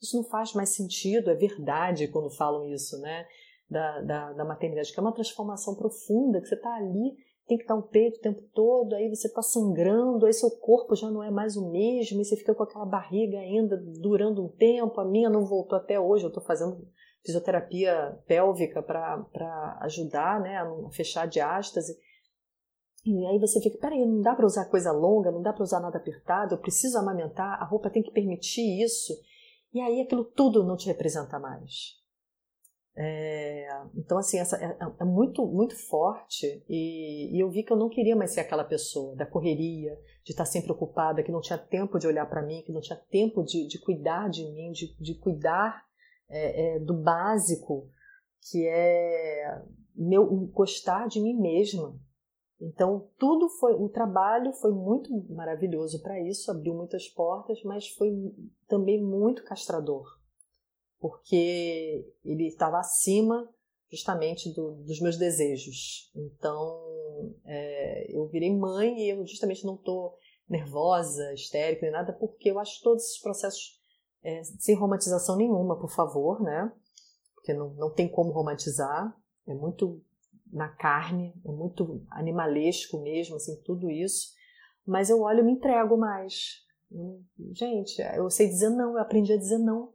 [0.00, 3.26] isso não faz mais sentido, é verdade quando falam isso, né?
[3.68, 7.16] Da, da, da maternidade, que é uma transformação profunda, que você está ali,
[7.46, 10.96] tem que estar o peito o tempo todo, aí você está sangrando, aí seu corpo
[10.96, 14.48] já não é mais o mesmo, e você fica com aquela barriga ainda durando um
[14.48, 15.00] tempo.
[15.00, 16.86] A minha não voltou até hoje, eu estou fazendo
[17.24, 21.96] fisioterapia pélvica para ajudar né, a fechar a diástase.
[23.04, 25.78] E aí você fica, peraí, não dá para usar coisa longa, não dá para usar
[25.78, 29.12] nada apertado, eu preciso amamentar, a roupa tem que permitir isso.
[29.72, 32.04] E aí aquilo tudo não te representa mais.
[32.98, 37.76] É, então, assim, essa é, é, muito, muito forte e, e, eu vi que eu
[37.76, 41.58] não queria mais ser aquela pessoa da correria, de estar sempre ocupada, que não tinha
[41.58, 44.96] tempo de olhar para mim, que não tinha tempo de, de cuidar de mim, de,
[44.98, 45.84] de cuidar
[46.28, 47.86] é, é do básico,
[48.50, 49.62] que é
[49.94, 51.98] meu gostar de mim mesma.
[52.60, 53.74] Então, tudo foi.
[53.74, 58.10] O trabalho foi muito maravilhoso para isso, abriu muitas portas, mas foi
[58.66, 60.06] também muito castrador,
[61.00, 63.48] porque ele estava acima
[63.90, 66.10] justamente do, dos meus desejos.
[66.14, 70.16] Então, é, eu virei mãe e eu justamente não estou
[70.48, 73.80] nervosa, histérica nem nada, porque eu acho todos esses processos
[74.22, 76.72] é, sem romantização nenhuma, por favor, né?
[77.34, 79.16] Porque não, não tem como romantizar,
[79.46, 80.02] é muito
[80.52, 84.34] na carne, é muito animalesco mesmo, assim, tudo isso.
[84.84, 86.64] Mas eu olho e me entrego mais.
[87.52, 89.92] Gente, eu sei dizer não, eu aprendi a dizer não.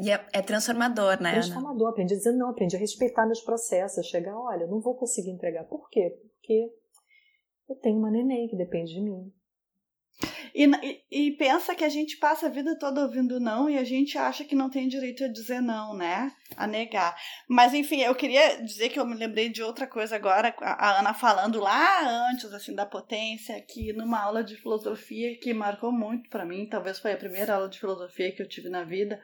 [0.00, 1.32] E é, é transformador, né?
[1.32, 1.90] Transformador, Ana?
[1.90, 5.64] aprendi a dizer não, aprendi a respeitar meus processos, chegar, olha, não vou conseguir entregar.
[5.64, 6.16] Por quê?
[6.36, 6.70] Porque
[7.68, 9.32] eu tenho uma neném que depende de mim.
[10.54, 13.84] E, e, e, pensa que a gente passa a vida toda ouvindo não e a
[13.84, 16.32] gente acha que não tem direito a dizer não, né?
[16.56, 17.16] A negar.
[17.48, 21.14] Mas enfim, eu queria dizer que eu me lembrei de outra coisa agora, a Ana
[21.14, 26.44] falando lá antes assim da potência, que numa aula de filosofia que marcou muito para
[26.44, 29.20] mim, talvez foi a primeira aula de filosofia que eu tive na vida.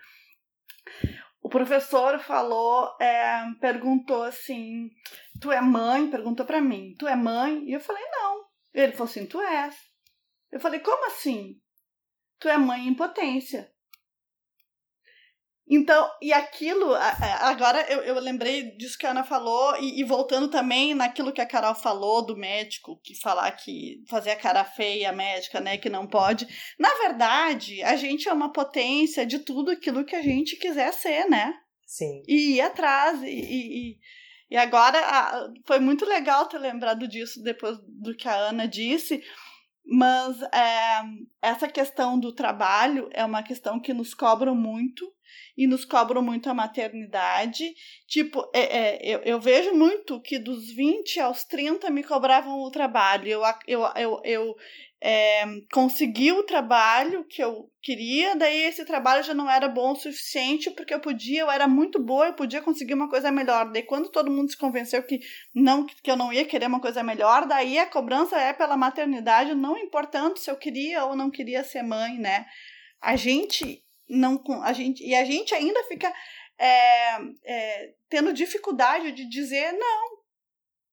[1.43, 4.91] O professor falou, é, perguntou assim:
[5.41, 9.09] "Tu é mãe?" Perguntou para mim: "Tu é mãe?" E eu falei: "Não." Ele falou
[9.09, 9.75] assim: "Tu és."
[10.51, 11.61] Eu falei, como assim?
[12.39, 13.71] Tu é mãe em potência.
[15.69, 16.95] Então, e aquilo,
[17.41, 21.41] agora eu, eu lembrei disso que a Ana falou, e, e, voltando também naquilo que
[21.41, 25.91] a Carol falou do médico, que falar que fazer a cara feia médica, né, que
[25.91, 26.47] não pode.
[26.79, 31.29] Na verdade, a gente é uma potência de tudo aquilo que a gente quiser ser,
[31.29, 31.53] né?
[31.85, 32.23] Sim.
[32.29, 33.99] E ir atrás, e, e,
[34.49, 39.21] e agora foi muito legal ter lembrado disso depois do que a Ana disse,
[39.85, 41.03] Mas é,
[41.43, 45.13] essa questão do trabalho é uma questão que nos cobram muito
[45.57, 47.75] e nos cobram muito a maternidade.
[48.07, 52.71] Tipo, é, é, eu, eu vejo muito que dos 20 aos 30 me cobravam o
[52.71, 53.29] trabalho.
[53.29, 54.57] Eu, eu, eu, eu
[55.01, 59.97] é, consegui o trabalho que eu queria, daí esse trabalho já não era bom o
[59.97, 63.71] suficiente, porque eu podia, eu era muito boa, eu podia conseguir uma coisa melhor.
[63.71, 65.21] Daí quando todo mundo se convenceu que
[65.55, 69.55] não que eu não ia querer uma coisa melhor, daí a cobrança é pela maternidade,
[69.55, 72.47] não importando se eu queria ou não queria ser mãe, né?
[73.01, 76.13] A gente não a gente e a gente ainda fica
[76.59, 80.17] é, é, tendo dificuldade de dizer não.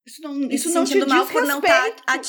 [0.05, 2.19] Isso não, isso não te mal por não estar tá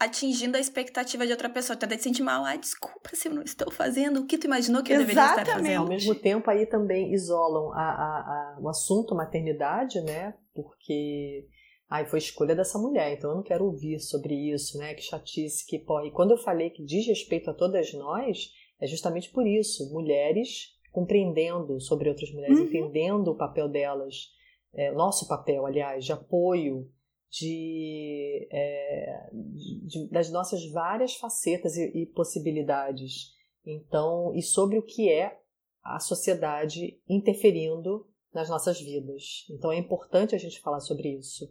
[0.00, 1.76] atingindo a expectativa de outra pessoa.
[1.76, 4.46] Tu até te sente mal, ah, desculpa se eu não estou fazendo o que tu
[4.46, 5.14] imaginou que eu Exatamente.
[5.14, 5.80] deveria estar fazendo.
[5.82, 10.34] Ao mesmo tempo, aí também isolam a, a, a, o assunto maternidade, né?
[10.52, 11.46] Porque
[11.88, 14.94] ai, foi escolha dessa mulher, então eu não quero ouvir sobre isso, né?
[14.94, 16.00] Que chatice, que pô.
[16.00, 18.50] E quando eu falei que diz respeito a todas nós,
[18.82, 19.92] é justamente por isso.
[19.92, 22.66] Mulheres compreendendo sobre outras mulheres, uhum.
[22.66, 24.30] entendendo o papel delas,
[24.74, 26.90] é, nosso papel, aliás, de apoio,
[27.30, 33.32] de, é, de, das nossas várias facetas e, e, possibilidades.
[33.64, 35.38] Então, e sobre o que é
[35.82, 39.46] a sociedade interferindo nas nossas vidas.
[39.50, 41.50] Então, é importante a gente falar sobre isso.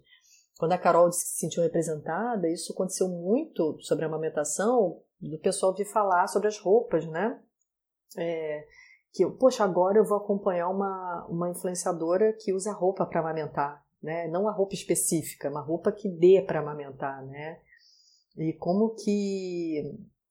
[0.61, 5.85] Quando a Carol se sentiu representada, isso aconteceu muito sobre a amamentação, do pessoal vir
[5.85, 7.41] falar sobre as roupas, né?
[8.15, 8.67] É,
[9.11, 14.27] que, poxa, agora eu vou acompanhar uma, uma influenciadora que usa roupa para amamentar né?
[14.27, 17.59] Não a roupa específica, uma roupa que dê para amamentar, né?
[18.37, 19.83] E como que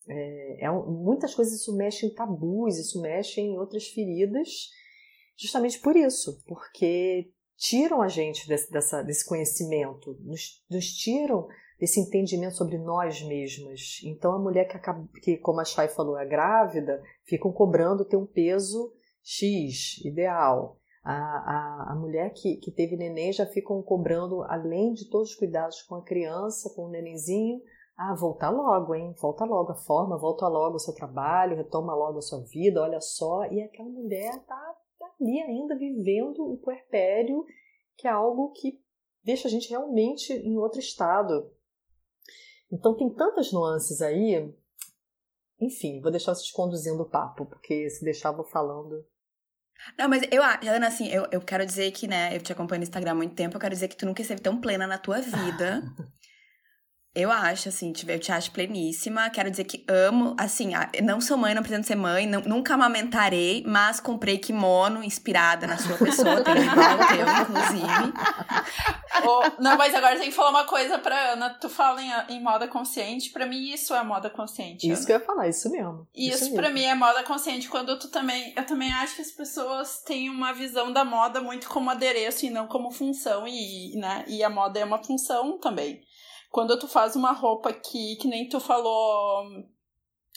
[0.08, 4.70] é, é, muitas coisas isso mexe em tabus, isso mexe em outras feridas,
[5.36, 11.46] justamente por isso, porque tiram a gente desse, dessa, desse conhecimento, nos, nos tiram
[11.78, 14.00] desse entendimento sobre nós mesmas.
[14.02, 18.16] Então a mulher que, acaba, que como a Chay falou, é grávida, ficam cobrando ter
[18.16, 18.92] um peso
[19.22, 20.78] X ideal.
[21.04, 25.36] A, a, a mulher que, que teve neném já ficam cobrando, além de todos os
[25.36, 27.60] cuidados com a criança, com o nenenzinho,
[27.96, 29.14] ah, volta logo, hein?
[29.20, 32.98] Volta logo a forma, volta logo o seu trabalho, retoma logo a sua vida, olha
[32.98, 33.44] só.
[33.44, 34.69] E aquela mulher tá,
[35.20, 37.44] ali ainda vivendo o puerpério,
[37.96, 38.80] que é algo que
[39.22, 41.52] deixa a gente realmente em outro estado.
[42.72, 44.52] Então tem tantas nuances aí.
[45.60, 49.04] Enfim, vou deixar vocês conduzindo o papo, porque se deixar vou falando
[49.98, 52.84] não, mas eu, Ana, assim, eu, eu quero dizer que, né, eu te acompanho no
[52.84, 55.20] Instagram há muito tempo, eu quero dizer que tu nunca esteve tão plena na tua
[55.20, 55.82] vida.
[57.12, 59.28] Eu acho, assim, eu te acho pleníssima.
[59.30, 60.70] Quero dizer que amo, assim,
[61.02, 65.76] não sou mãe, não pretendo ser mãe, não, nunca amamentarei, mas comprei kimono inspirada na
[65.76, 68.12] sua pessoa, tem igual teu, inclusive.
[69.26, 71.50] Oh, não, mas agora tem que falar uma coisa pra Ana.
[71.50, 74.86] Tu fala em, em moda consciente, pra mim isso é moda consciente.
[74.86, 75.06] Isso Ana.
[75.06, 76.06] que eu ia falar, isso mesmo.
[76.14, 77.68] Isso, isso pra mim é moda consciente.
[77.68, 78.54] Quando tu também.
[78.56, 82.50] Eu também acho que as pessoas têm uma visão da moda muito como adereço e
[82.50, 84.24] não como função, e, né?
[84.28, 86.00] E a moda é uma função também.
[86.50, 89.46] Quando tu faz uma roupa que, que nem tu falou.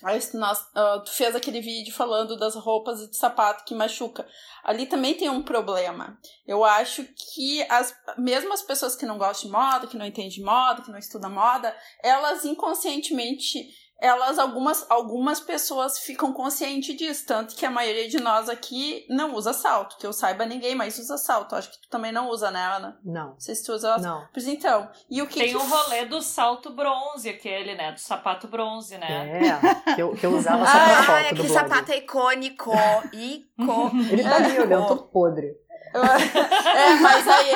[0.04, 4.28] Uh, tu fez aquele vídeo falando das roupas e de sapato que machuca.
[4.64, 6.20] Ali também tem um problema.
[6.46, 10.30] Eu acho que as, mesmo as pessoas que não gostam de moda, que não entendem
[10.30, 13.70] de moda, que não estudam moda, elas inconscientemente
[14.04, 19.34] elas, algumas, algumas pessoas ficam conscientes disso, tanto que a maioria de nós aqui não
[19.34, 21.56] usa salto, que eu saiba ninguém mais usa salto.
[21.56, 23.00] Acho que tu também não usa, né, Ana?
[23.02, 23.30] Não.
[23.30, 23.98] Não sei se tu usa.
[24.00, 24.28] Não.
[24.34, 25.56] Pois então, e o que Tem que...
[25.56, 29.40] o rolê do salto bronze, aquele, né, do sapato bronze, né?
[29.42, 32.72] É, que eu, que eu usava só pra ah, foto é, aquele sapato é icônico,
[33.14, 34.14] icônico.
[34.14, 35.56] Ele tá ali, olhando, todo podre.
[36.76, 37.52] é, mas aí.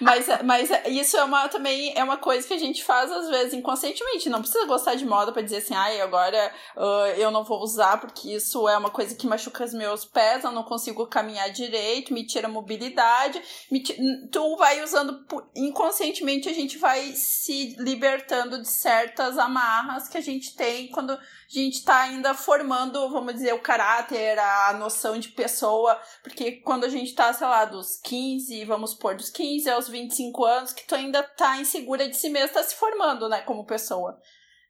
[0.00, 3.54] Mas, mas isso é uma, também é uma coisa que a gente faz às vezes
[3.54, 4.28] inconscientemente.
[4.28, 8.00] Não precisa gostar de moda para dizer assim, ai, agora uh, eu não vou usar
[8.00, 12.12] porque isso é uma coisa que machuca os meus pés, eu não consigo caminhar direito,
[12.12, 13.40] me tira mobilidade.
[13.70, 13.98] Me tira...
[14.30, 15.24] Tu vai usando
[15.54, 21.16] inconscientemente, a gente vai se libertando de certas amarras que a gente tem quando
[21.58, 26.84] a gente está ainda formando, vamos dizer, o caráter, a noção de pessoa, porque quando
[26.84, 30.86] a gente está, sei lá, dos 15, vamos pôr dos 15 aos 25 anos, que
[30.86, 34.18] tu ainda tá insegura de si mesmo, tá se formando, né, como pessoa.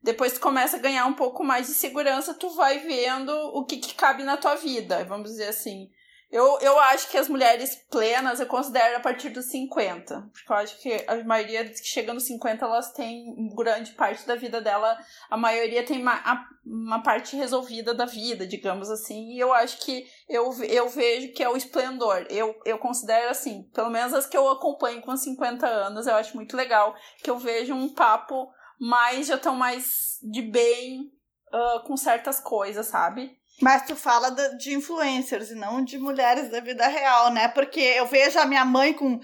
[0.02, 3.76] Depois tu começa a ganhar um pouco mais de segurança, tu vai vendo o que,
[3.76, 5.88] que cabe na tua vida, vamos dizer assim.
[6.32, 10.30] Eu, eu acho que as mulheres plenas eu considero a partir dos 50.
[10.32, 14.34] Porque eu acho que a maioria que chega nos 50, elas têm grande parte da
[14.34, 14.98] vida dela.
[15.28, 19.34] A maioria tem uma, uma parte resolvida da vida, digamos assim.
[19.34, 22.26] E eu acho que eu, eu vejo que é o esplendor.
[22.30, 26.34] Eu, eu considero assim, pelo menos as que eu acompanho com 50 anos, eu acho
[26.34, 28.50] muito legal que eu vejo um papo
[28.84, 31.12] mas já estão mais de bem
[31.54, 33.38] uh, com certas coisas, sabe?
[33.62, 37.46] Mas tu fala de influencers e não de mulheres da vida real, né?
[37.46, 39.20] Porque eu vejo a minha mãe com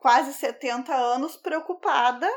[0.00, 2.28] quase 70 anos preocupada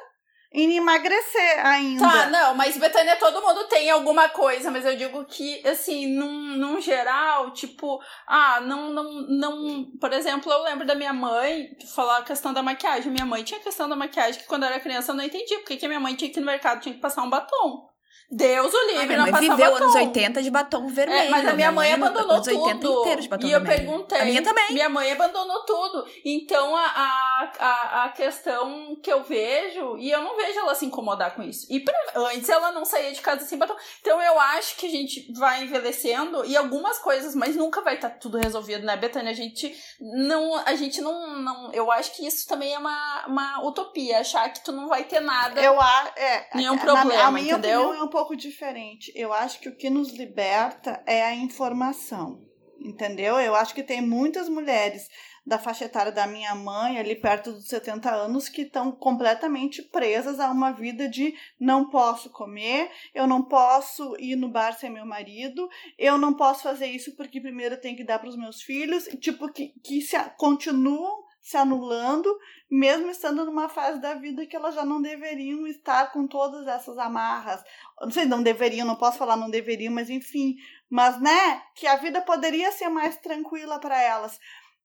[0.54, 2.02] em emagrecer ainda.
[2.02, 6.56] Tá, não, mas Betânia, todo mundo tem alguma coisa, mas eu digo que, assim, num,
[6.56, 9.92] num geral, tipo, ah, não, não, não.
[10.00, 13.12] Por exemplo, eu lembro da minha mãe falar a questão da maquiagem.
[13.12, 15.60] Minha mãe tinha a questão da maquiagem que quando eu era criança eu não entendia
[15.60, 17.94] porque que minha mãe tinha que ir no mercado, tinha que passar um batom.
[18.32, 19.84] Deus o livre, minha mãe viveu batom.
[19.84, 21.28] anos 80 de batom vermelho.
[21.28, 23.02] É, mas a minha mãe, mãe abandonou anos 80 tudo.
[23.02, 23.72] Inteiro de batom e vermelho.
[23.72, 24.20] eu perguntei.
[24.20, 24.74] A minha também.
[24.74, 26.08] Minha mãe abandonou tudo.
[26.26, 30.86] Então a, a, a, a, questão que eu vejo, e eu não vejo ela se
[30.88, 31.68] incomodar com isso.
[31.70, 33.76] E pra, antes ela não saía de casa sem batom.
[34.02, 38.10] Então eu acho que a gente vai envelhecendo e algumas coisas, mas nunca vai estar
[38.10, 39.32] tá tudo resolvido, né, Betânia?
[39.32, 39.72] A gente
[40.02, 40.56] não.
[40.66, 41.72] A gente não, não.
[41.74, 45.20] Eu acho que isso também é uma, uma utopia, achar que tu não vai ter
[45.20, 45.62] nada.
[45.62, 46.12] Eu acho.
[46.18, 47.82] É, nenhum problema, a minha entendeu?
[47.82, 52.48] opinião é um pouco diferente eu acho que o que nos liberta é a informação,
[52.80, 53.38] entendeu?
[53.42, 55.10] Eu acho que tem muitas mulheres
[55.46, 60.40] da faixa etária da minha mãe, ali perto dos 70 anos, que estão completamente presas
[60.40, 65.06] a uma vida de não posso comer, eu não posso ir no bar sem meu
[65.06, 65.68] marido,
[66.00, 69.10] eu não posso fazer isso porque primeiro eu tenho que dar para os meus filhos,
[69.20, 72.36] tipo, que, que se, continuam se anulando,
[72.72, 76.98] mesmo estando numa fase da vida que elas já não deveriam estar com todas essas
[76.98, 77.64] amarras.
[78.02, 80.56] Não sei, não deveriam, não posso falar não deveriam, mas enfim.
[80.90, 84.40] Mas, né, que a vida poderia ser mais tranquila para elas.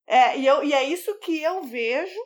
[0.05, 2.19] É, e, eu, e é isso que eu vejo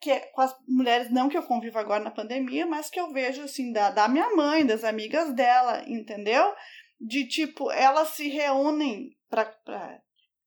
[0.00, 3.12] que é com as mulheres, não que eu convivo agora na pandemia, mas que eu
[3.12, 6.52] vejo, assim, da, da minha mãe, das amigas dela, entendeu?
[7.00, 9.52] De tipo, elas se reúnem para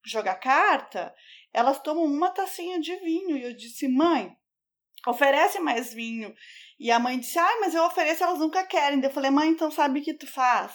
[0.05, 1.13] jogar carta
[1.54, 3.38] elas tomam uma tacinha de vinho.
[3.38, 4.36] E eu disse, mãe,
[5.08, 6.34] oferece mais vinho.
[6.80, 9.02] E a mãe disse, ai, mas eu ofereço, elas nunca querem.
[9.04, 10.74] Eu falei, mãe, então sabe o que tu faz?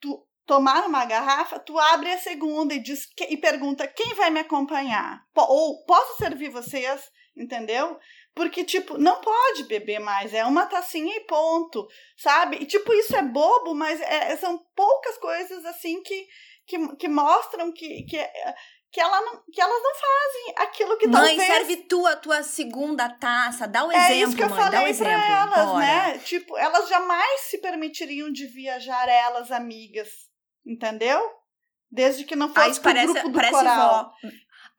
[0.00, 4.40] Tu tomar uma garrafa, tu abre a segunda e diz e pergunta quem vai me
[4.40, 5.24] acompanhar.
[5.34, 7.98] Ou posso servir vocês, entendeu?
[8.34, 11.86] Porque, tipo, não pode beber mais, é uma tacinha e ponto,
[12.16, 12.56] sabe?
[12.56, 16.26] E, tipo, isso é bobo, mas é, são poucas coisas, assim, que,
[16.66, 18.18] que, que mostram que, que,
[18.92, 21.46] que, ela não, que elas não fazem aquilo que mãe, talvez...
[21.46, 24.78] serve tu a tua segunda taça, dá um é exemplo, isso que eu mãe, falei
[24.78, 25.14] dá um exemplo.
[25.14, 25.78] Pra elas, Bora.
[25.78, 26.18] né?
[26.18, 30.10] Tipo, elas jamais se permitiriam de viajar elas amigas,
[30.64, 31.20] entendeu?
[31.90, 34.04] Desde que não fosse Aí, parece, grupo do parece coral.
[34.04, 34.28] Vó.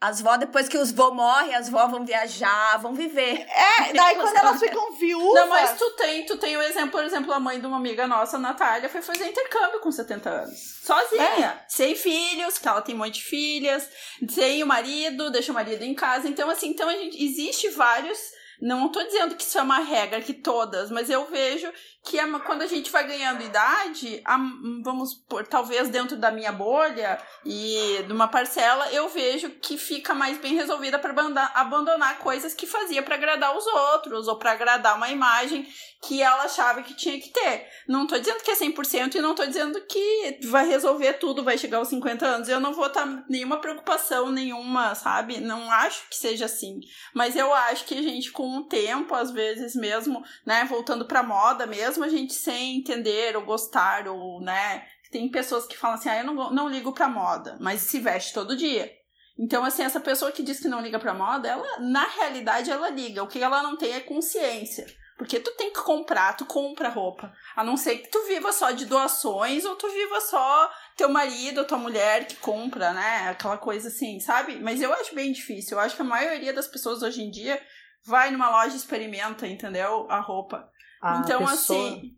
[0.04, 3.48] As vó, depois que os vô morrem, as vó vão viajar, vão viver.
[3.50, 5.34] É, daí quando elas ficam viúvas.
[5.34, 8.06] Não, mas tu tem, tu tem o exemplo, por exemplo, a mãe de uma amiga
[8.06, 10.60] nossa, Natália, foi fazer intercâmbio com 70 anos.
[10.84, 11.24] Sozinha.
[11.24, 11.66] É.
[11.70, 13.88] Sem filhos, que ela tem um monte de filhas,
[14.28, 16.28] sem o marido, deixa o marido em casa.
[16.28, 17.24] Então, assim, então a gente.
[17.24, 18.20] Existe vários.
[18.64, 21.70] Não estou dizendo que isso é uma regra, que todas, mas eu vejo
[22.06, 24.38] que é quando a gente vai ganhando idade, a,
[24.84, 30.14] vamos por talvez dentro da minha bolha e de uma parcela, eu vejo que fica
[30.14, 31.14] mais bem resolvida para
[31.56, 35.68] abandonar coisas que fazia para agradar os outros ou para agradar uma imagem
[36.06, 37.66] que ela achava que tinha que ter.
[37.88, 41.58] Não tô dizendo que é 100% e não tô dizendo que vai resolver tudo, vai
[41.58, 42.50] chegar aos 50 anos.
[42.50, 45.40] Eu não vou estar tá nenhuma preocupação nenhuma, sabe?
[45.40, 46.82] Não acho que seja assim.
[47.14, 51.24] Mas eu acho que a gente com o tempo, às vezes mesmo, né, voltando para
[51.24, 54.86] moda mesmo, a gente sem entender ou gostar, ou, né?
[55.12, 58.34] Tem pessoas que falam assim, ah, eu não, não ligo pra moda, mas se veste
[58.34, 58.92] todo dia.
[59.38, 62.90] Então, assim, essa pessoa que diz que não liga pra moda, ela, na realidade, ela
[62.90, 63.24] liga.
[63.24, 64.86] O que ela não tem é consciência.
[65.18, 67.32] Porque tu tem que comprar, tu compra roupa.
[67.56, 71.60] A não ser que tu viva só de doações ou tu viva só teu marido
[71.60, 73.30] ou tua mulher que compra, né?
[73.30, 74.56] Aquela coisa assim, sabe?
[74.56, 75.78] Mas eu acho bem difícil.
[75.78, 77.62] Eu acho que a maioria das pessoas hoje em dia
[78.06, 80.10] vai numa loja e experimenta, entendeu?
[80.10, 80.70] A roupa.
[81.02, 81.54] A então, pessoa...
[81.54, 82.18] assim.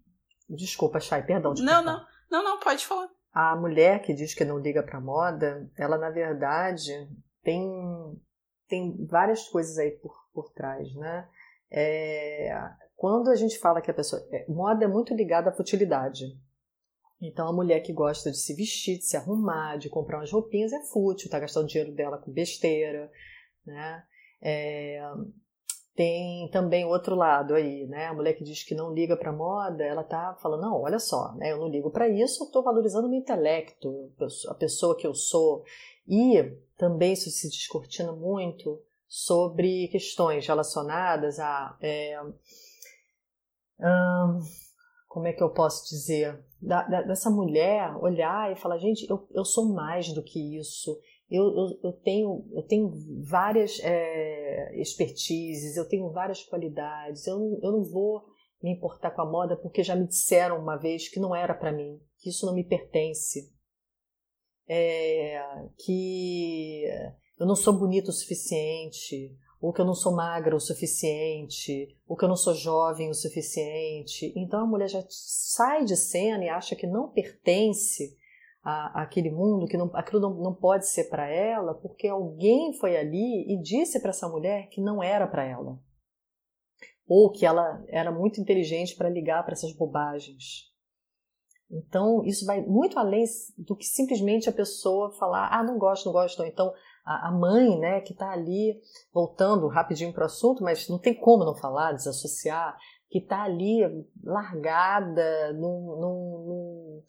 [0.49, 1.53] Desculpa, Chay, perdão.
[1.53, 3.09] De não, não, não, não, pode falar.
[3.33, 6.91] A mulher que diz que não liga para moda, ela na verdade
[7.43, 8.21] tem,
[8.67, 11.27] tem várias coisas aí por, por trás, né?
[11.71, 12.51] É,
[12.95, 14.25] quando a gente fala que a pessoa.
[14.31, 16.25] É, moda é muito ligada à futilidade.
[17.21, 20.73] Então, a mulher que gosta de se vestir, de se arrumar, de comprar umas roupinhas
[20.73, 23.11] é fútil, tá gastando dinheiro dela com besteira,
[23.65, 24.03] né?
[24.41, 25.01] É,
[25.95, 28.07] tem também outro lado aí, né?
[28.07, 31.33] A mulher que diz que não liga para moda, ela tá falando, não, olha só,
[31.35, 31.53] né?
[31.53, 34.11] Eu não ligo para isso, eu estou valorizando o meu intelecto,
[34.49, 35.63] a pessoa que eu sou.
[36.07, 36.43] E
[36.77, 42.19] também isso se descortina muito sobre questões relacionadas a é,
[43.79, 44.39] hum,
[45.07, 49.25] como é que eu posso dizer da, da, dessa mulher olhar e falar gente eu,
[49.31, 50.99] eu sou mais do que isso
[51.29, 52.91] eu, eu, eu, tenho, eu tenho
[53.27, 58.23] várias é, expertises, eu tenho várias qualidades, eu não, eu não vou
[58.61, 61.71] me importar com a moda porque já me disseram uma vez que não era para
[61.71, 63.51] mim, que isso não me pertence,
[64.67, 65.41] é,
[65.77, 66.83] que
[67.39, 72.15] eu não sou bonita o suficiente, ou que eu não sou magra o suficiente, ou
[72.15, 74.31] que eu não sou jovem o suficiente.
[74.35, 78.15] Então a mulher já sai de cena e acha que não pertence
[78.65, 82.97] a, àquele mundo, que não, aquilo não, não pode ser para ela, porque alguém foi
[82.97, 85.79] ali e disse para essa mulher que não era para ela.
[87.07, 90.73] Ou que ela era muito inteligente para ligar para essas bobagens.
[91.69, 93.23] Então, isso vai muito além
[93.55, 96.43] do que simplesmente a pessoa falar, ah, não gosto, não gosto.
[96.43, 96.73] Então,
[97.05, 98.81] a, mãe, né, que está ali,
[99.13, 102.75] voltando rapidinho para o assunto, mas não tem como não falar, desassociar,
[103.09, 103.81] que está ali
[104.23, 107.03] largada num, num,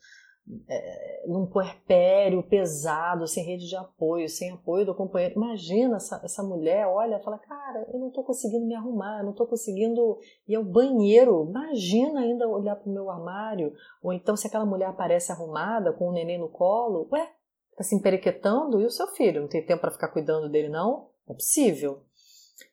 [0.69, 5.35] é, num puerpério pesado, sem rede de apoio, sem apoio do companheiro.
[5.37, 9.33] Imagina essa, essa mulher, olha, fala, cara, eu não estou conseguindo me arrumar, eu não
[9.33, 11.47] estou conseguindo ir ao banheiro.
[11.49, 13.73] Imagina ainda olhar para o meu armário.
[14.03, 17.31] Ou então, se aquela mulher aparece arrumada, com o neném no colo, ué,
[17.77, 21.11] Está se emperequetando e o seu filho não tem tempo para ficar cuidando dele, não?
[21.29, 22.01] É possível.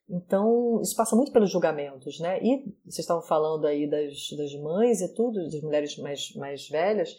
[0.10, 2.42] Então, isso passa muito pelos julgamentos, né?
[2.42, 7.14] E vocês estavam falando aí das, das mães e tudo, das mulheres mais, mais velhas,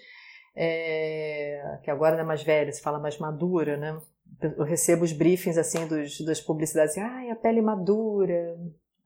[0.55, 3.99] é, que agora não é mais velha, se fala mais madura, né?
[4.41, 8.57] Eu recebo os briefings, assim, dos, das publicidades, assim, ai, a pele madura,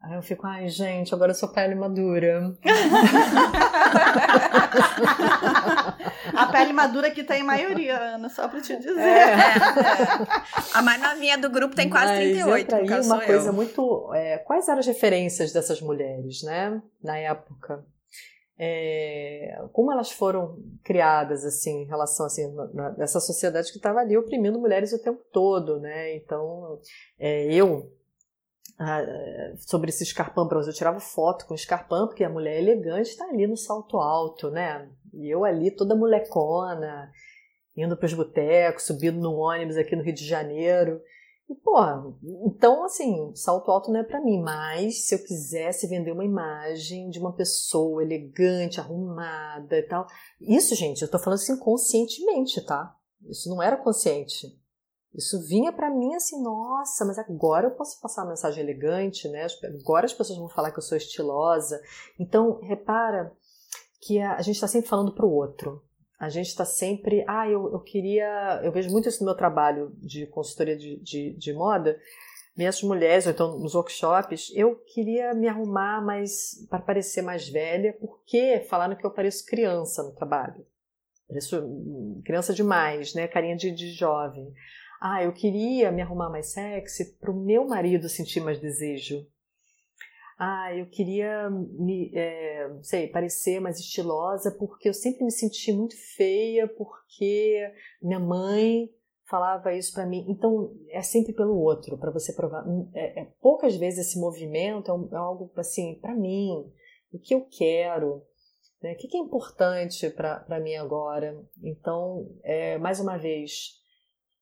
[0.01, 2.55] Aí eu fico, ai, gente, agora eu sou pele madura.
[6.35, 8.97] a pele madura que tem maioria, Ana, só pra te dizer.
[8.97, 9.33] É.
[9.33, 9.37] É.
[10.73, 12.71] A mais novinha do grupo tem quase Mas 38.
[12.71, 13.53] Mas aí uma coisa eu.
[13.53, 14.13] muito.
[14.15, 16.81] É, quais eram as referências dessas mulheres, né?
[17.03, 17.85] Na época.
[18.59, 24.17] É, como elas foram criadas assim em relação assim na, nessa sociedade que estava ali
[24.17, 26.17] oprimindo mulheres o tempo todo, né?
[26.17, 26.81] Então
[27.19, 27.93] é, eu
[28.79, 29.05] ah,
[29.57, 30.69] sobre esse escarpão bronze.
[30.69, 34.89] Eu tirava foto com escarpão, porque a mulher elegante está ali no salto alto, né?
[35.13, 37.11] E eu ali toda molecona,
[37.77, 41.01] indo para os botecos, subindo no ônibus aqui no Rio de Janeiro.
[41.49, 41.79] E, pô,
[42.47, 47.09] então, assim, salto alto não é para mim, mas se eu quisesse vender uma imagem
[47.09, 50.07] de uma pessoa elegante, arrumada e tal.
[50.41, 52.95] Isso, gente, eu tô falando assim conscientemente, tá?
[53.27, 54.47] Isso não era consciente.
[55.15, 59.47] Isso vinha para mim assim, nossa, mas agora eu posso passar uma mensagem elegante, né?
[59.81, 61.81] Agora as pessoas vão falar que eu sou estilosa.
[62.21, 63.33] Então, repara
[64.01, 65.83] que a, gente está sempre falando para o outro.
[66.19, 68.61] A gente está sempre, ah, eu, eu queria.
[68.65, 71.99] Eu vejo muito isso no meu trabalho de consultoria de, de, de moda.
[72.57, 77.97] Minhas mulheres, ou então nos workshops, eu queria me arrumar mais para parecer mais velha,
[78.01, 80.67] porque falaram que eu pareço criança no trabalho.
[81.29, 83.29] Pareço hum, criança demais, né?
[83.29, 84.53] Carinha de, de jovem.
[85.01, 89.25] Ah, eu queria me arrumar mais sexy para o meu marido sentir mais desejo.
[90.39, 95.97] Ah, eu queria me, é, sei, parecer mais estilosa porque eu sempre me senti muito
[96.15, 98.89] feia porque minha mãe
[99.29, 100.25] falava isso para mim.
[100.29, 102.67] Então é sempre pelo outro para você provar.
[102.67, 106.73] Hum, é, é, poucas vezes esse movimento é, um, é algo assim para mim,
[107.13, 108.23] o que eu quero,
[108.83, 108.93] né?
[108.93, 111.37] o que, é importante para mim agora.
[111.63, 113.73] Então, é, mais uma vez,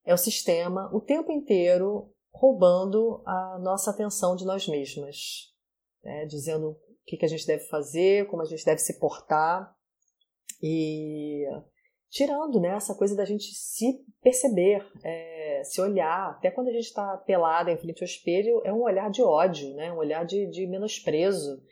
[0.05, 5.56] é o sistema o tempo inteiro roubando a nossa atenção de nós mesmas,
[6.07, 6.25] né?
[6.25, 9.75] dizendo o que, que a gente deve fazer, como a gente deve se portar
[10.63, 11.45] e
[12.09, 16.31] tirando né, essa coisa da gente se perceber, é, se olhar.
[16.31, 19.75] Até quando a gente está pelada em frente ao espelho, é um olhar de ódio,
[19.75, 21.63] né, um olhar de, de menosprezo,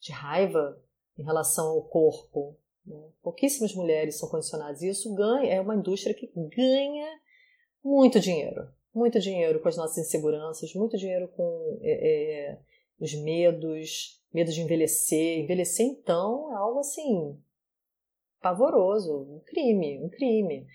[0.00, 0.80] de raiva
[1.18, 2.56] em relação ao corpo.
[2.86, 2.96] Né?
[3.22, 7.20] Pouquíssimas mulheres são condicionadas e isso ganha, é uma indústria que ganha
[7.84, 8.68] muito dinheiro.
[8.94, 12.58] Muito dinheiro com as nossas inseguranças, muito dinheiro com é, é,
[13.00, 15.38] os medos, medo de envelhecer.
[15.38, 17.36] Envelhecer, então, é algo assim
[18.40, 20.66] pavoroso, um crime, um crime.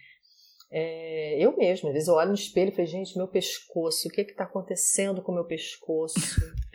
[0.71, 4.11] É, eu mesma, às vezes eu olho no espelho e falo, gente, meu pescoço, o
[4.11, 6.19] que é que tá acontecendo com o meu pescoço?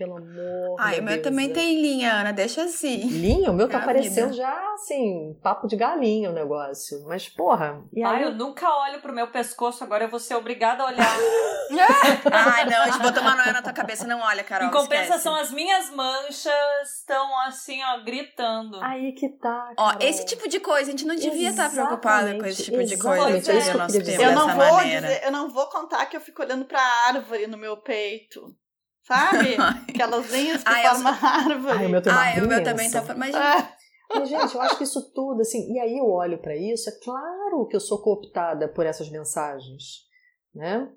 [0.01, 1.53] Pelo amor Ai, meu o meu Deus, também é.
[1.53, 3.07] tem linha, Ana, deixa assim.
[3.07, 3.51] Linha?
[3.51, 4.33] O meu tá É a parecendo vida.
[4.43, 7.05] já, assim, papo de galinha o negócio.
[7.07, 10.37] Mas, porra, e aí Ai, eu nunca olho pro meu pescoço, agora eu vou ser
[10.37, 11.17] obrigada a olhar.
[12.33, 14.69] Ai, não, a gente botou uma noia na tua cabeça, não olha, Carol.
[14.69, 15.49] em compensação, esquece.
[15.49, 18.81] as minhas manchas estão assim, ó, gritando.
[18.83, 19.73] aí que tá.
[19.77, 20.03] Ó, Carol.
[20.09, 23.33] esse tipo de coisa, a gente não devia estar preocupada com esse tipo de Exatamente,
[23.45, 23.53] coisa.
[23.53, 26.65] exatamente, é que eu não vou dizer, eu não vou contar que eu fico olhando
[26.65, 28.55] pra árvore no meu peito.
[29.03, 29.57] Sabe?
[29.89, 31.79] Aquelas linhas que Ai, eu formam árvore.
[31.79, 33.15] Ai, o meu tem uma Ai, o meu também tá.
[33.17, 33.75] Mas, Ah,
[34.13, 36.93] Mas, gente, eu acho que isso tudo, assim, e aí eu olho pra isso, é
[37.03, 40.07] claro que eu sou cooptada por essas mensagens,
[40.55, 40.91] né?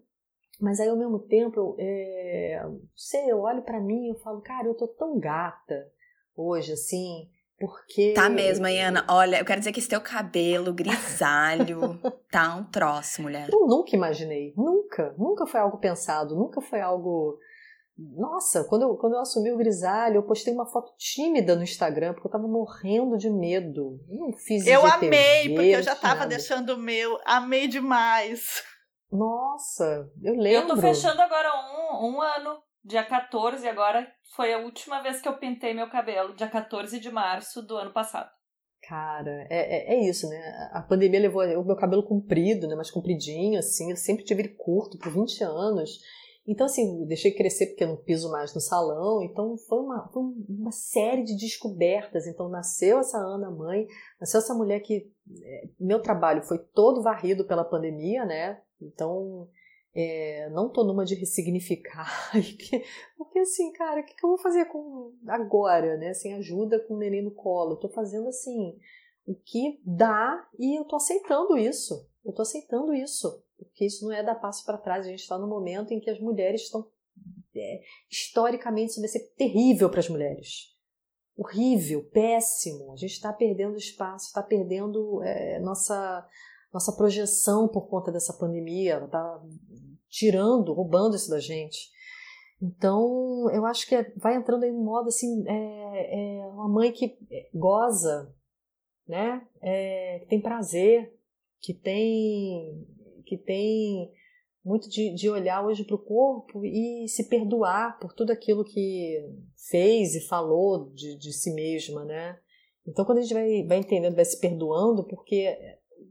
[0.60, 2.64] Mas aí, ao mesmo tempo, eu, é,
[2.96, 5.88] sei, eu olho pra mim e eu falo, cara, eu tô tão gata
[6.36, 7.30] hoje, assim,
[7.60, 8.14] Porque.
[8.14, 9.06] Tá mesmo, Ana.
[9.08, 12.00] Olha, eu quero dizer que esse teu cabelo grisalho
[12.32, 13.48] tá um troço, mulher.
[13.52, 14.54] Eu nunca imaginei.
[14.58, 15.16] Nunca.
[15.18, 16.36] Nunca foi algo pensado.
[16.36, 17.38] Nunca foi algo.
[17.98, 22.14] Nossa, quando eu, quando eu assumi o grisalho, eu postei uma foto tímida no Instagram,
[22.14, 24.00] porque eu tava morrendo de medo.
[24.10, 26.30] Eu não fiz Eu IGTV, amei, porque eu já tava nada.
[26.30, 27.20] deixando o meu.
[27.26, 28.64] Amei demais.
[29.12, 30.76] Nossa, eu Eu lembro.
[30.76, 31.50] tô fechando agora
[32.02, 36.36] um, um ano, dia 14, agora foi a última vez que eu pintei meu cabelo,
[36.36, 38.30] dia 14 de março do ano passado.
[38.90, 40.70] Cara, é, é, é isso, né?
[40.74, 42.76] A pandemia levou o meu cabelo comprido, né?
[42.76, 43.92] Mais compridinho, assim.
[43.92, 46.00] Eu sempre tive ele curto por 20 anos.
[46.46, 49.24] Então, assim, deixei crescer porque eu não piso mais no salão.
[49.24, 52.28] Então, foi uma, foi uma série de descobertas.
[52.28, 53.88] Então, nasceu essa Ana mãe,
[54.20, 55.10] nasceu essa mulher que.
[55.42, 58.62] é, meu trabalho foi todo varrido pela pandemia, né?
[58.82, 59.48] Então,
[59.96, 62.10] é, não tô numa de ressignificar.
[63.18, 66.14] Porque, assim, cara, o que, eu vou fazer com agora, né?
[66.14, 67.74] Sem ajuda com o neném no colo.
[67.74, 68.78] Eu tô fazendo, assim,
[69.26, 72.10] o que dá e eu tô aceitando isso.
[72.26, 73.43] Eu tô aceitando isso.
[73.58, 75.06] Porque isso não é dar passo para trás.
[75.06, 76.88] A gente está no momento em que as mulheres estão.
[77.56, 80.74] é, historicamente, isso vai ser terrível para as mulheres.
[81.36, 82.92] Horrível, péssimo.
[82.92, 86.28] A gente está perdendo espaço, está perdendo é, nossa,
[86.74, 89.04] nossa projeção por conta dessa pandemia.
[89.04, 89.42] Está
[90.10, 91.92] tirando, roubando isso da gente.
[92.62, 96.92] Então, eu acho que é- vai entrando em um modo assim, é, é uma mãe
[96.92, 97.18] que
[97.54, 98.34] goza,
[99.08, 99.46] né?
[99.62, 101.14] É, que tem prazer,
[101.60, 102.88] que tem,
[103.24, 104.12] que tem
[104.64, 109.20] muito de, de olhar hoje para o corpo e se perdoar por tudo aquilo que
[109.70, 112.40] fez e falou de, de si mesma, né?
[112.88, 115.58] Então, quando a gente vai, vai entendendo, vai se perdoando, porque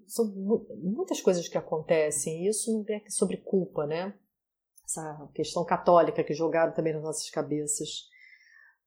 [0.06, 4.14] são mu- muitas coisas que acontecem, e isso não é sobre culpa, né?
[4.84, 8.10] Essa questão católica que jogaram também nas nossas cabeças.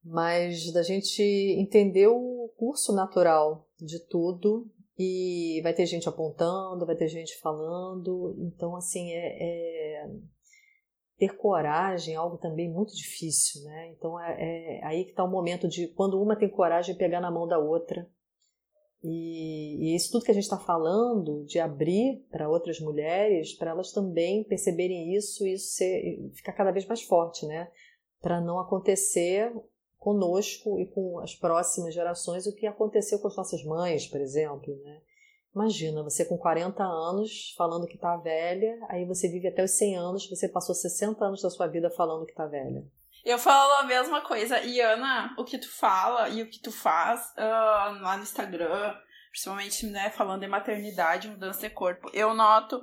[0.04, 6.96] Mas da gente entender o curso natural de tudo e vai ter gente apontando, vai
[6.96, 8.34] ter gente falando.
[8.38, 10.10] Então, assim, é, é-
[11.18, 13.92] ter coragem é algo também muito difícil, né?
[13.92, 17.20] Então, é, é aí que está o momento de quando uma tem coragem de pegar
[17.20, 18.08] na mão da outra.
[19.02, 23.70] E, e isso tudo que a gente está falando, de abrir para outras mulheres, para
[23.70, 27.70] elas também perceberem isso e isso ser, ficar cada vez mais forte, né?
[28.20, 29.52] Para não acontecer
[30.06, 34.72] conosco e com as próximas gerações o que aconteceu com as nossas mães, por exemplo,
[34.84, 35.00] né?
[35.52, 39.96] Imagina, você com 40 anos falando que tá velha, aí você vive até os 100
[39.96, 42.84] anos, você passou 60 anos da sua vida falando que tá velha.
[43.24, 44.60] Eu falo a mesma coisa.
[44.60, 48.94] E Ana, o que tu fala e o que tu faz ah, lá no Instagram,
[49.30, 52.80] principalmente né, falando em maternidade, mudança de corpo, eu noto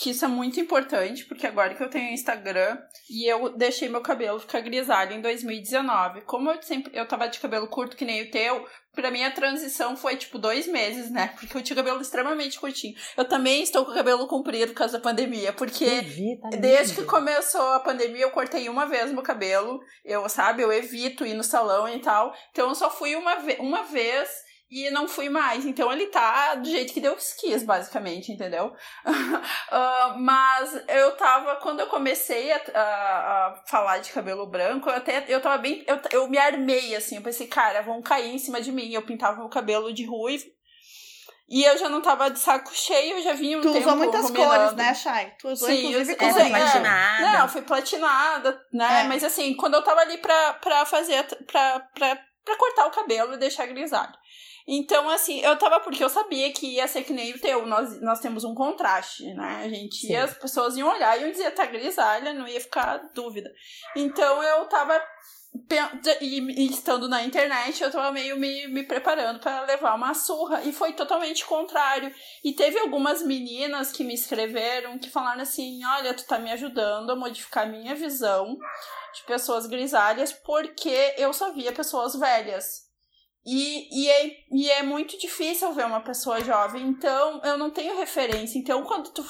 [0.00, 2.78] que isso é muito importante, porque agora que eu tenho Instagram
[3.10, 6.22] e eu deixei meu cabelo ficar grisalho em 2019.
[6.22, 9.30] Como eu sempre eu tava de cabelo curto que nem o teu, pra mim a
[9.30, 11.34] transição foi tipo dois meses, né?
[11.38, 12.94] Porque eu tinha cabelo extremamente curtinho.
[13.14, 16.94] Eu também estou com o cabelo comprido por causa da pandemia, porque vi, tá Desde
[16.94, 19.80] que começou a pandemia, eu cortei uma vez meu cabelo.
[20.02, 22.34] Eu, sabe, eu evito ir no salão e tal.
[22.52, 24.30] Então eu só fui uma, ve uma vez
[24.70, 25.64] e não fui mais.
[25.66, 28.72] Então ele tá do jeito que Deus quis, basicamente, entendeu?
[29.72, 34.96] Ah, mas eu tava, quando eu comecei a, a- a falar de cabelo branco, eu
[34.96, 35.84] até eu tava bem.
[35.86, 38.92] Eu, eu me armei assim, eu pensei, cara, vão cair em cima de mim.
[38.92, 40.44] Eu pintava meu cabelo de ruivo.
[41.48, 43.96] E eu já não tava de saco cheio, eu já vinha um Tu tempo usou
[43.96, 44.50] muitas ruminando.
[44.54, 45.32] cores, né, Chay?
[45.38, 47.38] Tu usou, Sim, inclusive, eu- é, platinada.
[47.38, 49.00] Não, foi platinada, né?
[49.02, 49.04] É.
[49.08, 53.34] Mas assim, quando eu tava ali pra, pra fazer, pra, pra, pra cortar o cabelo
[53.34, 54.12] e deixar grisalho.
[54.66, 57.66] Então, assim, eu tava porque eu sabia que ia ser que nem o teu.
[57.66, 59.62] Nós, nós temos um contraste, né?
[59.64, 62.98] A gente ia, as pessoas iam olhar e iam dizer, tá grisalha, não ia ficar
[63.14, 63.50] dúvida.
[63.96, 65.00] Então eu tava.
[66.20, 70.62] E, e estando na internet, eu tava meio me, me preparando pra levar uma surra.
[70.62, 72.14] E foi totalmente contrário.
[72.44, 77.10] E teve algumas meninas que me escreveram que falaram assim: Olha, tu tá me ajudando
[77.10, 78.56] a modificar minha visão
[79.12, 82.89] de pessoas grisalhas porque eu só via pessoas velhas.
[83.44, 87.96] E, e, é, e é muito difícil ver uma pessoa jovem, então eu não tenho
[87.96, 88.58] referência.
[88.58, 89.24] Então, quando tu,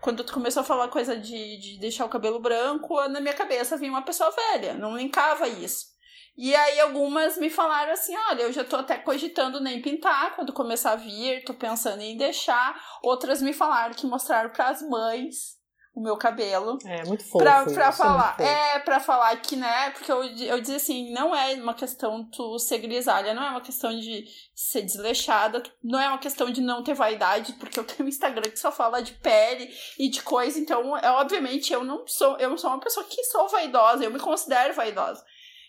[0.00, 3.76] quando tu começou a falar coisa de, de deixar o cabelo branco, na minha cabeça
[3.76, 5.92] vinha uma pessoa velha, não linkava isso.
[6.36, 10.52] E aí algumas me falaram assim, olha, eu já tô até cogitando nem pintar quando
[10.52, 12.80] começar a vir, tô pensando em deixar.
[13.02, 15.61] Outras me falaram que mostraram pras mães
[15.94, 16.78] o meu cabelo.
[16.86, 17.38] É muito fofo.
[17.38, 18.42] Pra, pra é falar, fofo.
[18.42, 22.58] é, pra falar que, né, porque eu, eu dizia assim, não é uma questão tu
[22.58, 24.24] ser grisalha, não é uma questão de
[24.54, 28.50] ser desleixada, não é uma questão de não ter vaidade, porque eu tenho um Instagram
[28.50, 32.56] que só fala de pele e de coisa, então, é, obviamente, eu não sou, eu
[32.56, 35.22] sou uma pessoa que sou vaidosa, eu me considero vaidosa.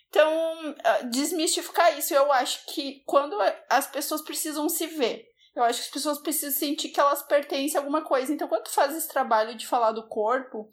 [0.10, 3.36] Então, ah, desmistificar isso, eu acho que quando
[3.68, 7.78] as pessoas precisam se ver, eu acho que as pessoas precisam sentir que elas pertencem
[7.78, 8.34] a alguma coisa.
[8.34, 10.70] Então, quando tu faz esse trabalho de falar do corpo,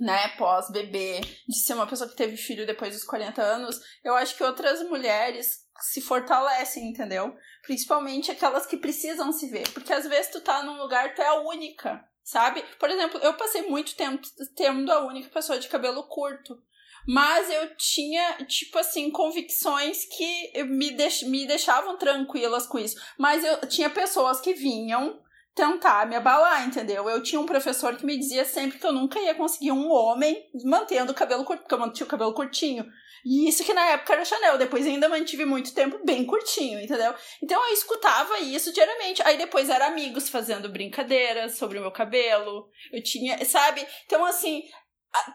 [0.00, 4.36] né, pós-bebê, de ser uma pessoa que teve filho depois dos 40 anos, eu acho
[4.36, 7.36] que outras mulheres se fortalecem, entendeu?
[7.62, 9.68] Principalmente aquelas que precisam se ver.
[9.72, 12.62] Porque às vezes tu tá num lugar, tu é a única, sabe?
[12.78, 16.60] Por exemplo, eu passei muito tempo tendo a única pessoa de cabelo curto.
[17.06, 22.96] Mas eu tinha, tipo assim, convicções que me, deix me deixavam tranquilas com isso.
[23.18, 25.20] Mas eu tinha pessoas que vinham
[25.54, 27.08] tentar me abalar, entendeu?
[27.08, 30.50] Eu tinha um professor que me dizia sempre que eu nunca ia conseguir um homem
[30.64, 32.84] mantendo o cabelo curto, porque eu mantinha o cabelo curtinho.
[33.24, 37.14] E isso que na época era Chanel, depois ainda mantive muito tempo bem curtinho, entendeu?
[37.42, 39.22] Então eu escutava isso diariamente.
[39.22, 42.68] Aí depois era amigos fazendo brincadeiras sobre o meu cabelo.
[42.92, 43.86] Eu tinha, sabe?
[44.04, 44.64] Então assim,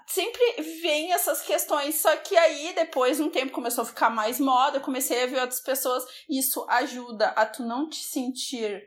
[0.08, 0.42] sempre
[0.82, 4.82] vem essas questões, só que aí depois um tempo começou a ficar mais moda, eu
[4.82, 8.82] comecei a ver outras pessoas, isso ajuda a tu não te sentir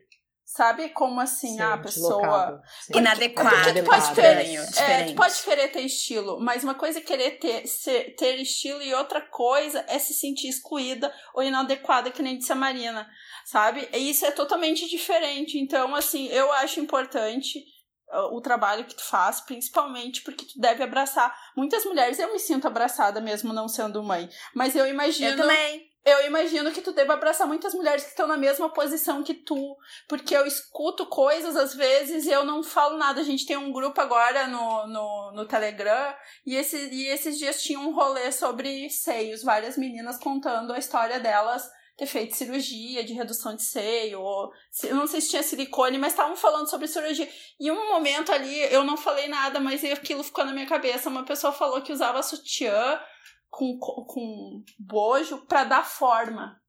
[0.54, 2.62] Sabe como assim Sim, a pessoa.
[2.94, 3.72] Inadequada.
[3.72, 7.38] Porque tu pode, querer, é, tu pode querer ter estilo, mas uma coisa é querer
[7.38, 12.36] ter, ser, ter estilo e outra coisa é se sentir excluída ou inadequada, que nem
[12.36, 13.08] disse a Marina.
[13.46, 13.88] Sabe?
[13.94, 15.58] E isso é totalmente diferente.
[15.58, 17.64] Então, assim, eu acho importante
[18.12, 22.18] o trabalho que tu faz, principalmente porque tu deve abraçar muitas mulheres.
[22.18, 25.30] Eu me sinto abraçada mesmo não sendo mãe, mas eu imagino.
[25.30, 25.90] Eu também.
[26.04, 29.76] Eu imagino que tu deva abraçar muitas mulheres que estão na mesma posição que tu,
[30.08, 33.20] porque eu escuto coisas às vezes e eu não falo nada.
[33.20, 36.12] A gente tem um grupo agora no, no, no Telegram
[36.44, 41.20] e, esse, e esses dias tinha um rolê sobre seios, várias meninas contando a história
[41.20, 41.70] delas
[42.02, 44.52] ter feito cirurgia de redução de seio, ou
[44.82, 47.28] eu não sei se tinha silicone, mas estavam falando sobre cirurgia.
[47.60, 51.08] E um momento ali eu não falei nada, mas aquilo ficou na minha cabeça.
[51.08, 53.00] Uma pessoa falou que usava sutiã
[53.48, 56.60] com, com bojo para dar forma.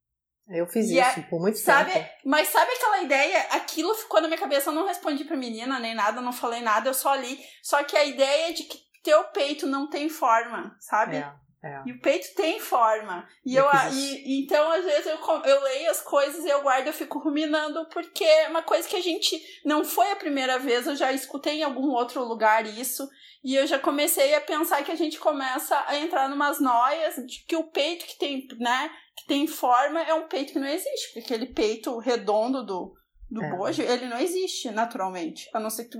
[0.48, 2.10] Eu fiz e isso é, por muito sabe, tempo.
[2.26, 3.48] Mas sabe aquela ideia?
[3.52, 4.70] Aquilo ficou na minha cabeça.
[4.70, 7.40] Eu não respondi pra menina nem nada, não falei nada, eu só li.
[7.64, 11.18] Só que a ideia de que teu peito não tem forma, sabe?
[11.18, 11.34] É.
[11.64, 11.82] É.
[11.86, 13.26] E o peito tem forma.
[13.46, 16.94] E, eu, e, então, às vezes, eu, eu leio as coisas e eu guardo, eu
[16.94, 19.42] fico ruminando, porque é uma coisa que a gente.
[19.64, 23.08] Não foi a primeira vez, eu já escutei em algum outro lugar isso.
[23.42, 27.46] E eu já comecei a pensar que a gente começa a entrar numas noias de
[27.46, 31.14] que o peito que tem, né, que tem forma é um peito que não existe.
[31.14, 32.94] Porque aquele peito redondo do,
[33.32, 33.50] do é.
[33.56, 35.50] bojo, ele não existe naturalmente.
[35.54, 36.00] A não ser que tu.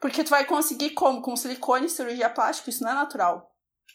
[0.00, 1.20] Porque tu vai conseguir como?
[1.20, 3.51] Com silicone, cirurgia plástica, isso não é natural.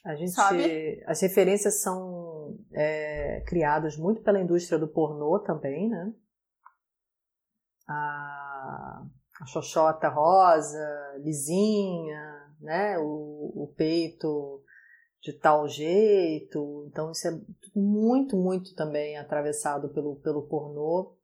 [0.07, 1.03] A gente, sabe?
[1.05, 6.13] As referências são é, criadas muito pela indústria do pornô também, né?
[7.85, 9.05] A,
[9.41, 10.79] a xoxota rosa,
[11.17, 12.97] lisinha, né?
[12.99, 14.63] O, o peito
[15.21, 16.85] de tal jeito.
[16.87, 17.37] Então, isso é
[17.75, 21.17] muito, muito também atravessado pelo, pelo pornô.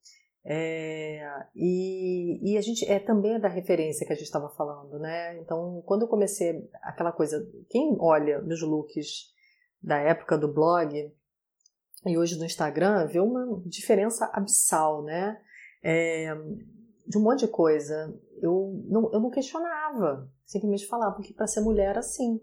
[0.46, 1.26] É,
[1.56, 5.38] e, e a gente é também da referência que a gente estava falando, né?
[5.40, 9.32] Então, quando eu comecei aquela coisa, quem olha meus looks
[9.82, 11.14] da época do blog
[12.06, 15.40] e hoje no Instagram vê uma diferença abissal, né?
[15.82, 16.36] É,
[17.08, 18.14] de um monte de coisa.
[18.42, 22.42] Eu não, eu não questionava, simplesmente falava que para ser mulher assim.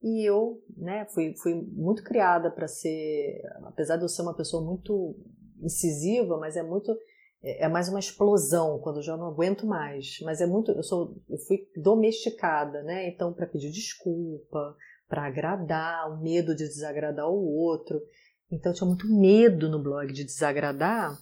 [0.00, 4.62] E eu, né, fui, fui muito criada para ser, apesar de eu ser uma pessoa
[4.62, 5.16] muito
[5.62, 6.94] incisiva, mas é muito
[7.44, 10.18] é, é mais uma explosão quando eu já não aguento mais.
[10.22, 13.08] Mas é muito, eu sou, eu fui domesticada, né?
[13.08, 14.74] Então para pedir desculpa,
[15.06, 18.00] para agradar, o medo de desagradar o outro.
[18.50, 21.16] Então eu tinha muito medo no blog de desagradar.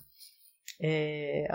[0.81, 1.47] É,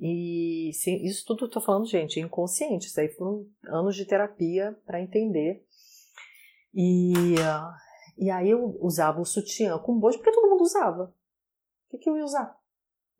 [0.00, 2.86] e isso tudo eu tô falando, gente, é inconsciente.
[2.86, 5.64] Isso aí foram anos de terapia para entender.
[6.74, 7.12] E,
[8.18, 11.04] e aí eu usava o sutiã com bojo porque todo mundo usava.
[11.04, 12.56] O que, que eu ia usar?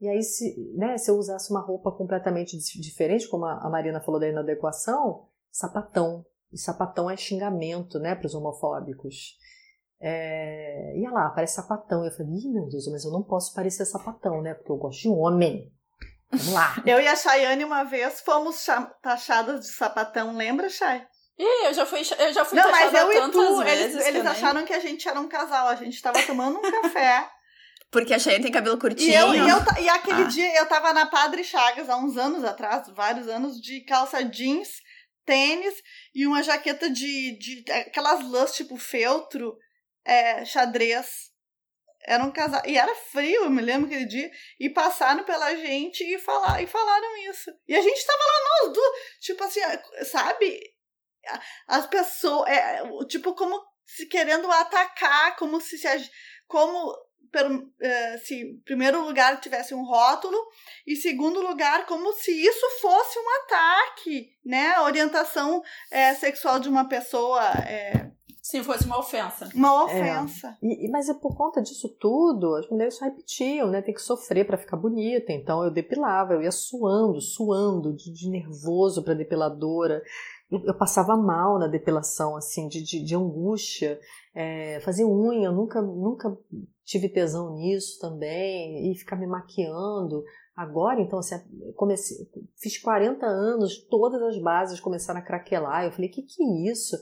[0.00, 4.20] E aí, se, né, se eu usasse uma roupa completamente diferente, como a Marina falou
[4.20, 6.24] da inadequação, sapatão.
[6.52, 9.36] E sapatão é xingamento, né, para os homofóbicos.
[9.98, 12.04] É, ia lá, parece sapatão.
[12.04, 15.00] Eu falei, Ih, meu Deus, mas eu não posso parecer sapatão, né, porque eu gosto
[15.00, 15.72] de homem.
[16.30, 16.76] Vamos lá.
[16.84, 18.66] eu e a Chayane uma vez fomos
[19.02, 21.06] taxadas de sapatão, lembra, Chay?
[21.38, 24.64] Ih, eu já fui, eu já fui Não, mas eu e tu, eles, eles acharam
[24.64, 25.68] que a gente era um casal.
[25.68, 27.28] A gente tava tomando um café.
[27.96, 29.10] Porque a Cheyenne tem cabelo curtinho.
[29.10, 30.26] E, eu, e, eu, e aquele ah.
[30.26, 34.82] dia eu tava na Padre Chagas, há uns anos atrás, vários anos, de calça jeans,
[35.24, 35.82] tênis
[36.14, 37.38] e uma jaqueta de.
[37.38, 39.56] de aquelas lãs tipo feltro,
[40.04, 41.30] é, xadrez.
[42.04, 42.60] Era um casal.
[42.66, 44.30] E era frio, eu me lembro aquele dia.
[44.60, 47.50] E passaram pela gente e, falar, e falaram isso.
[47.66, 48.92] E a gente tava lá nós duas.
[49.20, 49.60] Tipo assim,
[50.04, 50.60] sabe?
[51.66, 52.46] As pessoas.
[52.46, 55.88] É, tipo, como se querendo atacar, como se, se
[56.46, 56.94] como
[58.24, 60.36] se em primeiro lugar tivesse um rótulo
[60.86, 64.74] e segundo lugar como se isso fosse um ataque, né?
[64.74, 68.10] A orientação é, sexual de uma pessoa é,
[68.46, 69.48] Sim, fosse uma ofensa.
[69.52, 70.56] Uma ofensa.
[70.62, 70.66] É.
[70.84, 73.82] E, mas é por conta disso tudo, as mulheres só repetiam, né?
[73.82, 75.32] Tem que sofrer para ficar bonita.
[75.32, 80.00] Então eu depilava, eu ia suando, suando de, de nervoso para depiladora.
[80.50, 83.98] Eu, passava mal na depilação, assim, de, de, de angústia.
[84.34, 86.36] É, fazer unha, nunca, nunca
[86.84, 88.90] tive tesão nisso também.
[88.90, 90.22] E ficar me maquiando.
[90.56, 91.36] Agora, então, assim,
[91.74, 92.16] comecei,
[92.56, 95.84] fiz 40 anos, todas as bases começaram a craquelar.
[95.84, 96.96] Eu falei, que que é isso?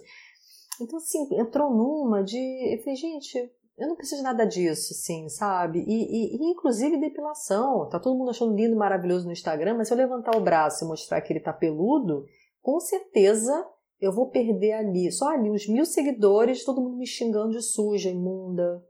[0.80, 2.38] Então, assim, entrou numa de.
[2.74, 3.38] Eu falei, gente,
[3.78, 5.80] eu não preciso de nada disso, assim, sabe?
[5.80, 7.88] E, e, e, inclusive depilação.
[7.88, 10.88] Tá todo mundo achando lindo, maravilhoso no Instagram, mas se eu levantar o braço e
[10.88, 12.24] mostrar que ele tá peludo,
[12.64, 13.52] com certeza
[14.00, 18.08] eu vou perder ali, só ali, uns mil seguidores, todo mundo me xingando de suja,
[18.08, 18.82] imunda.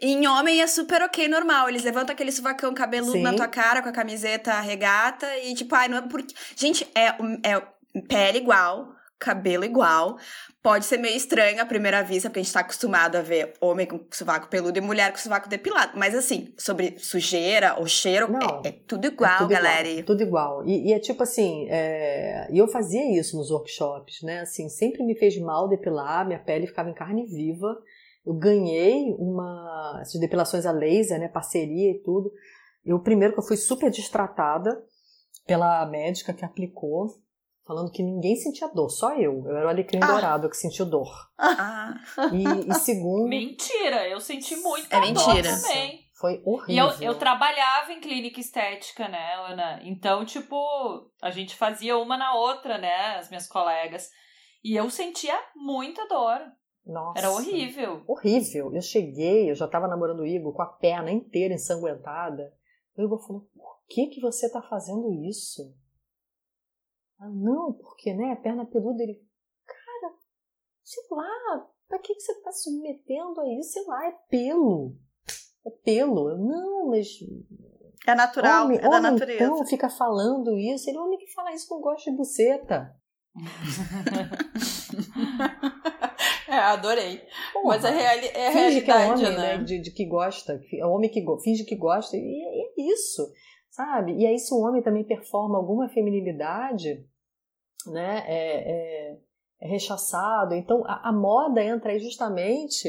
[0.00, 1.68] Em homem é super ok, normal.
[1.68, 3.22] Eles levantam aquele suvacão cabeludo Sim.
[3.22, 6.34] na tua cara com a camiseta regata e tipo, ai, não é porque.
[6.56, 7.06] Gente, é,
[7.48, 7.60] é
[8.08, 10.18] pele igual, cabelo igual.
[10.62, 13.86] Pode ser meio estranho à primeira vista, porque a gente tá acostumado a ver homem
[13.86, 15.92] com sovaco peludo e mulher com sovaco depilado.
[15.96, 19.88] Mas assim, sobre sujeira ou cheiro, Não, é, é, tudo igual, é tudo galera.
[19.88, 20.66] Igual, tudo igual.
[20.66, 22.48] E, e é tipo assim, é...
[22.50, 24.40] e eu fazia isso nos workshops, né?
[24.40, 27.78] Assim, sempre me fez mal depilar, minha pele ficava em carne viva.
[28.24, 31.28] Eu ganhei uma essas depilações a laser, né?
[31.28, 32.32] Parceria e tudo.
[32.84, 34.76] Eu primeiro que eu fui super destratada
[35.46, 37.24] pela médica que aplicou
[37.66, 39.44] falando que ninguém sentia dor, só eu.
[39.46, 40.06] Eu era o alecrim ah.
[40.06, 41.10] dourado que sentiu dor.
[41.36, 41.94] Ah.
[42.32, 43.28] E, e, segundo.
[43.28, 45.50] Mentira, eu senti muito é mentira.
[45.50, 46.06] dor também.
[46.14, 46.74] Foi horrível.
[46.74, 49.80] E eu, eu trabalhava em clínica estética, né, Ana?
[49.82, 50.56] Então, tipo,
[51.20, 54.08] a gente fazia uma na outra, né, as minhas colegas.
[54.64, 56.40] E eu sentia muita dor.
[56.86, 57.18] Nossa.
[57.18, 58.02] Era horrível.
[58.06, 58.72] Horrível.
[58.72, 62.52] Eu cheguei, eu já tava namorando o Igor com a perna inteira ensanguentada.
[62.96, 65.74] O Igor falou: por que, que você tá fazendo isso?
[67.18, 69.18] Ah, não, porque, né, perna peluda, ele,
[69.66, 70.12] cara,
[70.84, 73.72] sei lá, pra que, que você tá submetendo a isso?
[73.72, 74.94] Sei lá, é pelo.
[75.66, 76.36] É pelo.
[76.36, 77.08] Não, mas.
[78.06, 79.44] É natural, homem, é da natureza.
[79.44, 80.90] Então fica falando isso.
[80.90, 82.94] Ele, homem que fala isso não gosta de buceta.
[86.48, 87.20] é, adorei.
[87.52, 89.56] Porra, Mas a, reali é a finge realidade, que é homem, né?
[89.56, 89.64] né?
[89.64, 90.58] De, de, que gosta.
[90.72, 92.16] É homem que finge que gosta.
[92.16, 93.30] E é isso
[93.76, 94.16] sabe?
[94.16, 97.06] E aí, se o homem também performa alguma feminilidade,
[97.86, 99.18] né, é, é,
[99.60, 100.54] é rechaçado.
[100.54, 102.88] Então, a, a, moda entra aí justamente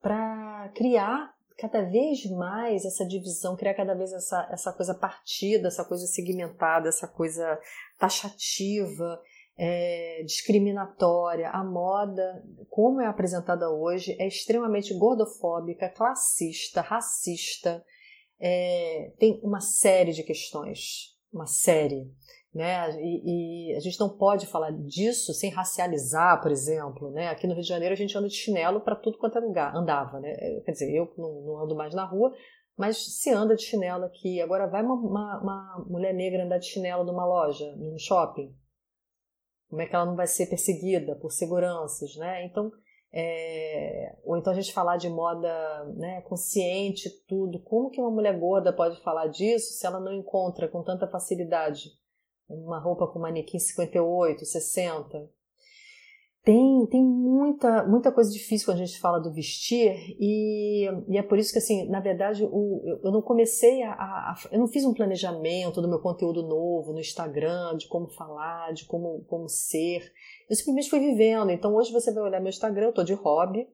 [0.00, 5.84] para criar cada vez mais essa divisão, criar cada vez essa, essa coisa partida, essa
[5.84, 7.60] coisa segmentada, essa coisa
[7.98, 9.20] taxativa,
[9.58, 11.50] é, discriminatória.
[11.50, 17.84] A moda, como é apresentada hoje, é extremamente gordofóbica, classista, racista,
[18.40, 22.10] é, tem uma série de questões, uma série.
[22.52, 22.90] Né?
[23.00, 27.10] E, e, a gente não pode falar disso sem racializar, por exemplo.
[27.10, 27.28] Né?
[27.28, 29.76] Aqui no Rio de Janeiro a gente anda de chinelo para tudo quanto é lugar,
[29.76, 30.18] andava.
[30.18, 30.32] Né?
[30.32, 32.34] É, quer dizer, eu não, não, ando mais na rua,
[32.76, 34.40] mas se anda de chinelo aqui.
[34.40, 38.52] Agora vai uma, uma, uma mulher negra andar de chinelo numa loja, num shopping.
[39.68, 42.16] Como é que ela não vai ser perseguida por seguranças?
[42.16, 42.46] Né?
[42.46, 42.72] Então,
[43.12, 47.58] é, ou então a gente falar de moda né, consciente, tudo.
[47.60, 51.90] Como que uma mulher gorda pode falar disso se ela não encontra com tanta facilidade
[52.48, 55.30] uma roupa com manequim 58, 60?
[56.42, 61.22] Tem, tem muita, muita coisa difícil quando a gente fala do vestir, e, e é
[61.22, 64.82] por isso que, assim, na verdade, o, eu, não comecei a, a, Eu não fiz
[64.86, 70.10] um planejamento do meu conteúdo novo no Instagram, de como falar, de como, como ser.
[70.48, 71.50] Eu simplesmente fui vivendo.
[71.50, 73.68] Então, hoje você vai olhar meu Instagram, eu tô de hobby.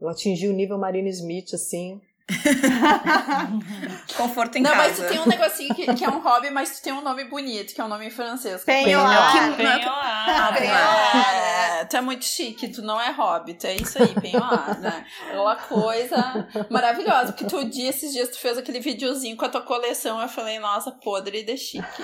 [0.00, 2.00] Eu atingi o nível Marina Smith, assim,
[4.16, 4.82] Conforto em não, casa.
[4.82, 7.00] Não, mas tu tem um negocinho que, que, é um hobby, mas tu tem um
[7.00, 8.64] nome bonito, que é um nome francês.
[8.64, 9.56] Penhoar.
[9.56, 10.62] Penhoar.
[10.62, 15.06] É, tu é muito chique, tu não é hobby, tu é isso aí, penhoar, né?
[15.30, 19.48] É uma coisa maravilhosa, porque tu dia, esses dias, tu fez aquele videozinho com a
[19.48, 22.02] tua coleção, eu falei, nossa, podre de chique.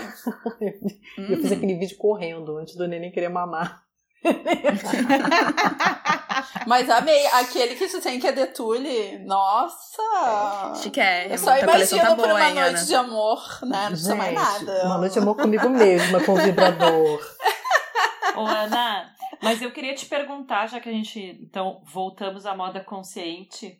[1.19, 3.83] eu fiz aquele vídeo correndo, antes do neném querer mamar.
[6.67, 7.27] Mas amei.
[7.27, 10.75] Aquele que tu tem que é de Tule, nossa!
[10.83, 11.33] Chique é.
[11.33, 12.85] Eu só imagino tá por uma hein, noite Ana?
[12.85, 13.83] de amor, né?
[13.83, 14.85] Não precisa mais nada.
[14.85, 17.21] Uma noite de amor comigo mesma, com o vibrador.
[18.37, 19.13] Ô, Ana,
[19.43, 23.79] mas eu queria te perguntar, já que a gente, então, voltamos à moda consciente.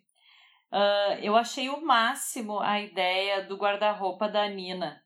[0.71, 5.02] Uh, eu achei o máximo a ideia do guarda-roupa da Nina.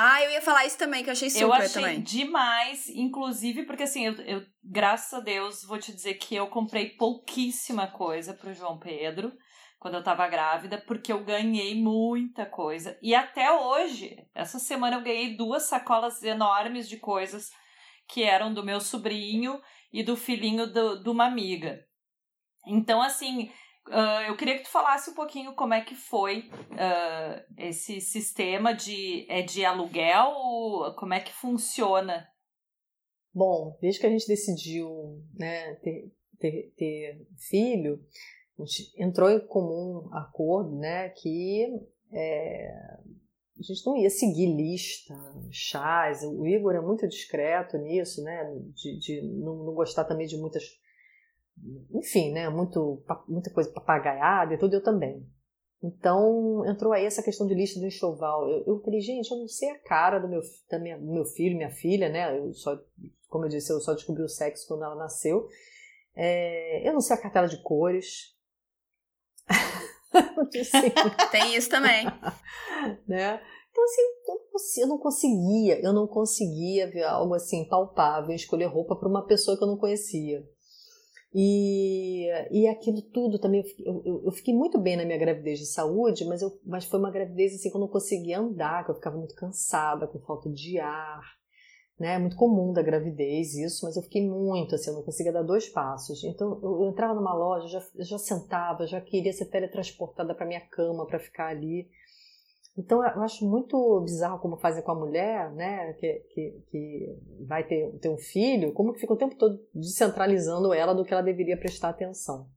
[0.00, 2.00] Ah, eu ia falar isso também, que eu achei super eu achei também.
[2.00, 6.90] demais, inclusive porque assim, eu, eu, graças a Deus, vou te dizer que eu comprei
[6.90, 9.32] pouquíssima coisa pro João Pedro
[9.76, 12.96] quando eu tava grávida, porque eu ganhei muita coisa.
[13.02, 17.50] E até hoje, essa semana eu ganhei duas sacolas enormes de coisas
[18.08, 19.60] que eram do meu sobrinho
[19.92, 21.84] e do filhinho do, de uma amiga.
[22.66, 23.50] Então, assim,
[23.88, 28.74] Uh, eu queria que tu falasse um pouquinho como é que foi uh, esse sistema
[28.74, 32.28] de, é de aluguel, como é que funciona?
[33.32, 38.04] Bom, desde que a gente decidiu né, ter, ter, ter filho,
[38.58, 41.66] a gente entrou em comum acordo né, que
[42.12, 42.68] é,
[43.58, 45.14] a gente não ia seguir lista,
[45.50, 46.22] chás.
[46.22, 48.44] O Igor é muito discreto nisso, né,
[48.74, 50.64] de, de não, não gostar também de muitas
[51.92, 55.26] enfim, né, muito, muita coisa papagaiada e tudo, eu também.
[55.82, 58.48] Então entrou aí essa questão de lista do enxoval.
[58.48, 60.40] Eu, eu falei, gente, eu não sei a cara do meu,
[60.70, 62.36] da minha, meu filho, minha filha, né?
[62.36, 62.76] Eu só,
[63.28, 65.46] como eu disse, eu só descobri o sexo quando ela nasceu.
[66.16, 68.36] É, eu não sei a cartela de cores.
[71.30, 72.06] Tem isso também.
[73.06, 73.40] né?
[73.70, 73.84] Então,
[74.54, 79.26] assim, eu não conseguia, eu não conseguia ver algo assim palpável, escolher roupa para uma
[79.26, 80.42] pessoa que eu não conhecia.
[81.34, 85.66] E, e aquilo tudo também, eu, eu, eu, fiquei muito bem na minha gravidez de
[85.66, 88.94] saúde, mas, eu, mas foi uma gravidez assim que eu não conseguia andar, que eu
[88.94, 91.20] ficava muito cansada, com falta de ar.
[91.98, 92.14] Né?
[92.14, 95.42] É muito comum da gravidez isso, mas eu fiquei muito assim, eu não conseguia dar
[95.42, 96.24] dois passos.
[96.24, 100.60] Então eu, eu entrava numa loja, já, já sentava, já queria ser teletransportada para minha
[100.60, 101.88] cama para ficar ali.
[102.78, 107.66] Então, eu acho muito bizarro como fazem com a mulher, né, que, que, que vai
[107.66, 111.22] ter, ter um filho, como que fica o tempo todo descentralizando ela do que ela
[111.22, 112.48] deveria prestar atenção.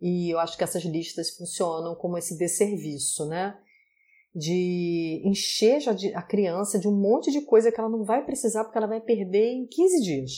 [0.00, 3.56] E eu acho que essas listas funcionam como esse desserviço, né?
[4.34, 5.78] De encher
[6.16, 9.00] a criança de um monte de coisa que ela não vai precisar porque ela vai
[9.00, 10.32] perder em 15 dias.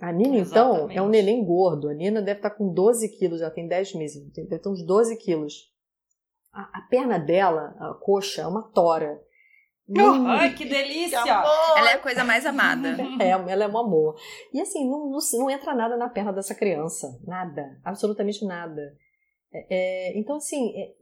[0.00, 0.84] A Nina, Exatamente.
[0.84, 1.88] então, é um neném gordo.
[1.88, 5.16] A Nina deve estar com 12 quilos, já tem 10 meses, deve ter uns 12
[5.18, 5.73] quilos
[6.54, 9.20] a, a perna dela, a coxa, é uma tora.
[9.88, 11.22] Hum, Ai, que delícia!
[11.22, 12.96] Que ela é a coisa mais amada.
[13.20, 14.16] É, ela é um amor.
[14.52, 17.18] E assim, não, não, não entra nada na perna dessa criança.
[17.24, 17.78] Nada.
[17.84, 18.96] Absolutamente nada.
[19.52, 20.94] É, é então, assim, é,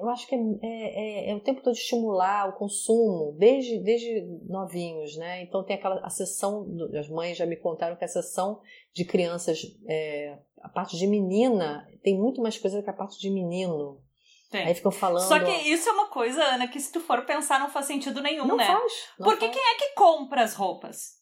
[0.00, 4.22] eu acho que é, é, é, é, o tempo todo estimular o consumo, desde, desde
[4.48, 5.42] novinhos, né?
[5.42, 6.66] Então, tem aquela a sessão,
[6.98, 8.60] as mães já me contaram que a sessão
[8.92, 13.30] de crianças, é, a parte de menina, tem muito mais coisa que a parte de
[13.30, 14.00] menino.
[14.50, 14.66] Tem.
[14.66, 15.28] Aí ficam falando.
[15.28, 18.20] Só que isso é uma coisa, Ana, que se tu for pensar não faz sentido
[18.20, 18.66] nenhum, não né?
[18.66, 19.56] Faz, não Porque faz.
[19.56, 21.20] quem é que compra as roupas?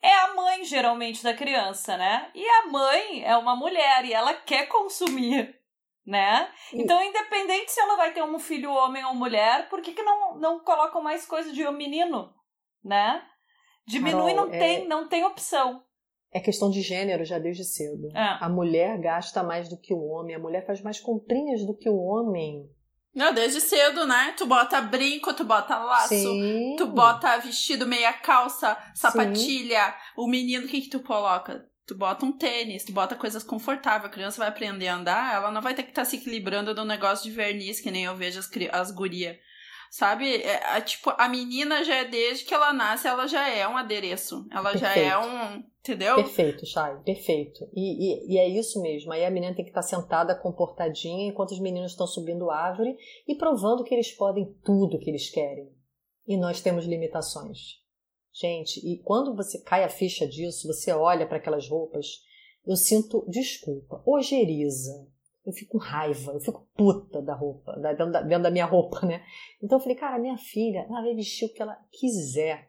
[0.00, 2.30] É a mãe, geralmente, da criança, né?
[2.34, 5.54] E a mãe é uma mulher e ela quer consumir,
[6.06, 6.50] né?
[6.72, 6.80] E...
[6.82, 10.38] Então, independente se ela vai ter um filho homem ou mulher, por que, que não,
[10.38, 12.32] não colocam mais coisa de um menino,
[12.82, 13.22] né?
[13.86, 14.58] Diminui, Carol, não, é...
[14.58, 15.84] tem, não tem opção.
[16.32, 18.08] É questão de gênero já desde cedo.
[18.14, 18.38] É.
[18.40, 21.88] A mulher gasta mais do que o homem, a mulher faz mais comprinhas do que
[21.88, 22.68] o homem.
[23.14, 24.34] Não, desde cedo, né?
[24.36, 26.76] Tu bota brinco, tu bota laço, Sim.
[26.76, 29.86] tu bota vestido, meia calça, sapatilha.
[29.86, 29.92] Sim.
[30.16, 31.66] O menino, o que que tu coloca?
[31.86, 34.04] Tu bota um tênis, tu bota coisas confortáveis.
[34.04, 36.74] A criança vai aprender a andar, ela não vai ter que estar tá se equilibrando
[36.74, 39.36] no negócio de verniz, que nem eu vejo as, as gurias.
[39.90, 40.36] Sabe?
[40.42, 43.76] É, é, tipo, a menina já é desde que ela nasce, ela já é um
[43.76, 44.46] adereço.
[44.50, 44.94] Ela perfeito.
[44.94, 45.64] já é um.
[45.88, 46.16] Entendeu?
[46.16, 47.66] Perfeito, Chay, perfeito.
[47.74, 49.10] E, e, e, é isso mesmo.
[49.10, 52.94] Aí a menina tem que estar sentada, comportadinha, enquanto os meninos estão subindo árvore
[53.26, 55.72] e provando que eles podem tudo que eles querem.
[56.26, 57.78] E nós temos limitações.
[58.34, 62.06] Gente, e quando você cai a ficha disso, você olha para aquelas roupas,
[62.66, 65.08] eu sinto desculpa, ojeriza,
[65.48, 68.66] eu fico com raiva, eu fico puta da roupa, da, dentro, da, dentro da minha
[68.66, 69.24] roupa, né?
[69.62, 72.67] Então eu falei, cara, minha filha, ela vai vestir o que ela quiser.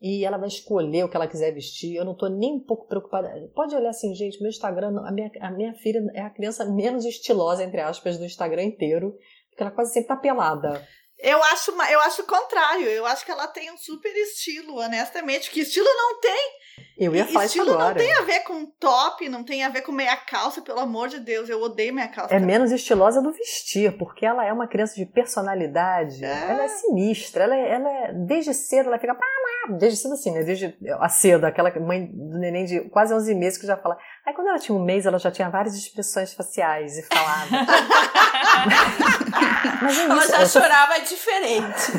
[0.00, 1.96] E ela vai escolher o que ela quiser vestir.
[1.96, 3.28] Eu não tô nem um pouco preocupada.
[3.54, 7.04] Pode olhar assim, gente, meu Instagram, a minha, a minha filha é a criança menos
[7.04, 9.16] estilosa, entre aspas, do Instagram inteiro,
[9.50, 10.86] porque ela quase sempre tá pelada.
[11.18, 12.86] Eu acho, eu acho o contrário.
[12.86, 15.50] Eu acho que ela tem um super estilo, honestamente.
[15.50, 16.50] Que estilo não tem.
[16.98, 17.88] Eu ia falar estilo isso agora.
[17.90, 21.08] não tem a ver com top, não tem a ver com meia calça, pelo amor
[21.08, 21.48] de Deus.
[21.48, 22.34] Eu odeio meia calça.
[22.34, 26.24] É menos estilosa do vestir, porque ela é uma criança de personalidade.
[26.24, 26.50] É.
[26.50, 27.44] Ela é sinistra.
[27.44, 29.16] Ela é, ela é, desde cedo, ela fica.
[29.78, 30.42] Desde cedo assim, né?
[30.42, 33.98] Desde a cedo, aquela mãe do neném de quase 11 meses que já fala.
[34.24, 37.48] Aí quando ela tinha um mês, ela já tinha várias expressões faciais e falava.
[39.82, 41.92] Mas é ela já chorava diferente.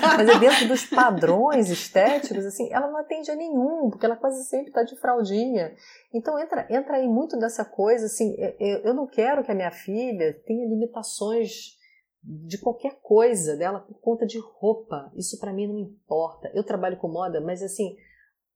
[0.16, 4.44] Mas é dentro dos padrões estéticos, assim, ela não atende a nenhum, porque ela quase
[4.44, 5.74] sempre está de fraldinha.
[6.12, 9.70] Então entra, entra aí muito dessa coisa, assim, eu, eu não quero que a minha
[9.70, 11.76] filha tenha limitações
[12.22, 15.12] de qualquer coisa dela por conta de roupa.
[15.14, 16.50] Isso para mim não importa.
[16.54, 17.94] Eu trabalho com moda, mas assim,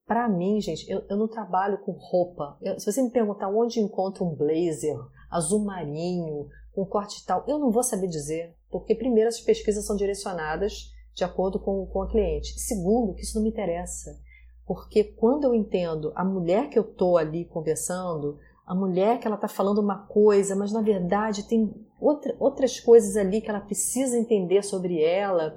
[0.07, 2.57] para mim, gente, eu, eu, não trabalho com roupa.
[2.61, 4.97] Eu, se você me perguntar onde encontro um blazer
[5.29, 9.95] azul marinho, com corte tal, eu não vou saber dizer, porque primeiro as pesquisas são
[9.95, 12.59] direcionadas de acordo com, com a cliente.
[12.59, 14.17] Segundo, que isso não me interessa,
[14.65, 19.35] porque quando eu entendo a mulher que eu tô ali conversando, a mulher que ela
[19.35, 24.15] tá falando uma coisa, mas na verdade tem outra, outras coisas ali que ela precisa
[24.15, 25.55] entender sobre ela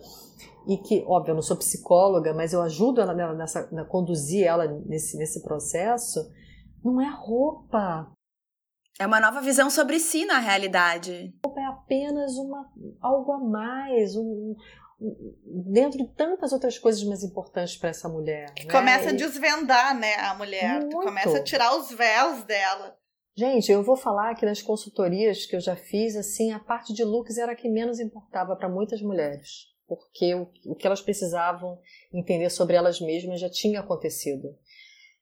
[0.66, 4.66] e que, óbvio, eu não sou psicóloga, mas eu ajudo ela nessa, na conduzir ela
[4.86, 6.26] nesse, nesse processo,
[6.82, 8.10] não é roupa.
[8.98, 11.34] É uma nova visão sobre si na realidade.
[11.44, 12.70] É apenas uma,
[13.00, 14.54] algo a mais, um,
[15.70, 18.52] dentro de tantas outras coisas mais importantes para essa mulher.
[18.54, 18.72] Que né?
[18.72, 20.80] começa a desvendar, né, a mulher.
[20.80, 20.96] Muito.
[20.96, 22.96] começa a tirar os véus dela.
[23.34, 27.02] Gente, eu vou falar que nas consultorias que eu já fiz, assim, a parte de
[27.02, 31.78] looks era a que menos importava para muitas mulheres, porque o, o que elas precisavam
[32.12, 34.54] entender sobre elas mesmas já tinha acontecido.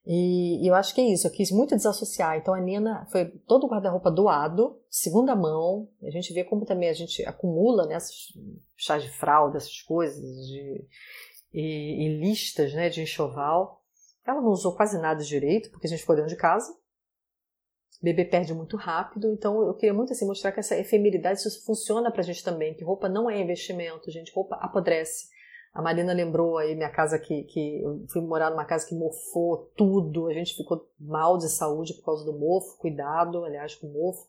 [0.05, 2.37] E, e, eu acho que é isso, eu quis muito desassociar.
[2.37, 5.87] Então a Nina foi todo o guarda-roupa doado, segunda mão.
[6.01, 7.97] A gente vê como também a gente acumula né,
[8.75, 10.85] chás de fralda, essas coisas, de,
[11.53, 13.83] e, e listas né, de enxoval.
[14.25, 16.73] Ela não usou quase nada direito, porque a gente ficou dentro de casa
[18.01, 22.11] bebê perde muito rápido, então eu queria muito assim mostrar que essa efemeridade isso funciona
[22.11, 25.29] pra gente também, que roupa não é investimento, gente, roupa apodrece.
[25.73, 29.71] A Marina lembrou aí minha casa que, que eu fui morar numa casa que mofou
[29.77, 34.27] tudo, a gente ficou mal de saúde por causa do mofo, cuidado, aliás, com mofo.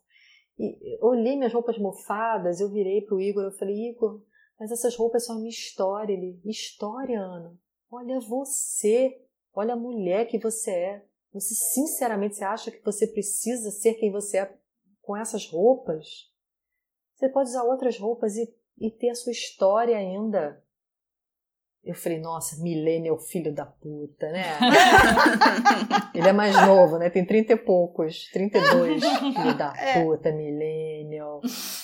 [0.57, 4.23] E olhei minhas roupas mofadas, eu virei pro Igor, eu falei, Igor,
[4.59, 6.13] mas essas roupas são a minha história.
[6.13, 7.59] Ele, história, Ana?
[7.91, 9.21] Olha você,
[9.53, 11.05] olha a mulher que você é.
[11.33, 14.55] Você sinceramente você acha que você precisa ser quem você é
[15.01, 16.31] com essas roupas?
[17.17, 20.63] Você pode usar outras roupas e, e ter a sua história ainda.
[21.85, 24.45] Eu falei, nossa, Milênio é o filho da puta, né?
[26.15, 27.11] Ele é mais novo, né?
[27.11, 29.03] Tem trinta e poucos, 32,
[29.35, 30.01] filho da é.
[30.01, 31.41] puta, Milênio,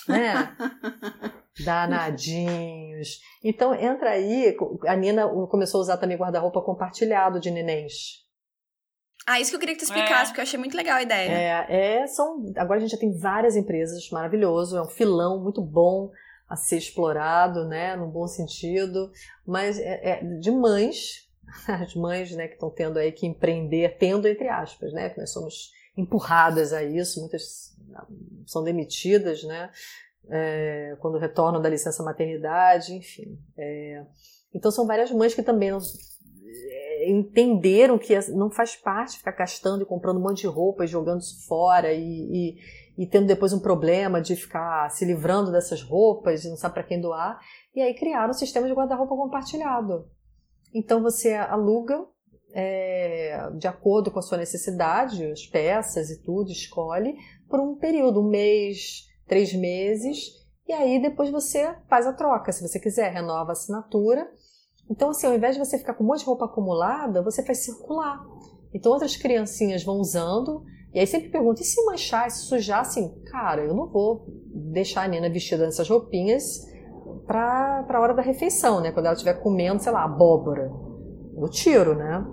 [0.08, 0.56] né?
[1.64, 3.20] Danadinhos.
[3.42, 4.56] Então, entra aí,
[4.86, 8.24] a Nina começou a usar também guarda-roupa compartilhado de nenéns.
[9.26, 10.26] Ah, isso que eu queria que tu explicasse, é.
[10.26, 11.66] porque eu achei muito legal a ideia.
[11.68, 12.46] É, é, são.
[12.56, 16.08] Agora a gente já tem várias empresas, maravilhoso, é um filão muito bom
[16.48, 19.10] a ser explorado, né, no bom sentido,
[19.46, 21.28] mas é, é de mães,
[21.68, 25.30] as mães, né, que estão tendo aí que empreender, tendo entre aspas, né, que nós
[25.30, 27.76] somos empurradas a isso, muitas
[28.46, 29.70] são demitidas, né,
[30.30, 33.38] é, quando retornam da licença maternidade, enfim.
[33.56, 34.04] É,
[34.54, 35.80] então são várias mães que também não
[37.06, 41.20] entenderam que não faz parte ficar gastando e comprando um monte de roupa e jogando
[41.20, 42.58] isso fora e, e,
[42.98, 46.82] e tendo depois um problema de ficar se livrando dessas roupas e não sabe para
[46.82, 47.38] quem doar.
[47.74, 50.10] E aí criaram um sistema de guarda-roupa compartilhado.
[50.74, 52.04] Então você aluga
[52.52, 57.14] é, de acordo com a sua necessidade, as peças e tudo, escolhe
[57.48, 60.32] por um período, um mês, três meses,
[60.66, 62.52] e aí depois você faz a troca.
[62.52, 64.28] Se você quiser, renova a assinatura
[64.90, 67.58] então, assim, ao invés de você ficar com um monte de roupa acumulada, você faz
[67.58, 68.24] circular.
[68.72, 72.80] Então, outras criancinhas vão usando, e aí sempre pergunta: e se manchar, se sujar?
[72.80, 76.66] Assim, cara, eu não vou deixar a Nina vestida nessas roupinhas
[77.26, 78.90] para a hora da refeição, né?
[78.90, 80.72] Quando ela estiver comendo, sei lá, abóbora.
[81.36, 82.26] Eu tiro, né?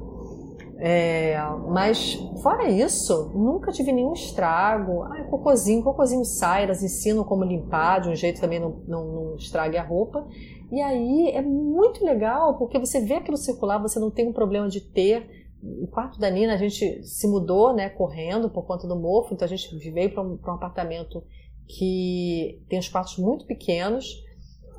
[0.78, 1.38] É,
[1.70, 5.04] mas fora isso, nunca tive nenhum estrago.
[5.04, 9.36] Ah, cocôzinho, cocôzinho sai, elas ensinam como limpar de um jeito também não, não, não
[9.36, 10.28] estrague a roupa.
[10.72, 14.68] E aí é muito legal, porque você vê aquilo circular, você não tem um problema
[14.68, 15.45] de ter.
[15.62, 19.46] O quarto da Nina, a gente se mudou, né, correndo por conta do mofo, então
[19.46, 21.24] a gente veio para um, um apartamento
[21.68, 24.06] que tem os quartos muito pequenos,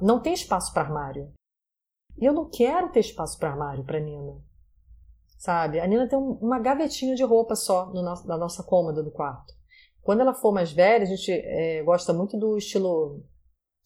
[0.00, 1.32] não tem espaço para armário.
[2.18, 4.40] E eu não quero ter espaço para armário para Nina.
[5.38, 5.80] Sabe?
[5.80, 9.10] A Nina tem um, uma gavetinha de roupa só no nosso, na nossa cômoda do
[9.10, 9.54] quarto.
[10.02, 13.22] Quando ela for mais velha, a gente é, gosta muito do estilo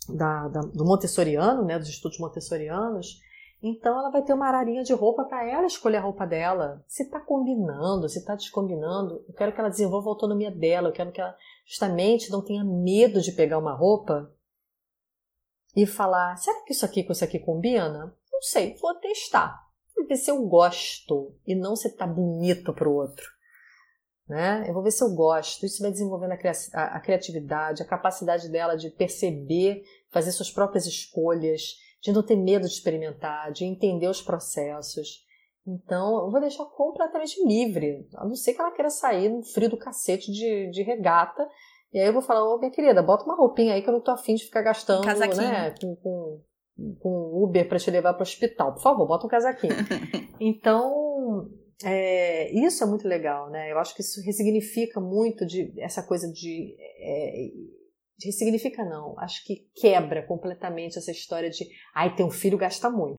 [0.08, 3.20] da, da, do montessoriano, né, dos estudos montessorianos,
[3.62, 6.82] então ela vai ter uma ararinha de roupa para ela escolher a roupa dela.
[6.88, 10.92] Se está combinando, se está descombinando, eu quero que ela desenvolva a autonomia dela, eu
[10.92, 14.32] quero que ela justamente não tenha medo de pegar uma roupa
[15.76, 18.16] e falar: será que isso aqui com isso aqui combina?
[18.32, 19.68] Não sei, vou testar.
[19.94, 23.26] Vou ver se eu gosto e não se está bonito para o outro.
[24.26, 24.64] Né?
[24.66, 25.66] Eu vou ver se eu gosto.
[25.66, 31.74] Isso vai desenvolvendo a, a, criatividade, a capacidade dela de perceber, fazer suas próprias escolhas,
[32.02, 35.24] de não ter medo de experimentar, de entender os processos.
[35.66, 39.68] Então, eu vou deixar completamente livre, a não ser que ela queira sair no frio
[39.68, 41.46] do cacete de, de regata
[41.92, 44.00] E aí eu vou falar, ô minha querida, bota uma roupinha aí que eu não
[44.00, 45.06] tô afim de ficar gastando, Um
[45.52, 46.42] né, com, com,
[46.98, 48.72] com Uber para te levar para o hospital.
[48.72, 49.74] Por favor, bota um casaquinho.
[50.40, 51.46] então,
[51.84, 53.70] é, isso é muito legal, né?
[53.70, 56.74] Eu acho que isso ressignifica muito de essa coisa de.
[56.98, 57.48] É,
[58.26, 63.16] ressignifica não, acho que quebra completamente essa história de ai, ter um filho gasta muito.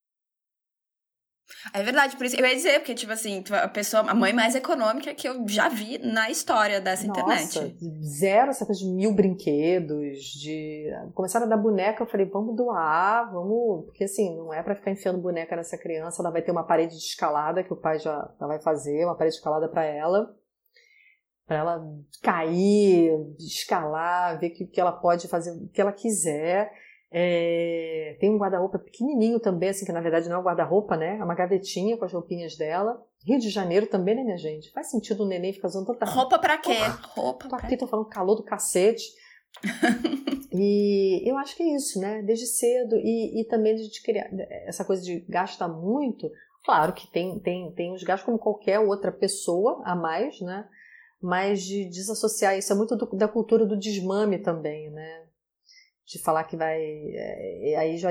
[1.74, 4.56] É verdade, por isso eu ia dizer, porque, tipo assim, a pessoa, a mãe mais
[4.56, 7.78] econômica que eu já vi na história dessa Nossa, internet.
[8.02, 10.86] Zero essa coisa de mil brinquedos, de.
[11.14, 13.86] Começaram a dar boneca, eu falei, vamos doar, vamos.
[13.86, 16.98] Porque assim, não é para ficar enfiando boneca nessa criança, ela vai ter uma parede
[16.98, 20.36] de escalada que o pai já, vai fazer, uma parede de escalada para ela.
[21.52, 21.86] Para ela
[22.24, 26.72] cair, escalar, ver o que, que ela pode fazer, o que ela quiser.
[27.12, 31.18] É, tem um guarda-roupa pequenininho também, assim, que na verdade não é um guarda-roupa, né?
[31.18, 33.06] É uma gavetinha com as roupinhas dela.
[33.28, 34.72] Rio de Janeiro também, né, minha gente?
[34.72, 36.40] Faz sentido o neném ficar usando tanta roupa.
[36.40, 36.74] pra quê?
[36.74, 39.04] Porra, roupa tô aqui, tô falando calor do cacete.
[40.54, 42.22] e eu acho que é isso, né?
[42.22, 42.96] Desde cedo.
[42.96, 44.30] E, e também de criar
[44.66, 46.32] essa coisa de gastar muito.
[46.64, 50.66] Claro que tem, tem, tem os gastos como qualquer outra pessoa a mais, né?
[51.22, 55.28] Mas de desassociar isso é muito do, da cultura do desmame também, né?
[56.12, 58.10] de falar que vai é, aí já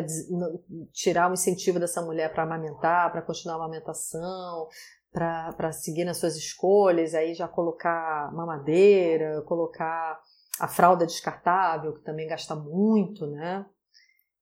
[0.90, 4.68] tirar o incentivo dessa mulher para amamentar, para continuar a amamentação,
[5.12, 10.18] para seguir nas suas escolhas, aí já colocar mamadeira, colocar
[10.58, 13.66] a fralda descartável, que também gasta muito, né?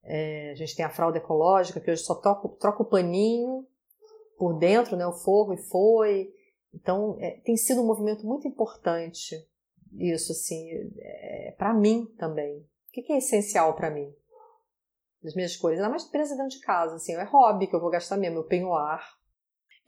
[0.05, 3.67] É, a gente tem a fralda ecológica, que hoje só troca o paninho
[4.39, 5.07] por dentro, né?
[5.07, 6.33] O forro e foi.
[6.81, 9.37] Então, é, tem sido um movimento muito importante
[9.93, 14.15] isso, assim, é, para mim também, o que, que é essencial para mim?
[15.23, 15.79] Das minhas escolhas.
[15.79, 17.15] Ainda mais presa dentro de casa, assim.
[17.15, 19.05] É hobby que eu vou gastar mesmo, meu penhoar.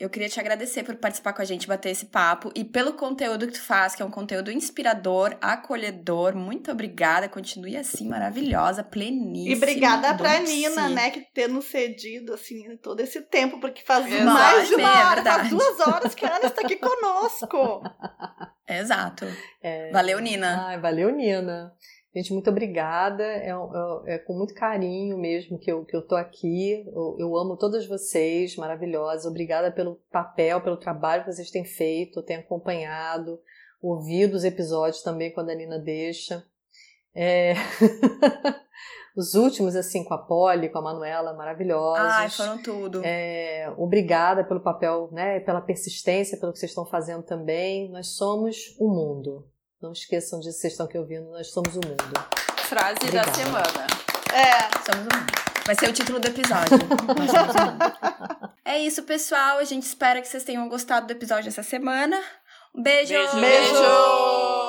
[0.01, 3.47] Eu queria te agradecer por participar com a gente, bater esse papo e pelo conteúdo
[3.47, 6.35] que tu faz, que é um conteúdo inspirador, acolhedor.
[6.35, 9.55] Muito obrigada, continue assim, maravilhosa, pleníssima.
[9.55, 14.09] E obrigada pra Nina, né, que ter nos cedido, assim, todo esse tempo, porque faz
[14.25, 17.83] mais de uma é hora, faz duas horas que a Ana está aqui conosco.
[18.67, 19.27] Exato.
[19.63, 19.91] É...
[19.91, 20.69] Valeu, Nina.
[20.69, 21.75] Ai, valeu, Nina.
[22.15, 23.23] Gente, muito obrigada.
[23.23, 26.85] É, é, é, com muito carinho mesmo que eu, que eu tô aqui.
[26.89, 29.27] Eu, eu, amo todas vocês, maravilhosas.
[29.27, 33.41] Obrigada pelo papel, pelo trabalho que vocês têm feito, têm acompanhado,
[33.81, 36.45] ouvido os episódios também quando a Nina deixa.
[37.15, 37.55] É...
[39.17, 42.13] os últimos, assim, com a Polly, com a Manuela, maravilhosos.
[42.13, 43.03] Ai, foram tudo.
[43.05, 43.73] É...
[43.77, 47.89] Obrigada pelo papel, né, pela persistência, pelo que vocês estão fazendo também.
[47.93, 49.47] Nós somos o mundo.
[49.81, 52.05] Não esqueçam disso, vocês estão aqui ouvindo, nós somos o mundo.
[52.69, 53.31] Frase Obrigada.
[53.31, 53.87] da semana.
[54.35, 55.33] É, somos o mundo.
[55.65, 56.79] Vai ser o título do episódio.
[58.65, 59.59] é isso, pessoal.
[59.59, 62.21] A gente espera que vocês tenham gostado do episódio dessa semana.
[62.75, 63.15] Um beijo!
[63.15, 63.41] Beijo!
[63.41, 64.60] beijo.